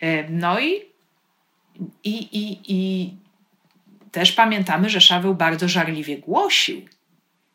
E, 0.00 0.28
no 0.30 0.60
i, 0.60 0.82
i, 2.04 2.14
i, 2.14 2.60
i 2.68 3.10
też 4.12 4.32
pamiętamy, 4.32 4.90
że 4.90 5.00
Szaweł 5.00 5.34
bardzo 5.34 5.68
żarliwie 5.68 6.18
głosił. 6.18 6.88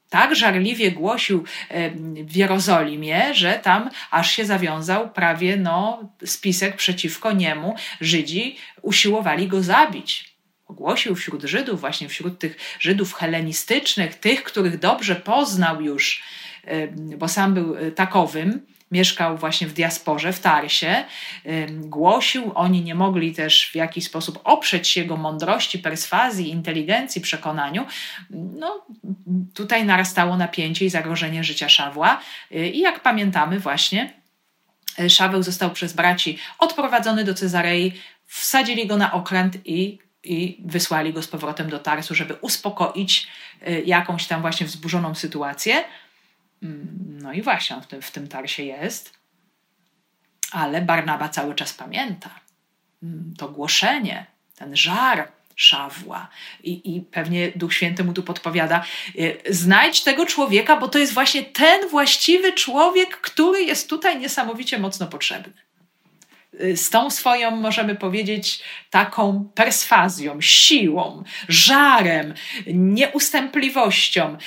Tak 0.10 0.36
żarliwie 0.36 0.92
głosił 0.92 1.44
w 2.26 2.36
Jerozolimie, 2.36 3.34
że 3.34 3.60
tam 3.64 3.90
aż 4.12 4.32
się 4.32 4.46
zawiązał 4.46 5.10
prawie 5.10 5.58
no, 5.58 6.10
spisek 6.26 6.76
przeciwko 6.76 7.32
niemu. 7.32 7.76
Żydzi 8.02 8.56
usiłowali 8.82 9.48
go 9.48 9.64
zabić 9.64 10.30
ogłosił 10.70 11.16
wśród 11.16 11.44
Żydów, 11.44 11.80
właśnie 11.80 12.10
wśród 12.10 12.40
tych 12.40 12.58
Żydów 12.80 13.14
helenistycznych, 13.14 14.16
tych, 14.16 14.44
których 14.44 14.80
dobrze 14.80 15.16
poznał 15.16 15.82
już, 15.82 16.24
bo 17.18 17.28
sam 17.28 17.54
był 17.54 17.76
e, 17.76 17.92
takowym, 17.92 18.66
mieszkał 18.92 19.38
właśnie 19.38 19.68
w 19.68 19.74
diasporze, 19.74 20.34
w 20.34 20.40
Tarsie, 20.40 21.06
głosił, 21.70 22.52
oni 22.56 22.82
nie 22.82 22.96
mogli 22.96 23.36
też 23.36 23.70
w 23.72 23.76
jakiś 23.76 24.06
sposób 24.06 24.40
oprzeć 24.44 24.88
się 24.88 25.02
jego 25.02 25.18
mądrości, 25.18 25.80
perswazji, 25.80 26.50
inteligencji, 26.50 27.22
przekonaniu. 27.22 27.86
No, 28.30 28.86
tutaj 29.54 29.86
narastało 29.86 30.38
napięcie 30.38 30.86
i 30.86 30.90
zagrożenie 30.90 31.44
życia 31.44 31.70
Szawła. 31.70 32.22
E, 32.52 32.68
I 32.68 32.80
jak 32.80 33.00
pamiętamy 33.00 33.60
właśnie, 33.60 34.14
e, 35.00 35.10
Szaweł 35.10 35.44
został 35.44 35.72
przez 35.72 35.94
braci 35.94 36.38
odprowadzony 36.60 37.24
do 37.24 37.34
Cezarei, 37.34 37.94
wsadzili 38.26 38.88
go 38.88 38.98
na 38.98 39.12
okręt 39.12 39.58
i 39.66 40.00
i 40.24 40.62
wysłali 40.66 41.14
go 41.14 41.22
z 41.22 41.28
powrotem 41.28 41.70
do 41.70 41.80
Tarsu, 41.80 42.16
żeby 42.16 42.34
uspokoić 42.34 43.28
y, 43.68 43.84
jakąś 43.86 44.28
tam 44.28 44.42
właśnie 44.42 44.68
wzburzoną 44.68 45.16
sytuację. 45.16 45.84
Mm, 46.64 47.20
no 47.22 47.34
i 47.34 47.42
właśnie 47.42 47.76
on 47.76 47.82
w 47.82 47.88
tym, 47.88 48.02
w 48.02 48.12
tym 48.12 48.28
Tarsie 48.28 48.64
jest. 48.64 49.20
Ale 50.52 50.82
Barnaba 50.82 51.30
cały 51.30 51.56
czas 51.56 51.74
pamięta 51.74 52.30
mm, 53.04 53.34
to 53.38 53.50
głoszenie, 53.50 54.26
ten 54.56 54.76
żar 54.76 55.32
Szawła. 55.56 56.28
I, 56.64 56.96
I 56.96 57.02
pewnie 57.02 57.52
Duch 57.56 57.74
Święty 57.74 58.04
mu 58.04 58.14
tu 58.14 58.24
podpowiada: 58.24 58.86
y, 59.16 59.42
znajdź 59.50 60.04
tego 60.04 60.26
człowieka, 60.26 60.78
bo 60.78 60.88
to 60.88 61.00
jest 61.00 61.14
właśnie 61.14 61.44
ten 61.44 61.90
właściwy 61.90 62.54
człowiek, 62.54 63.22
który 63.22 63.62
jest 63.62 63.90
tutaj 63.90 64.20
niesamowicie 64.20 64.80
mocno 64.80 65.08
potrzebny 65.08 65.54
z 66.76 66.90
tą 66.90 67.10
swoją, 67.10 67.52
możemy 67.52 67.96
powiedzieć, 67.96 68.64
taką 68.90 69.50
perswazją, 69.56 70.42
siłą, 70.42 71.24
żarem, 71.48 72.34
nieustępliwością, 72.68 74.38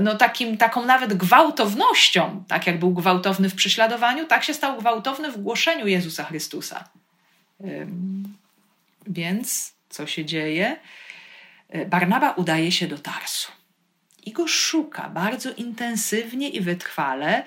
no 0.00 0.14
takim, 0.14 0.56
taką 0.56 0.84
nawet 0.84 1.14
gwałtownością, 1.14 2.44
tak 2.48 2.66
jak 2.66 2.78
był 2.78 2.94
gwałtowny 2.94 3.50
w 3.50 3.54
prześladowaniu, 3.54 4.26
tak 4.26 4.44
się 4.44 4.54
stał 4.54 4.78
gwałtowny 4.78 5.32
w 5.32 5.42
głoszeniu 5.42 5.86
Jezusa 5.86 6.24
Chrystusa. 6.24 6.88
Więc 9.06 9.74
co 9.88 10.06
się 10.06 10.24
dzieje? 10.24 10.76
Barnaba 11.86 12.30
udaje 12.30 12.72
się 12.72 12.86
do 12.86 12.98
Tarsu 12.98 13.52
i 14.26 14.32
go 14.32 14.48
szuka 14.48 15.08
bardzo 15.08 15.52
intensywnie 15.52 16.48
i 16.48 16.60
wytrwale. 16.60 17.44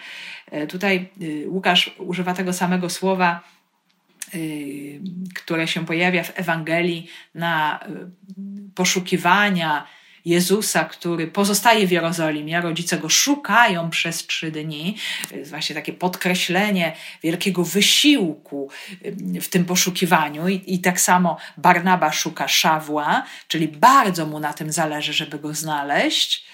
Tutaj 0.70 1.10
Łukasz 1.46 1.96
używa 1.98 2.34
tego 2.34 2.54
samego 2.54 2.89
słowa 2.89 3.42
Y, 3.44 3.61
które 5.36 5.68
się 5.68 5.86
pojawia 5.86 6.24
w 6.24 6.40
Ewangelii 6.40 7.08
na 7.36 7.80
y, 7.88 8.74
poszukiwania 8.76 9.88
Jezusa, 10.26 10.86
który 10.86 11.28
pozostaje 11.28 11.88
w 11.88 11.92
Jerozolimie, 11.92 12.62
rodzice 12.62 12.98
go 12.98 13.10
szukają 13.10 13.90
przez 13.90 14.28
trzy 14.28 14.52
dni. 14.52 14.98
Jest 15.32 15.50
właśnie 15.50 15.76
takie 15.76 15.94
podkreślenie 15.94 16.96
wielkiego 17.24 17.64
wysiłku 17.64 18.70
y, 19.06 19.42
w 19.42 19.50
tym 19.50 19.66
poszukiwaniu. 19.66 20.48
I, 20.48 20.64
I, 20.68 20.80
tak 20.80 21.02
samo 21.02 21.38
Barnaba 21.58 22.12
szuka 22.12 22.48
Szawła, 22.48 23.24
czyli 23.48 23.68
bardzo 23.68 24.26
mu 24.26 24.40
na 24.40 24.54
tym 24.54 24.72
zależy, 24.72 25.14
żeby 25.14 25.40
go 25.40 25.54
znaleźć. 25.54 26.46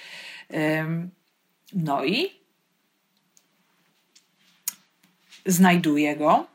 No 1.74 2.06
i 2.06 2.32
znajduje 5.46 6.16
go 6.16 6.48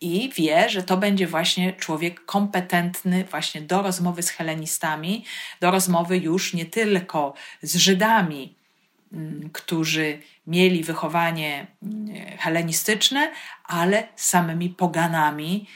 i 0.00 0.30
wie, 0.36 0.70
że 0.70 0.82
to 0.82 0.96
będzie 0.96 1.26
właśnie 1.26 1.72
człowiek 1.72 2.24
kompetentny 2.24 3.24
właśnie 3.24 3.60
do 3.60 3.82
rozmowy 3.82 4.22
z 4.22 4.30
helenistami, 4.30 5.24
do 5.60 5.70
rozmowy 5.70 6.18
już 6.18 6.54
nie 6.54 6.66
tylko 6.66 7.34
z 7.62 7.76
Żydami, 7.76 8.54
mm, 9.12 9.50
którzy 9.52 10.18
mieli 10.46 10.84
wychowanie 10.84 11.66
mm, 11.82 12.38
helenistyczne, 12.38 13.32
ale 13.64 14.08
samymi 14.16 14.70
poganami, 14.70 15.66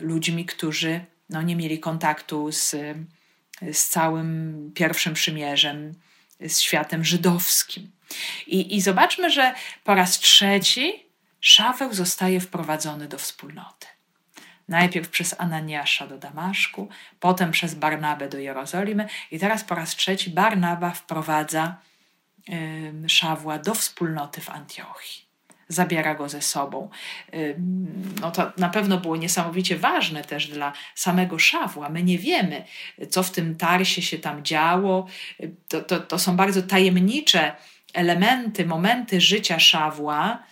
ludźmi, 0.00 0.44
którzy 0.44 1.00
no, 1.30 1.42
nie 1.42 1.56
mieli 1.56 1.78
kontaktu 1.78 2.52
z, 2.52 2.76
z 3.72 3.88
całym 3.88 4.70
pierwszym 4.74 5.14
przymierzem, 5.14 5.94
z 6.40 6.60
światem 6.60 7.04
żydowskim. 7.04 7.90
I, 8.46 8.76
I 8.76 8.80
zobaczmy, 8.80 9.30
że 9.30 9.54
po 9.84 9.94
raz 9.94 10.18
trzeci 10.18 11.03
Szaweł 11.46 11.94
zostaje 11.94 12.40
wprowadzony 12.40 13.08
do 13.08 13.18
wspólnoty. 13.18 13.86
Najpierw 14.68 15.08
przez 15.08 15.40
Ananiasza 15.40 16.06
do 16.06 16.18
Damaszku, 16.18 16.88
potem 17.20 17.50
przez 17.50 17.74
Barnabę 17.74 18.28
do 18.28 18.38
Jerozolimy 18.38 19.08
i 19.30 19.38
teraz 19.38 19.64
po 19.64 19.74
raz 19.74 19.96
trzeci 19.96 20.30
Barnaba 20.30 20.90
wprowadza 20.90 21.76
y, 22.48 23.08
Szawła 23.08 23.58
do 23.58 23.74
wspólnoty 23.74 24.40
w 24.40 24.50
Antiochii. 24.50 25.24
Zabiera 25.68 26.14
go 26.14 26.28
ze 26.28 26.42
sobą. 26.42 26.90
No 28.20 28.30
to 28.30 28.52
na 28.58 28.68
pewno 28.68 28.98
było 28.98 29.16
niesamowicie 29.16 29.76
ważne 29.76 30.24
też 30.24 30.46
dla 30.48 30.72
samego 30.94 31.38
Szawła. 31.38 31.88
My 31.88 32.02
nie 32.02 32.18
wiemy, 32.18 32.64
co 33.10 33.22
w 33.22 33.30
tym 33.30 33.56
Tarsie 33.56 34.02
się 34.02 34.18
tam 34.18 34.44
działo. 34.44 35.06
To, 35.68 35.80
to, 35.80 36.00
to 36.00 36.18
są 36.18 36.36
bardzo 36.36 36.62
tajemnicze 36.62 37.56
elementy, 37.94 38.66
momenty 38.66 39.20
życia 39.20 39.60
Szawła 39.60 40.42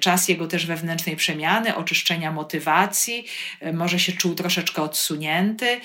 czas 0.00 0.28
jego 0.28 0.46
też 0.46 0.66
wewnętrznej 0.66 1.16
przemiany, 1.16 1.76
oczyszczenia 1.76 2.32
motywacji, 2.32 3.26
może 3.72 3.98
się 3.98 4.12
czuł 4.12 4.34
troszeczkę 4.34 4.82
odsunięty, 4.82 5.80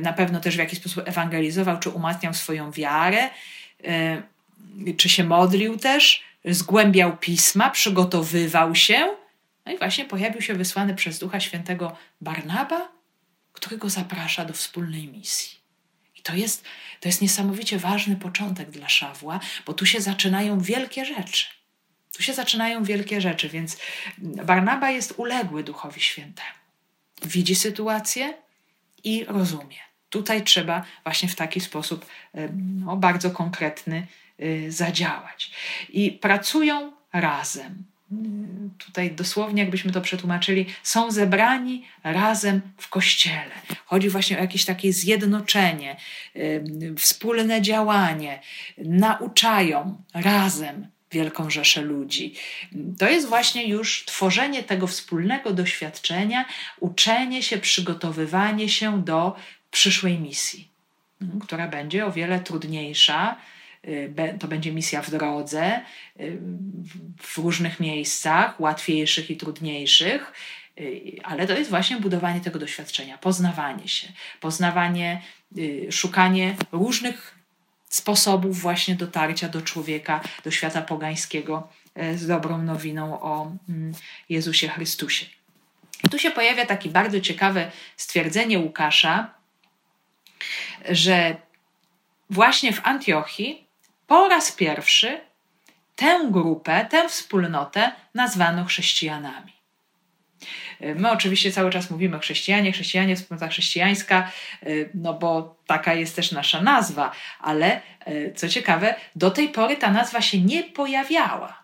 na 0.00 0.12
pewno 0.12 0.40
też 0.40 0.56
w 0.56 0.58
jakiś 0.58 0.78
sposób 0.78 1.08
ewangelizował 1.08 1.78
czy 1.78 1.90
umacniał 1.90 2.34
swoją 2.34 2.70
wiarę, 2.70 3.30
czy 4.96 5.08
się 5.08 5.24
modlił 5.24 5.78
też, 5.78 6.22
zgłębiał 6.44 7.16
pisma, 7.16 7.70
przygotowywał 7.70 8.74
się. 8.74 9.08
No 9.66 9.72
i 9.72 9.78
właśnie 9.78 10.04
pojawił 10.04 10.42
się 10.42 10.54
wysłany 10.54 10.94
przez 10.94 11.18
Ducha 11.18 11.40
Świętego 11.40 11.96
Barnaba, 12.20 12.88
który 13.52 13.78
go 13.78 13.90
zaprasza 13.90 14.44
do 14.44 14.52
wspólnej 14.52 15.08
misji. 15.08 15.58
I 16.16 16.22
to 16.22 16.34
jest, 16.34 16.64
to 17.00 17.08
jest 17.08 17.22
niesamowicie 17.22 17.78
ważny 17.78 18.16
początek 18.16 18.70
dla 18.70 18.88
Szawła, 18.88 19.40
bo 19.66 19.74
tu 19.74 19.86
się 19.86 20.00
zaczynają 20.00 20.60
wielkie 20.60 21.04
rzeczy. 21.04 21.46
Tu 22.20 22.24
się 22.24 22.34
zaczynają 22.34 22.84
wielkie 22.84 23.20
rzeczy, 23.20 23.48
więc 23.48 23.76
Barnaba 24.18 24.90
jest 24.90 25.14
uległy 25.16 25.64
Duchowi 25.64 26.00
Świętemu. 26.00 26.48
Widzi 27.22 27.54
sytuację 27.54 28.34
i 29.04 29.24
rozumie. 29.24 29.76
Tutaj 30.10 30.44
trzeba 30.44 30.84
właśnie 31.04 31.28
w 31.28 31.34
taki 31.34 31.60
sposób 31.60 32.06
no, 32.56 32.96
bardzo 32.96 33.30
konkretny 33.30 34.06
y, 34.40 34.72
zadziałać. 34.72 35.50
I 35.88 36.12
pracują 36.12 36.92
razem. 37.12 37.84
Tutaj 38.78 39.10
dosłownie, 39.10 39.62
jakbyśmy 39.62 39.92
to 39.92 40.00
przetłumaczyli, 40.00 40.66
są 40.82 41.10
zebrani 41.10 41.86
razem 42.04 42.60
w 42.76 42.88
kościele. 42.88 43.54
Chodzi 43.84 44.08
właśnie 44.08 44.38
o 44.38 44.40
jakieś 44.40 44.64
takie 44.64 44.92
zjednoczenie, 44.92 45.96
wspólne 46.96 47.62
działanie. 47.62 48.40
Nauczają 48.78 50.02
razem 50.14 50.86
wielką 51.12 51.50
rzeszę 51.50 51.82
ludzi. 51.82 52.34
To 52.98 53.08
jest 53.08 53.28
właśnie 53.28 53.66
już 53.68 54.04
tworzenie 54.04 54.62
tego 54.62 54.86
wspólnego 54.86 55.52
doświadczenia, 55.52 56.44
uczenie 56.80 57.42
się, 57.42 57.58
przygotowywanie 57.58 58.68
się 58.68 59.02
do 59.04 59.36
przyszłej 59.70 60.18
misji, 60.18 60.68
która 61.40 61.68
będzie 61.68 62.06
o 62.06 62.12
wiele 62.12 62.40
trudniejsza. 62.40 63.36
To 64.40 64.48
będzie 64.48 64.72
misja 64.72 65.02
w 65.02 65.10
drodze, 65.10 65.80
w 67.22 67.38
różnych 67.38 67.80
miejscach, 67.80 68.60
łatwiejszych 68.60 69.30
i 69.30 69.36
trudniejszych, 69.36 70.32
ale 71.22 71.46
to 71.46 71.58
jest 71.58 71.70
właśnie 71.70 71.96
budowanie 71.96 72.40
tego 72.40 72.58
doświadczenia, 72.58 73.18
poznawanie 73.18 73.88
się, 73.88 74.08
poznawanie, 74.40 75.22
szukanie 75.90 76.56
różnych 76.72 77.39
sposobów 77.90 78.60
właśnie 78.60 78.94
dotarcia 78.94 79.48
do 79.48 79.62
człowieka, 79.62 80.20
do 80.44 80.50
świata 80.50 80.82
pogańskiego 80.82 81.68
e, 81.94 82.18
z 82.18 82.26
dobrą 82.26 82.62
nowiną 82.62 83.20
o 83.20 83.52
mm, 83.68 83.92
Jezusie 84.28 84.68
Chrystusie. 84.68 85.26
Tu 86.10 86.18
się 86.18 86.30
pojawia 86.30 86.66
takie 86.66 86.88
bardzo 86.88 87.20
ciekawe 87.20 87.70
stwierdzenie 87.96 88.58
Łukasza, 88.58 89.34
że 90.88 91.36
właśnie 92.30 92.72
w 92.72 92.86
Antiochii 92.86 93.66
po 94.06 94.28
raz 94.28 94.52
pierwszy 94.52 95.20
tę 95.96 96.20
grupę, 96.30 96.86
tę 96.90 97.08
wspólnotę 97.08 97.92
nazwano 98.14 98.64
chrześcijanami. 98.64 99.59
My 100.80 101.10
oczywiście 101.10 101.52
cały 101.52 101.70
czas 101.70 101.90
mówimy 101.90 102.18
chrześcijanie, 102.18 102.72
chrześcijanie, 102.72 103.16
wspólnota 103.16 103.48
chrześcijańska, 103.48 104.30
y, 104.66 104.90
no 104.94 105.14
bo 105.14 105.56
taka 105.66 105.94
jest 105.94 106.16
też 106.16 106.32
nasza 106.32 106.62
nazwa, 106.62 107.12
ale 107.40 107.80
y, 108.08 108.32
co 108.36 108.48
ciekawe, 108.48 108.94
do 109.16 109.30
tej 109.30 109.48
pory 109.48 109.76
ta 109.76 109.90
nazwa 109.90 110.20
się 110.20 110.40
nie 110.40 110.62
pojawiała. 110.62 111.62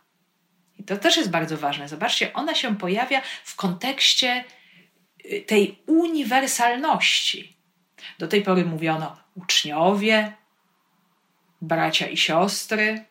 I 0.79 0.85
to 0.85 0.97
też 0.97 1.17
jest 1.17 1.31
bardzo 1.31 1.57
ważne. 1.57 1.89
Zobaczcie, 1.89 2.33
ona 2.33 2.55
się 2.55 2.77
pojawia 2.77 3.23
w 3.45 3.57
kontekście 3.57 4.45
y, 5.25 5.45
tej 5.47 5.79
uniwersalności. 5.87 7.57
Do 8.19 8.29
tej 8.29 8.43
pory 8.43 8.65
mówiono 8.65 9.17
uczniowie, 9.35 10.33
bracia 11.63 12.07
i 12.07 12.17
siostry, 12.17 13.05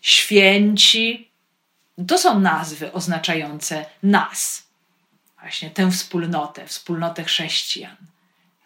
święci. 0.00 1.30
To 2.08 2.18
są 2.18 2.40
nazwy 2.40 2.92
oznaczające 2.92 3.86
nas 4.02 4.69
właśnie 5.40 5.70
tę 5.70 5.90
wspólnotę, 5.90 6.66
wspólnotę 6.66 7.24
chrześcijan. 7.24 7.96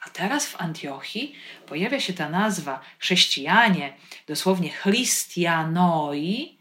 A 0.07 0.11
teraz 0.11 0.47
w 0.47 0.61
Antiochii 0.61 1.35
pojawia 1.67 2.01
się 2.01 2.13
ta 2.13 2.29
nazwa 2.29 2.81
chrześcijanie, 2.99 3.93
dosłownie 4.27 4.71
Christianoi. 4.83 6.59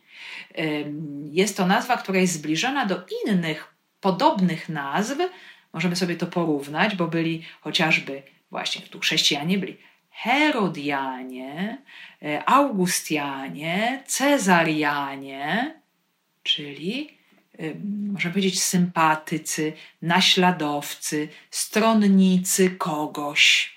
Jest 1.32 1.58
to 1.58 1.68
nazwa, 1.68 1.98
która 1.98 2.20
jest 2.20 2.34
zbliżona 2.34 2.86
do 2.86 3.04
innych 3.26 3.74
podobnych 4.02 4.70
nazw. 4.70 5.18
Możemy 5.74 5.96
sobie 5.96 6.16
to 6.16 6.28
porównać, 6.28 6.96
bo 6.96 7.08
byli 7.08 7.46
chociażby 7.62 8.24
właśnie 8.52 8.82
tu 8.82 9.00
chrześcijanie 9.00 9.58
byli 9.58 9.78
Herodianie, 10.14 11.78
e, 12.22 12.50
Augustianie, 12.50 14.04
Cezarianie, 14.06 15.76
czyli 16.44 17.18
można 18.12 18.30
powiedzieć, 18.30 18.64
sympatycy, 18.64 19.74
naśladowcy, 20.02 21.30
stronnicy 21.52 22.70
kogoś, 22.70 23.74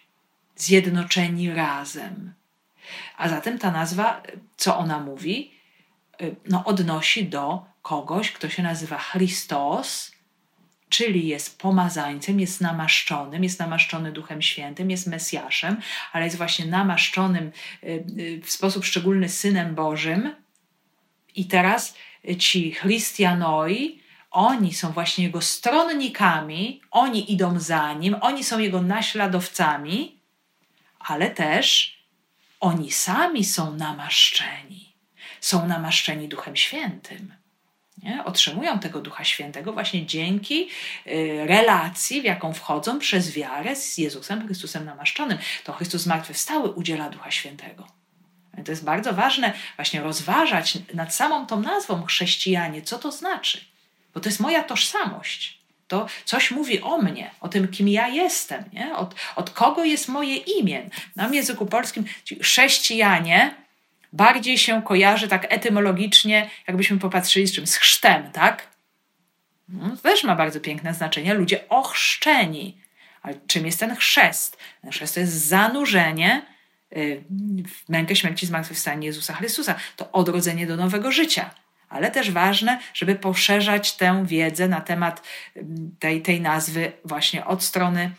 zjednoczeni 0.57 1.51
razem. 1.51 2.33
A 3.17 3.29
zatem 3.29 3.59
ta 3.59 3.71
nazwa, 3.71 4.23
co 4.57 4.79
ona 4.79 5.01
mówi, 5.01 5.51
no, 6.49 6.65
odnosi 6.65 7.27
do 7.29 7.65
kogoś, 7.83 8.33
kto 8.33 8.49
się 8.49 8.63
nazywa 8.63 8.99
Chrystus, 8.99 10.13
czyli 10.89 11.27
jest 11.27 11.59
pomazańcem, 11.61 12.41
jest 12.41 12.61
namaszczonym, 12.61 13.45
jest 13.45 13.59
namaszczony 13.59 14.13
Duchem 14.13 14.43
Świętym, 14.43 14.91
jest 14.91 15.07
Mesjaszem, 15.07 15.77
ale 16.13 16.25
jest 16.25 16.37
właśnie 16.37 16.67
namaszczonym 16.67 17.53
w 18.43 18.51
sposób 18.51 18.85
szczególny 18.85 19.29
Synem 19.29 19.75
Bożym. 19.75 20.35
I 21.35 21.45
teraz 21.45 21.95
ci 22.39 22.73
Christianoi, 22.73 24.03
oni 24.31 24.75
są 24.75 24.93
właśnie 24.93 25.25
jego 25.25 25.41
stronnikami, 25.41 26.81
oni 26.91 27.33
idą 27.33 27.61
za 27.61 27.93
nim, 27.93 28.17
oni 28.21 28.45
są 28.45 28.59
jego 28.59 28.83
naśladowcami, 28.83 30.21
ale 30.99 31.31
też 31.31 31.97
oni 32.61 32.93
sami 32.93 33.45
są 33.45 33.75
namaszczeni. 33.77 34.97
Są 35.41 35.67
namaszczeni 35.67 36.29
Duchem 36.29 36.57
Świętym. 36.57 37.35
Nie? 38.03 38.25
Otrzymują 38.25 38.79
tego 38.79 39.01
Ducha 39.01 39.25
Świętego 39.25 39.73
właśnie 39.73 40.07
dzięki 40.07 40.69
y, 41.07 41.47
relacji, 41.47 42.21
w 42.21 42.25
jaką 42.25 42.53
wchodzą 42.53 42.99
przez 42.99 43.33
wiarę 43.33 43.77
z 43.77 43.99
Jezusem 43.99 44.47
Chrystusem 44.47 44.85
namaszczonym. 44.85 45.39
To 45.65 45.73
Chrystus 45.73 46.03
zmartwychwstały 46.03 46.71
udziela 46.71 47.11
Ducha 47.11 47.31
Świętego. 47.31 47.87
To 48.65 48.73
jest 48.73 48.85
bardzo 48.85 49.13
ważne 49.13 49.53
właśnie 49.77 50.01
rozważać 50.01 50.79
nad 50.95 51.15
samą 51.15 51.47
tą 51.47 51.61
nazwą 51.61 52.05
chrześcijanie, 52.05 52.83
co 52.83 52.99
to 52.99 53.13
znaczy. 53.13 53.61
Bo 54.15 54.21
to 54.21 54.29
jest 54.29 54.41
moja 54.41 54.63
tożsamość. 54.63 55.59
To 55.89 56.07
coś 56.25 56.51
mówi 56.51 56.81
o 56.81 56.99
mnie, 56.99 57.31
o 57.41 57.49
tym, 57.49 57.69
kim 57.69 57.89
ja 57.89 58.09
jestem, 58.09 58.65
nie? 58.73 58.97
Od, 58.97 59.15
od 59.37 59.51
kogo 59.51 59.85
jest 59.85 60.09
moje 60.09 60.37
imię. 60.37 60.91
Na 61.17 61.29
języku 61.29 61.67
polskim 61.67 62.05
chrześcijanie 62.43 63.55
bardziej 64.13 64.59
się 64.59 64.83
kojarzy 64.83 65.29
tak 65.29 65.53
etymologicznie, 65.53 66.51
jakbyśmy 66.67 66.99
popatrzyli 66.99 67.47
z 67.47 67.55
czym? 67.55 67.67
Z 67.67 67.77
chrztem, 67.77 68.33
tak? 68.33 68.69
No, 69.69 69.97
też 69.97 70.25
ma 70.25 70.37
bardzo 70.37 70.61
piękne 70.61 70.95
znaczenie. 70.95 71.35
Ludzie 71.35 71.69
ochrzczeni. 71.69 72.77
Ale 73.23 73.35
czym 73.47 73.67
jest 73.67 73.81
ten 73.81 73.97
chrzest? 73.97 74.59
Ten 74.83 74.91
chrzest 74.91 75.15
to 75.15 75.21
jest 75.21 75.33
zanurzenie 75.33 76.56
w 77.67 77.89
mękę 77.89 78.17
śmierci 78.17 78.47
zmartwychwstanie 78.47 79.07
Jezusa 79.07 79.35
Chrystusa. 79.35 79.75
To 79.97 80.13
odrodzenie 80.13 80.67
do 80.67 80.77
nowego 80.77 81.13
życia. 81.13 81.51
Ale 81.89 82.11
też 82.11 82.31
ważne, 82.31 82.79
żeby 82.95 83.15
poszerzać 83.15 83.93
tę 83.93 84.25
wiedzę 84.27 84.69
na 84.69 84.81
temat 84.81 85.23
tej, 85.99 86.23
tej 86.23 86.41
nazwy 86.41 86.93
właśnie 87.05 87.47
od 87.47 87.63
strony 87.63 88.11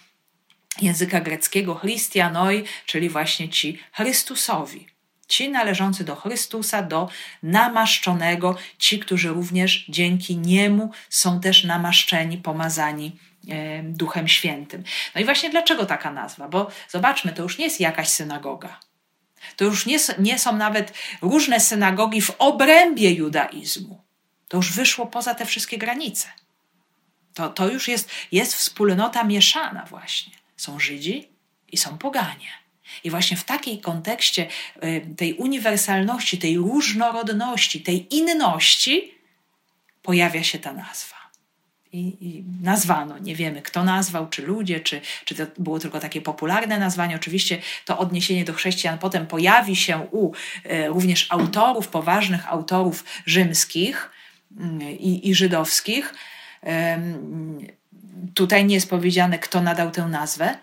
języka 0.81 1.19
greckiego 1.19 1.75
Christianoi, 1.75 2.63
czyli 2.85 3.09
właśnie 3.09 3.49
ci 3.49 3.79
Chrystusowi. 3.91 4.87
Ci 5.27 5.49
należący 5.49 6.03
do 6.03 6.15
Chrystusa, 6.15 6.83
do 6.83 7.09
namaszczonego, 7.43 8.57
ci, 8.77 8.99
którzy 8.99 9.29
również 9.29 9.85
dzięki 9.89 10.37
Niemu 10.37 10.91
są 11.09 11.39
też 11.39 11.63
namaszczeni, 11.63 12.37
pomazani 12.37 13.17
Duchem 13.83 14.27
Świętym. 14.27 14.83
No 15.15 15.21
i 15.21 15.25
właśnie 15.25 15.49
dlaczego 15.49 15.85
taka 15.85 16.11
nazwa? 16.11 16.47
Bo 16.47 16.71
zobaczmy, 16.89 17.33
to 17.33 17.43
już 17.43 17.57
nie 17.57 17.65
jest 17.65 17.79
jakaś 17.79 18.09
synagoga. 18.09 18.79
To 19.55 19.65
już 19.65 19.85
nie, 19.85 19.97
nie 20.19 20.39
są 20.39 20.55
nawet 20.55 20.93
różne 21.21 21.59
synagogi 21.59 22.21
w 22.21 22.31
obrębie 22.37 23.11
judaizmu. 23.11 24.03
To 24.47 24.57
już 24.57 24.73
wyszło 24.73 25.05
poza 25.05 25.35
te 25.35 25.45
wszystkie 25.45 25.77
granice. 25.77 26.27
To, 27.33 27.49
to 27.49 27.69
już 27.69 27.87
jest, 27.87 28.09
jest 28.31 28.55
wspólnota 28.55 29.23
mieszana, 29.23 29.85
właśnie. 29.89 30.33
Są 30.57 30.79
Żydzi 30.79 31.29
i 31.71 31.77
są 31.77 31.97
poganie. 31.97 32.49
I 33.03 33.09
właśnie 33.09 33.37
w 33.37 33.43
takiej 33.43 33.81
kontekście 33.81 34.47
tej 35.17 35.33
uniwersalności, 35.33 36.37
tej 36.37 36.57
różnorodności, 36.57 37.81
tej 37.81 38.15
inności 38.15 39.13
pojawia 40.01 40.43
się 40.43 40.59
ta 40.59 40.73
nazwa. 40.73 41.16
I, 41.93 42.17
I, 42.21 42.43
nazwano, 42.61 43.17
nie 43.17 43.35
wiemy 43.35 43.61
kto 43.61 43.83
nazwał, 43.83 44.29
czy 44.29 44.41
ludzie, 44.41 44.79
czy, 44.79 45.01
czy 45.25 45.35
to 45.35 45.43
było 45.57 45.79
tylko 45.79 45.99
takie 45.99 46.21
popularne 46.21 46.79
nazwanie. 46.79 47.15
Oczywiście 47.15 47.57
to 47.85 47.97
odniesienie 47.97 48.45
do 48.45 48.53
chrześcijan 48.53 48.97
potem 48.97 49.27
pojawi 49.27 49.75
się 49.75 50.07
u 50.11 50.31
y, 50.65 50.87
również 50.87 51.27
autorów, 51.29 51.87
poważnych 51.87 52.51
autorów 52.51 53.05
rzymskich 53.25 54.11
i, 54.99 55.29
i 55.29 55.35
żydowskich. 55.35 56.13
Tutaj 58.33 58.65
nie 58.65 58.75
jest 58.75 58.89
powiedziane, 58.89 59.39
kto 59.39 59.61
nadał 59.61 59.91
tę 59.91 60.05
nazwę, 60.05 60.57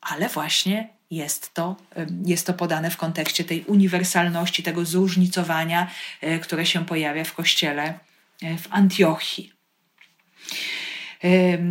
ale 0.00 0.28
właśnie 0.28 0.88
jest 1.10 1.54
to, 1.54 1.76
jest 2.24 2.46
to 2.46 2.54
podane 2.54 2.90
w 2.90 2.96
kontekście 2.96 3.44
tej 3.44 3.64
uniwersalności, 3.64 4.62
tego 4.62 4.84
zróżnicowania, 4.84 5.90
e, 6.20 6.38
które 6.38 6.66
się 6.66 6.86
pojawia 6.86 7.24
w 7.24 7.32
kościele 7.32 7.98
e, 8.42 8.58
w 8.58 8.66
Antiochii. 8.70 9.53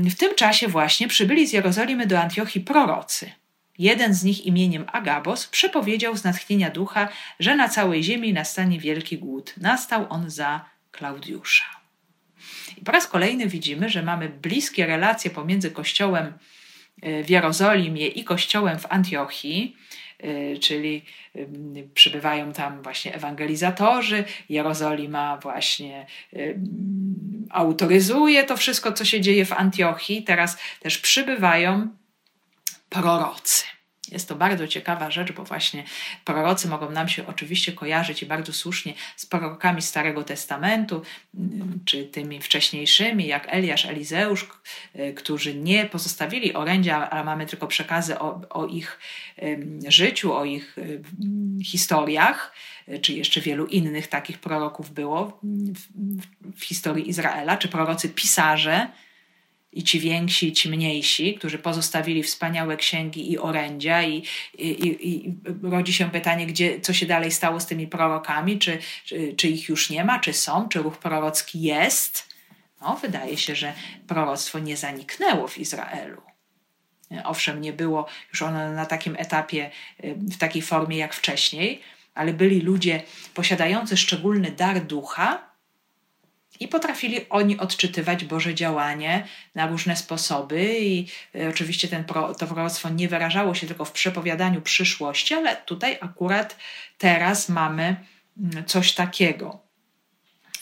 W 0.10 0.16
tym 0.18 0.36
czasie 0.36 0.68
właśnie 0.68 1.08
przybyli 1.08 1.48
z 1.48 1.54
Jerozolimy 1.54 2.08
do 2.08 2.20
Antiochii 2.20 2.62
prorocy. 2.62 3.32
Jeden 3.78 4.14
z 4.14 4.24
nich 4.24 4.46
imieniem 4.46 4.86
Agabos 4.92 5.48
przepowiedział 5.48 6.18
z 6.18 6.24
natchnienia 6.24 6.70
ducha, 6.70 7.10
że 7.40 7.56
na 7.56 7.70
całej 7.70 8.04
ziemi 8.04 8.34
nastanie 8.34 8.80
wielki 8.80 9.18
głód. 9.18 9.54
Nastał 9.58 10.06
on 10.10 10.30
za 10.30 10.66
Klaudiusza. 10.92 11.66
I 12.78 12.82
po 12.82 12.92
raz 12.92 13.08
kolejny 13.08 13.48
widzimy, 13.48 13.90
że 13.90 14.04
mamy 14.04 14.30
bliskie 14.30 14.86
relacje 14.86 15.32
pomiędzy 15.32 15.72
Kościołem 15.72 16.34
w 17.24 17.30
Jerozolimie 17.30 18.08
i 18.08 18.24
kościołem 18.24 18.80
w 18.80 18.86
Antiochii, 18.90 19.78
czyli 20.62 21.06
przybywają 21.94 22.54
tam 22.54 22.82
właśnie 22.82 23.16
ewangelizatorzy, 23.16 24.24
Jerozolima 24.50 25.38
właśnie 25.38 26.06
autoryzuje 27.50 28.44
to 28.44 28.58
wszystko, 28.58 28.92
co 28.92 29.06
się 29.06 29.22
dzieje 29.22 29.46
w 29.46 29.54
Antiochii. 29.54 30.24
Teraz 30.24 30.58
też 30.80 30.98
przybywają 30.98 31.88
prorocy. 32.90 33.66
Jest 34.14 34.28
to 34.28 34.36
bardzo 34.36 34.68
ciekawa 34.68 35.12
rzecz, 35.12 35.32
bo 35.32 35.44
właśnie 35.44 35.84
prorocy 36.26 36.68
mogą 36.68 36.92
nam 36.92 37.10
się 37.10 37.28
oczywiście 37.28 37.72
kojarzyć 37.72 38.24
i 38.24 38.26
bardzo 38.26 38.54
słusznie 38.54 38.94
z 39.16 39.26
prorokami 39.26 39.82
Starego 39.82 40.24
Testamentu, 40.24 41.02
mm, 41.36 41.80
czy 41.86 42.06
tymi 42.06 42.42
wcześniejszymi, 42.42 43.28
jak 43.28 43.48
Eliasz, 43.50 43.86
Elizeusz, 43.86 44.48
y, 44.96 45.14
którzy 45.14 45.56
nie 45.56 45.86
pozostawili 45.86 46.54
orędzia, 46.54 47.10
ale 47.10 47.24
mamy 47.24 47.46
tylko 47.46 47.68
przekazy 47.68 48.20
o, 48.20 48.42
o 48.50 48.68
ich 48.68 49.00
życiu, 49.88 50.34
o 50.34 50.46
ich 50.46 50.78
historiach, 51.64 52.54
y, 52.88 53.00
czy 53.00 53.14
jeszcze 53.14 53.42
wielu 53.42 53.66
innych 53.66 54.08
takich 54.08 54.40
proroków 54.40 54.92
było 54.92 55.40
w, 55.44 55.78
w, 56.54 56.60
w 56.60 56.64
historii 56.64 57.10
Izraela, 57.10 57.58
czy 57.58 57.68
prorocy 57.68 58.10
pisarze, 58.10 58.88
i 59.74 59.84
ci 59.84 60.00
więksi, 60.00 60.48
i 60.48 60.54
ci 60.54 60.70
mniejsi, 60.70 61.36
którzy 61.36 61.60
pozostawili 61.60 62.24
wspaniałe 62.24 62.78
księgi 62.78 63.32
i 63.32 63.38
orędzia, 63.38 64.04
i, 64.04 64.24
i, 64.58 65.10
i, 65.10 65.36
rodzi 65.64 65.94
się 65.94 66.12
pytanie, 66.12 66.48
gdzie, 66.48 66.82
co 66.82 66.94
się 66.94 67.06
dalej 67.06 67.32
stało 67.32 67.60
z 67.60 67.66
tymi 67.66 67.88
prorokami, 67.88 68.60
czy, 68.60 68.78
czy, 69.06 69.34
czy 69.38 69.48
ich 69.48 69.70
już 69.70 69.90
nie 69.90 70.04
ma, 70.04 70.20
czy 70.20 70.34
są, 70.34 70.70
czy 70.70 70.80
ruch 70.80 70.98
prorocki 70.98 71.62
jest. 71.62 72.34
No, 72.82 72.96
wydaje 73.02 73.38
się, 73.38 73.56
że 73.56 73.74
proroctwo 74.08 74.60
nie 74.60 74.78
zaniknęło 74.78 75.48
w 75.48 75.58
Izraelu. 75.58 76.22
Owszem, 77.24 77.62
nie 77.62 77.74
było 77.74 78.08
już 78.30 78.42
ono 78.42 78.72
na 78.72 78.86
takim 78.86 79.16
etapie, 79.20 79.72
w 80.04 80.38
takiej 80.38 80.62
formie 80.62 80.98
jak 80.98 81.14
wcześniej, 81.14 81.82
ale 82.16 82.34
byli 82.34 82.62
ludzie 82.62 83.04
posiadający 83.34 83.98
szczególny 83.98 84.52
dar 84.52 84.86
ducha, 84.86 85.53
i 86.60 86.68
potrafili 86.68 87.30
oni 87.30 87.60
odczytywać 87.60 88.26
Boże 88.26 88.56
działanie 88.56 89.28
na 89.56 89.68
różne 89.68 89.96
sposoby. 89.96 90.80
I 90.80 91.08
e, 91.36 91.50
oczywiście 91.50 91.88
ten 91.88 92.04
pro, 92.04 92.36
to 92.36 92.48
proroctwo 92.48 92.90
nie 92.90 93.08
wyrażało 93.08 93.56
się 93.56 93.68
tylko 93.68 93.86
w 93.86 93.92
przepowiadaniu 93.92 94.62
przyszłości, 94.62 95.34
ale 95.34 95.56
tutaj 95.56 95.98
akurat 96.02 96.58
teraz 96.98 97.50
mamy 97.50 97.96
mm, 98.38 98.66
coś 98.66 98.94
takiego. 98.94 99.60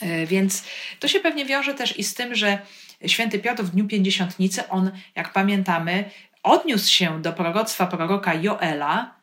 E, 0.00 0.26
więc 0.26 0.64
to 1.00 1.08
się 1.08 1.20
pewnie 1.20 1.44
wiąże 1.44 1.74
też 1.74 1.98
i 1.98 2.04
z 2.04 2.14
tym, 2.14 2.34
że 2.34 2.58
święty 3.06 3.38
Piotr 3.38 3.62
w 3.62 3.70
dniu 3.70 3.86
pięćdziesiątnicy, 3.86 4.68
on, 4.68 4.90
jak 5.14 5.32
pamiętamy, 5.32 6.10
odniósł 6.42 6.92
się 6.92 7.22
do 7.22 7.32
proroctwa 7.32 7.86
proroka 7.86 8.34
Joela, 8.34 9.14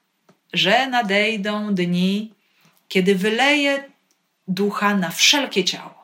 że 0.54 0.88
nadejdą 0.88 1.76
dni, 1.76 2.34
kiedy 2.88 3.16
wyleje 3.16 3.84
ducha 4.48 4.96
na 4.96 5.10
wszelkie 5.10 5.64
ciało 5.64 5.99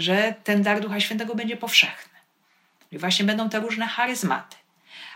że 0.00 0.34
ten 0.44 0.62
dar 0.62 0.80
Ducha 0.80 1.00
Świętego 1.00 1.34
będzie 1.34 1.56
powszechny. 1.56 2.18
I 2.92 2.98
właśnie 2.98 3.24
będą 3.24 3.48
te 3.48 3.60
różne 3.60 3.86
charyzmaty. 3.86 4.56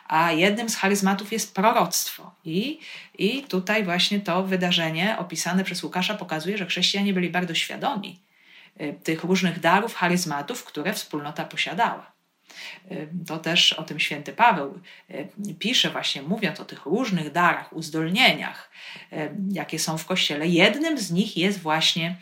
A 0.09 0.33
jednym 0.33 0.69
z 0.69 0.77
charyzmatów 0.77 1.33
jest 1.33 1.55
proroctwo. 1.55 2.35
I, 2.45 2.79
I 3.19 3.43
tutaj 3.43 3.85
właśnie 3.85 4.21
to 4.21 4.43
wydarzenie 4.43 5.19
opisane 5.19 5.65
przez 5.65 5.83
Łukasza 5.83 6.15
pokazuje, 6.15 6.59
że 6.59 6.67
chrześcijanie 6.67 7.13
byli 7.13 7.31
bardzo 7.31 7.55
świadomi 7.55 8.21
y, 8.81 8.95
tych 9.05 9.25
różnych 9.25 9.61
darów, 9.61 9.95
charyzmatów, 9.95 10.65
które 10.65 10.93
wspólnota 10.93 11.45
posiadała. 11.45 12.13
Y, 12.93 13.09
to 13.27 13.39
też 13.39 13.73
o 13.73 13.83
tym 13.83 14.01
święty 14.01 14.33
Paweł 14.33 14.81
y, 15.11 15.55
pisze, 15.59 15.91
właśnie 15.91 16.23
mówiąc 16.23 16.61
o 16.61 16.65
tych 16.65 16.85
różnych 16.85 17.33
darach, 17.33 17.73
uzdolnieniach, 17.73 18.71
jakie 19.53 19.79
są 19.79 19.99
w 19.99 20.07
kościele. 20.07 20.47
Jednym 20.47 20.99
z 20.99 21.11
nich 21.11 21.37
jest 21.37 21.61
właśnie 21.61 22.17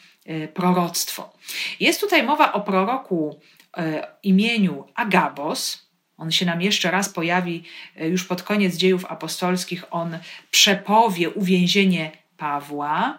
proroctwo. 0.55 1.33
Jest 1.81 2.01
tutaj 2.01 2.23
mowa 2.23 2.53
o 2.53 2.61
proroku 2.61 3.41
e, 3.77 4.07
imieniu 4.23 4.85
Agabos. 4.95 5.91
On 6.16 6.33
się 6.33 6.47
nam 6.47 6.62
jeszcze 6.62 6.91
raz 6.91 7.09
pojawi 7.09 7.64
e, 7.97 8.09
już 8.09 8.25
pod 8.25 8.43
koniec 8.43 8.77
dziejów 8.77 9.05
apostolskich. 9.05 9.85
On 9.91 10.18
przepowie 10.51 11.31
uwięzienie 11.31 12.12
Pawła 12.37 13.18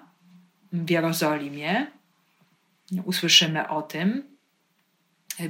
w 0.74 0.90
Jerozolimie. 0.90 1.88
Usłyszymy 3.06 3.70
o 3.70 3.82
tym. 3.82 4.24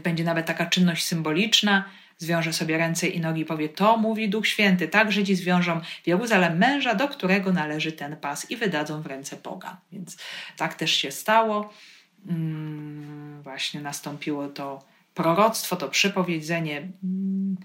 będzie 0.04 0.24
nawet 0.24 0.46
taka 0.46 0.66
czynność 0.66 1.06
symboliczna, 1.06 1.86
zwiąże 2.18 2.54
sobie 2.54 2.78
ręce 2.78 3.08
i 3.08 3.20
nogi, 3.20 3.46
powie: 3.46 3.70
To 3.70 3.98
mówi 3.98 4.30
Duch 4.30 4.48
Święty, 4.48 4.88
tak 4.88 5.12
Żydzi 5.12 5.36
zwiążą 5.36 5.82
w 6.04 6.08
Jeruzalem 6.08 6.58
męża, 6.58 6.96
do 6.96 7.08
którego 7.08 7.54
należy 7.54 7.92
ten 7.92 8.18
pas 8.18 8.52
i 8.52 8.58
wydadzą 8.58 9.02
w 9.02 9.06
ręce 9.06 9.38
pogan. 9.38 9.76
Więc 9.92 10.18
tak 10.58 10.74
też 10.74 10.92
się 10.92 11.12
stało. 11.12 11.74
Mm, 12.30 13.42
właśnie 13.44 13.82
nastąpiło 13.82 14.48
to 14.48 14.84
proroctwo, 15.14 15.76
to 15.76 15.90
przepowiedzenie 15.90 16.78
mm, 17.04 17.58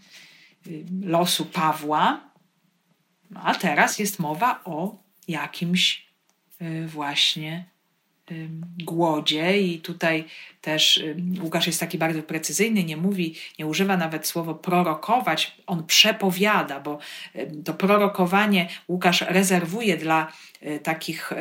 losu 1.03 1.47
Pawła, 1.47 2.21
a 3.35 3.55
teraz 3.55 3.99
jest 3.99 4.19
mowa 4.19 4.61
o 4.65 4.97
jakimś 5.29 6.07
y, 6.63 6.87
właśnie 6.87 7.65
głodzie 8.85 9.61
i 9.61 9.79
tutaj 9.79 10.25
też 10.61 11.03
Łukasz 11.43 11.67
jest 11.67 11.81
taki 11.81 11.99
bardzo 11.99 12.23
precyzyjny, 12.23 12.85
nie 12.85 12.97
mówi, 12.97 13.35
nie 13.59 13.67
używa 13.67 13.97
nawet 13.97 14.27
słowa 14.27 14.55
prorokować, 14.55 15.57
on 15.67 15.87
przepowiada, 15.87 16.81
bo 16.81 16.99
to 17.65 17.75
prorokowanie 17.75 18.69
Łukasz 18.89 19.21
rezerwuje 19.21 19.97
dla 19.97 20.33
e, 20.61 20.79
takich 20.79 21.33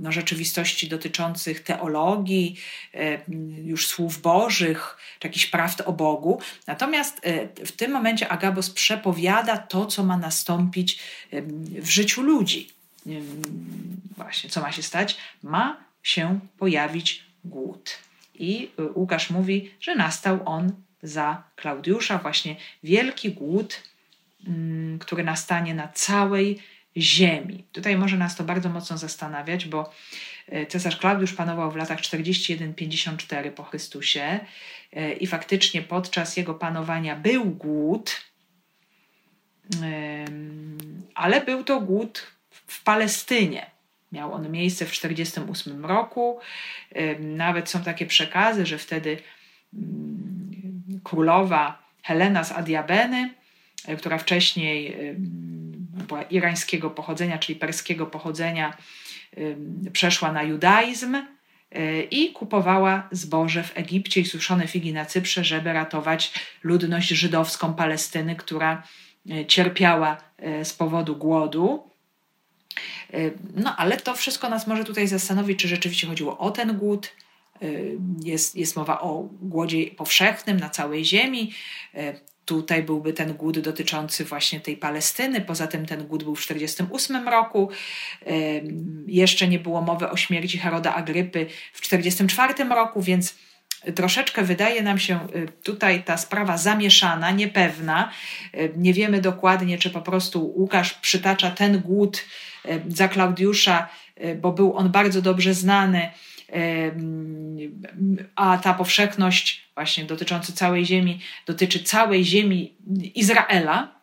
no, 0.00 0.12
rzeczywistości 0.12 0.88
dotyczących 0.88 1.60
teologii, 1.60 2.56
już 3.64 3.86
słów 3.86 4.20
bożych, 4.20 4.96
czy 5.18 5.28
jakichś 5.28 5.46
prawd 5.46 5.82
o 5.86 5.92
Bogu. 5.92 6.40
Natomiast 6.66 7.20
e, 7.22 7.48
w 7.66 7.72
tym 7.72 7.92
momencie 7.92 8.28
Agabos 8.28 8.70
przepowiada 8.70 9.58
to, 9.58 9.86
co 9.86 10.04
ma 10.04 10.16
nastąpić 10.16 10.98
w 11.82 11.88
życiu 11.88 12.22
ludzi 12.22 12.79
właśnie, 14.16 14.50
co 14.50 14.60
ma 14.60 14.72
się 14.72 14.82
stać? 14.82 15.16
Ma 15.42 15.76
się 16.02 16.40
pojawić 16.58 17.24
głód. 17.44 17.98
I 18.34 18.70
y, 18.78 18.92
Łukasz 18.94 19.30
mówi, 19.30 19.70
że 19.80 19.94
nastał 19.94 20.40
on 20.44 20.72
za 21.02 21.42
Klaudiusza, 21.56 22.18
właśnie 22.18 22.56
wielki 22.82 23.32
głód, 23.32 23.82
mm, 24.46 24.98
który 24.98 25.24
nastanie 25.24 25.74
na 25.74 25.88
całej 25.88 26.62
ziemi. 26.96 27.64
Tutaj 27.72 27.96
może 27.96 28.16
nas 28.16 28.36
to 28.36 28.44
bardzo 28.44 28.68
mocno 28.68 28.98
zastanawiać, 28.98 29.64
bo 29.64 29.92
y, 30.52 30.66
cesarz 30.66 30.96
Klaudiusz 30.96 31.32
panował 31.32 31.70
w 31.70 31.76
latach 31.76 32.00
41-54 32.00 33.50
po 33.50 33.62
Chrystusie 33.62 34.40
y, 34.96 35.12
i 35.12 35.26
faktycznie 35.26 35.82
podczas 35.82 36.36
jego 36.36 36.54
panowania 36.54 37.16
był 37.16 37.44
głód, 37.44 38.30
ale 41.14 41.40
był 41.40 41.64
to 41.64 41.80
głód 41.80 42.26
w 42.70 42.82
Palestynie. 42.82 43.70
Miał 44.12 44.32
on 44.32 44.50
miejsce 44.50 44.86
w 44.86 44.90
1948 44.90 45.86
roku. 45.86 46.40
Nawet 47.20 47.70
są 47.70 47.82
takie 47.82 48.06
przekazy, 48.06 48.66
że 48.66 48.78
wtedy 48.78 49.18
mm, 49.74 51.00
królowa 51.04 51.82
Helena 52.02 52.44
z 52.44 52.52
Adiabeny, 52.52 53.34
e, 53.86 53.96
która 53.96 54.18
wcześniej 54.18 54.96
była 56.08 56.22
irańskiego 56.22 56.90
pochodzenia, 56.90 57.38
czyli 57.38 57.58
perskiego 57.58 58.06
pochodzenia, 58.06 58.76
przeszła 59.92 60.32
na 60.32 60.42
judaizm 60.42 61.14
e, 61.14 62.02
i 62.02 62.32
kupowała 62.32 63.08
zboże 63.10 63.62
w 63.62 63.78
Egipcie 63.78 64.20
i 64.20 64.24
suszone 64.24 64.66
figi 64.66 64.92
na 64.92 65.04
Cyprze, 65.04 65.44
żeby 65.44 65.72
ratować 65.72 66.32
ludność 66.62 67.08
żydowską 67.08 67.74
Palestyny, 67.74 68.36
która 68.36 68.82
e, 69.30 69.46
cierpiała 69.46 70.16
z 70.64 70.72
powodu 70.72 71.16
głodu. 71.16 71.89
Y, 73.14 73.38
no 73.54 73.76
ale 73.76 73.96
to 73.96 74.14
wszystko 74.14 74.48
nas 74.48 74.66
może 74.66 74.84
tutaj 74.84 75.08
zastanowić, 75.08 75.58
czy 75.60 75.68
rzeczywiście 75.68 76.06
chodziło 76.06 76.38
o 76.38 76.50
ten 76.50 76.78
głód. 76.78 77.12
Y, 77.62 77.98
jest, 78.24 78.56
jest 78.56 78.76
mowa 78.76 79.00
o 79.00 79.28
głodzie 79.42 79.86
powszechnym 79.86 80.60
na 80.60 80.70
całej 80.70 81.04
ziemi. 81.04 81.52
Y, 81.94 82.20
tutaj 82.44 82.82
byłby 82.82 83.12
ten 83.12 83.34
głód 83.34 83.58
dotyczący 83.58 84.24
właśnie 84.24 84.60
tej 84.60 84.76
Palestyny. 84.76 85.40
Poza 85.40 85.66
tym 85.66 85.86
ten 85.86 86.06
głód 86.06 86.24
był 86.24 86.34
w 86.36 86.40
1948 86.40 87.28
roku. 87.28 87.70
Jeszcze 89.06 89.48
nie 89.48 89.58
było 89.58 89.82
mowy 89.82 90.10
o 90.10 90.16
śmierci 90.16 90.58
Heroda 90.58 90.94
Agrypy 90.94 91.46
w 91.72 91.80
1944 91.80 92.74
roku, 92.74 93.02
więc 93.02 93.34
troszeczkę 93.94 94.42
wydaje 94.42 94.82
nam 94.82 94.98
się 94.98 95.18
tutaj 95.62 96.02
ta 96.02 96.16
sprawa 96.16 96.58
zamieszana, 96.58 97.30
niepewna. 97.30 98.10
Nie 98.76 98.94
wiemy 98.94 99.20
dokładnie, 99.20 99.78
czy 99.78 99.90
po 99.90 100.00
prostu 100.00 100.52
Łukasz 100.56 100.94
przytacza 100.94 101.50
ten 101.50 101.80
głód 101.80 102.24
E, 102.64 102.80
za 102.88 103.08
Klaudiusza, 103.08 103.88
bo 104.40 104.52
był 104.52 104.76
on 104.76 104.90
bardzo 104.90 105.22
dobrze 105.22 105.54
znany, 105.54 106.10
a 108.36 108.58
ta 108.58 108.74
powszechność 108.74 109.70
właśnie 109.74 110.04
dotycząca 110.04 110.52
całej 110.52 110.86
ziemi 110.86 111.20
dotyczy 111.46 111.84
całej 111.84 112.24
ziemi 112.24 112.74
Izraela, 113.14 114.00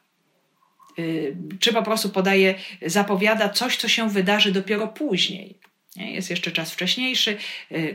czy 1.59 1.73
po 1.73 1.83
prostu 1.83 2.09
podaje, 2.09 2.55
zapowiada 2.85 3.49
coś, 3.49 3.77
co 3.77 3.87
się 3.87 4.09
wydarzy 4.09 4.51
dopiero 4.51 4.87
później. 4.87 5.59
Jest 5.97 6.29
jeszcze 6.29 6.51
czas 6.51 6.71
wcześniejszy, 6.71 7.37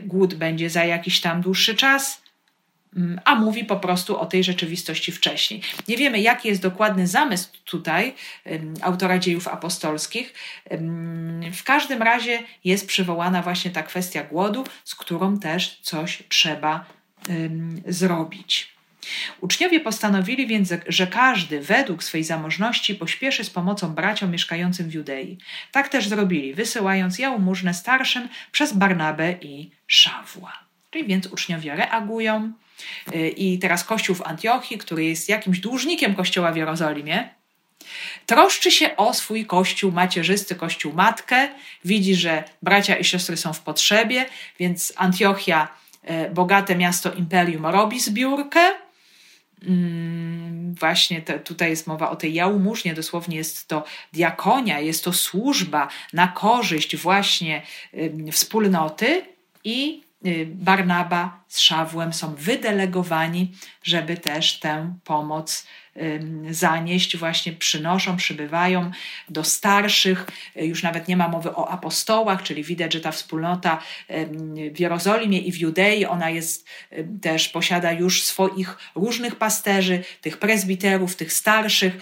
głód 0.03 0.33
będzie 0.33 0.69
za 0.69 0.85
jakiś 0.85 1.21
tam 1.21 1.41
dłuższy 1.41 1.75
czas, 1.75 2.23
Mm, 2.95 3.21
a 3.25 3.35
mówi 3.35 3.65
po 3.65 3.75
prostu 3.75 4.19
o 4.19 4.25
tej 4.25 4.43
rzeczywistości 4.43 5.11
wcześniej. 5.11 5.61
Nie 5.87 5.97
wiemy, 5.97 6.19
jaki 6.19 6.47
jest 6.47 6.61
dokładny 6.61 7.07
zamysł 7.07 7.49
tutaj 7.65 8.13
autora 8.81 9.19
dziejów 9.19 9.47
apostolskich. 9.47 10.33
W 11.53 11.63
każdym 11.63 12.01
razie 12.01 12.39
jest 12.63 12.87
przywołana 12.87 13.41
właśnie 13.41 13.71
ta 13.71 13.83
kwestia 13.83 14.23
głodu, 14.23 14.63
z 14.83 14.95
którą 14.95 15.39
też 15.39 15.79
coś 15.81 16.23
trzeba 16.29 16.85
zrobić. 17.87 18.72
Uczniowie 19.41 19.79
postanowili 19.79 20.47
więc, 20.47 20.73
że 20.87 21.07
każdy 21.07 21.61
według 21.61 22.03
swej 22.03 22.23
zamożności 22.23 22.95
pośpieszy 22.95 23.43
z 23.43 23.49
pomocą 23.49 23.89
braciom 23.89 24.31
mieszkającym 24.31 24.89
w 24.89 24.93
Judei. 24.93 25.37
Tak 25.71 25.89
też 25.89 26.07
zrobili, 26.07 26.53
wysyłając 26.53 27.19
jałmużnę 27.19 27.73
starszym 27.73 28.29
przez 28.51 28.73
Barnabę 28.73 29.31
i 29.41 29.71
Szawła. 29.87 30.53
Czyli 30.91 31.05
więc 31.05 31.27
uczniowie 31.27 31.75
reagują, 31.75 32.53
Y, 33.15 33.29
I 33.29 33.59
teraz 33.59 33.83
Kościół 33.83 34.15
w 34.15 34.21
Antiochii, 34.21 34.77
który 34.77 35.03
jest 35.05 35.29
jakimś 35.29 35.59
dłużnikiem 35.59 36.15
Kościoła 36.15 36.51
w 36.51 36.57
Jerozolimie, 36.57 37.29
troszczy 38.25 38.71
się 38.71 38.95
o 38.97 39.13
swój 39.13 39.45
Kościół 39.45 39.91
macierzysty, 39.91 40.55
Kościół 40.55 40.93
matkę, 40.93 41.49
widzi, 41.85 42.15
że 42.15 42.43
bracia 42.61 42.95
i 42.95 43.03
siostry 43.03 43.37
są 43.37 43.53
w 43.53 43.59
potrzebie, 43.59 44.25
więc 44.59 44.93
Antiochia, 44.95 45.67
y, 46.27 46.29
bogate 46.29 46.75
miasto 46.75 47.13
imperium, 47.13 47.65
robi 47.65 47.99
zbiórkę. 47.99 48.82
Mm, 49.67 50.73
właśnie 50.73 51.21
te, 51.21 51.39
tutaj 51.39 51.69
jest 51.69 51.87
mowa 51.87 52.09
o 52.09 52.15
tej 52.15 52.33
jałmużnie, 52.33 52.93
dosłownie 52.93 53.37
jest 53.37 53.67
to 53.67 53.83
diakonia, 54.13 54.79
jest 54.79 55.03
to 55.03 55.13
służba 55.13 55.87
na 56.13 56.27
korzyść 56.27 56.97
właśnie 56.97 57.61
wspólnoty 58.31 59.21
i 59.63 60.03
y, 60.25 60.45
Barnaba 60.45 61.42
z 61.53 61.59
Szawłem 61.59 62.13
są 62.13 62.35
wydelegowani, 62.35 63.51
żeby 63.83 64.17
też 64.17 64.59
tę 64.59 64.93
pomoc 65.03 65.67
zanieść, 66.51 67.17
właśnie 67.17 67.53
przynoszą, 67.53 68.17
przybywają 68.17 68.91
do 69.29 69.43
starszych. 69.43 70.27
Już 70.55 70.83
nawet 70.83 71.07
nie 71.07 71.17
ma 71.17 71.27
mowy 71.27 71.55
o 71.55 71.69
apostołach, 71.69 72.43
czyli 72.43 72.63
widać, 72.63 72.93
że 72.93 72.99
ta 72.99 73.11
wspólnota 73.11 73.79
w 74.73 74.79
Jerozolimie 74.79 75.39
i 75.39 75.51
w 75.51 75.57
Judei, 75.57 76.05
ona 76.05 76.29
jest 76.29 76.67
też, 77.21 77.49
posiada 77.49 77.91
już 77.91 78.23
swoich 78.23 78.77
różnych 78.95 79.35
pasterzy, 79.35 80.03
tych 80.21 80.37
prezbiterów, 80.37 81.15
tych 81.15 81.33
starszych. 81.33 81.97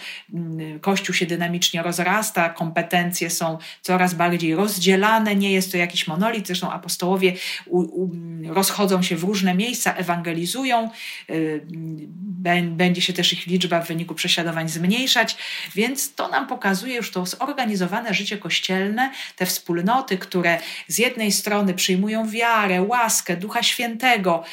Kościół 0.80 1.14
się 1.14 1.26
dynamicznie 1.26 1.82
rozrasta, 1.82 2.48
kompetencje 2.48 3.30
są 3.30 3.58
coraz 3.82 4.14
bardziej 4.14 4.54
rozdzielane, 4.54 5.36
nie 5.36 5.52
jest 5.52 5.72
to 5.72 5.78
jakiś 5.78 6.06
monolit. 6.06 6.46
Zresztą 6.46 6.72
apostołowie 6.72 7.34
u, 7.66 7.80
u, 7.80 8.10
rozchodzą 8.54 9.02
się 9.02 9.16
w 9.16 9.24
różne 9.42 9.54
miejsca, 9.54 9.94
ewangelizują. 9.94 10.90
Będzie 12.62 13.02
się 13.02 13.12
też 13.12 13.32
ich 13.32 13.46
liczba 13.46 13.80
w 13.80 13.88
wyniku 13.88 14.14
prześladowań 14.14 14.68
zmniejszać, 14.68 15.36
więc 15.74 16.14
to 16.14 16.28
nam 16.28 16.46
pokazuje 16.46 16.94
już 16.96 17.10
to 17.10 17.26
zorganizowane 17.26 18.14
życie 18.14 18.38
kościelne, 18.38 19.10
te 19.36 19.46
wspólnoty, 19.46 20.18
które 20.18 20.58
z 20.88 20.98
jednej 20.98 21.32
strony 21.32 21.74
przyjmują 21.74 22.28
wiarę, 22.28 22.82
łaskę, 22.82 23.36
Ducha 23.36 23.62
Świętego, 23.62 24.44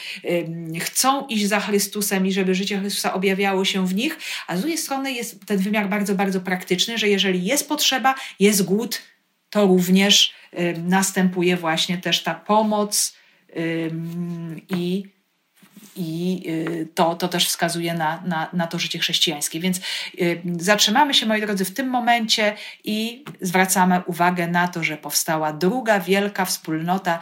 chcą 0.79 1.27
iść 1.27 1.47
za 1.47 1.59
Chrystusem 1.59 2.27
i 2.27 2.31
żeby 2.31 2.55
życie 2.55 2.79
Chrystusa 2.79 3.13
objawiało 3.13 3.65
się 3.65 3.87
w 3.87 3.95
nich, 3.95 4.17
a 4.47 4.57
z 4.57 4.59
drugiej 4.59 4.77
strony 4.77 5.11
jest 5.11 5.45
ten 5.45 5.57
wymiar 5.57 5.89
bardzo, 5.89 6.15
bardzo 6.15 6.41
praktyczny, 6.41 6.97
że 6.97 7.07
jeżeli 7.07 7.45
jest 7.45 7.69
potrzeba, 7.69 8.15
jest 8.39 8.65
głód, 8.65 9.01
to 9.49 9.65
również 9.67 10.33
następuje 10.77 11.57
właśnie 11.57 11.97
też 11.97 12.23
ta 12.23 12.35
pomoc 12.35 13.18
i 14.69 15.03
I 15.95 16.43
to, 16.95 17.15
to 17.15 17.27
też 17.27 17.47
wskazuje 17.47 17.93
na, 17.93 18.23
na, 18.25 18.49
na 18.53 18.67
to 18.67 18.79
życie 18.79 18.99
chrześcijańskie. 18.99 19.59
Więc 19.59 19.79
zatrzymamy 20.59 21.13
się, 21.13 21.25
moi 21.25 21.41
drodzy, 21.41 21.65
w 21.65 21.73
tym 21.73 21.87
momencie 21.87 22.55
i 22.83 23.25
zwracamy 23.41 24.01
uwagę 24.05 24.47
na 24.47 24.67
to, 24.67 24.83
że 24.83 24.97
powstała 24.97 25.53
druga 25.53 25.99
wielka 25.99 26.45
wspólnota 26.45 27.19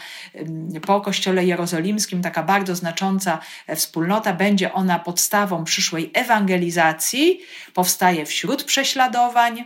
po 0.86 1.02
Kościele 1.02 1.46
Jerozolimskim, 1.46 2.22
taka 2.22 2.44
bardzo 2.44 2.76
znacząca 2.76 3.40
wspólnota. 3.76 4.34
Będzie 4.34 4.74
ona 4.74 5.00
podstawą 5.00 5.64
przyszłej 5.64 6.12
ewangelizacji. 6.14 7.40
Powstaje 7.74 8.26
wśród 8.26 8.64
prześladowań, 8.64 9.66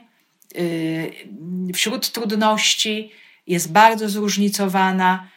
wśród 1.74 2.12
trudności, 2.12 3.12
jest 3.48 3.72
bardzo 3.72 4.10
zróżnicowana, 4.10 5.28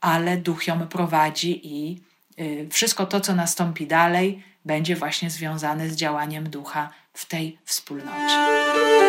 ale 0.00 0.36
duch 0.36 0.66
ją 0.66 0.88
prowadzi 0.88 1.60
i 1.66 2.00
y, 2.40 2.68
wszystko 2.70 3.06
to, 3.06 3.20
co 3.20 3.34
nastąpi 3.34 3.86
dalej, 3.86 4.42
będzie 4.64 4.96
właśnie 4.96 5.30
związane 5.30 5.88
z 5.88 5.96
działaniem 5.96 6.50
ducha 6.50 6.90
w 7.12 7.26
tej 7.26 7.58
wspólnocie. 7.64 9.07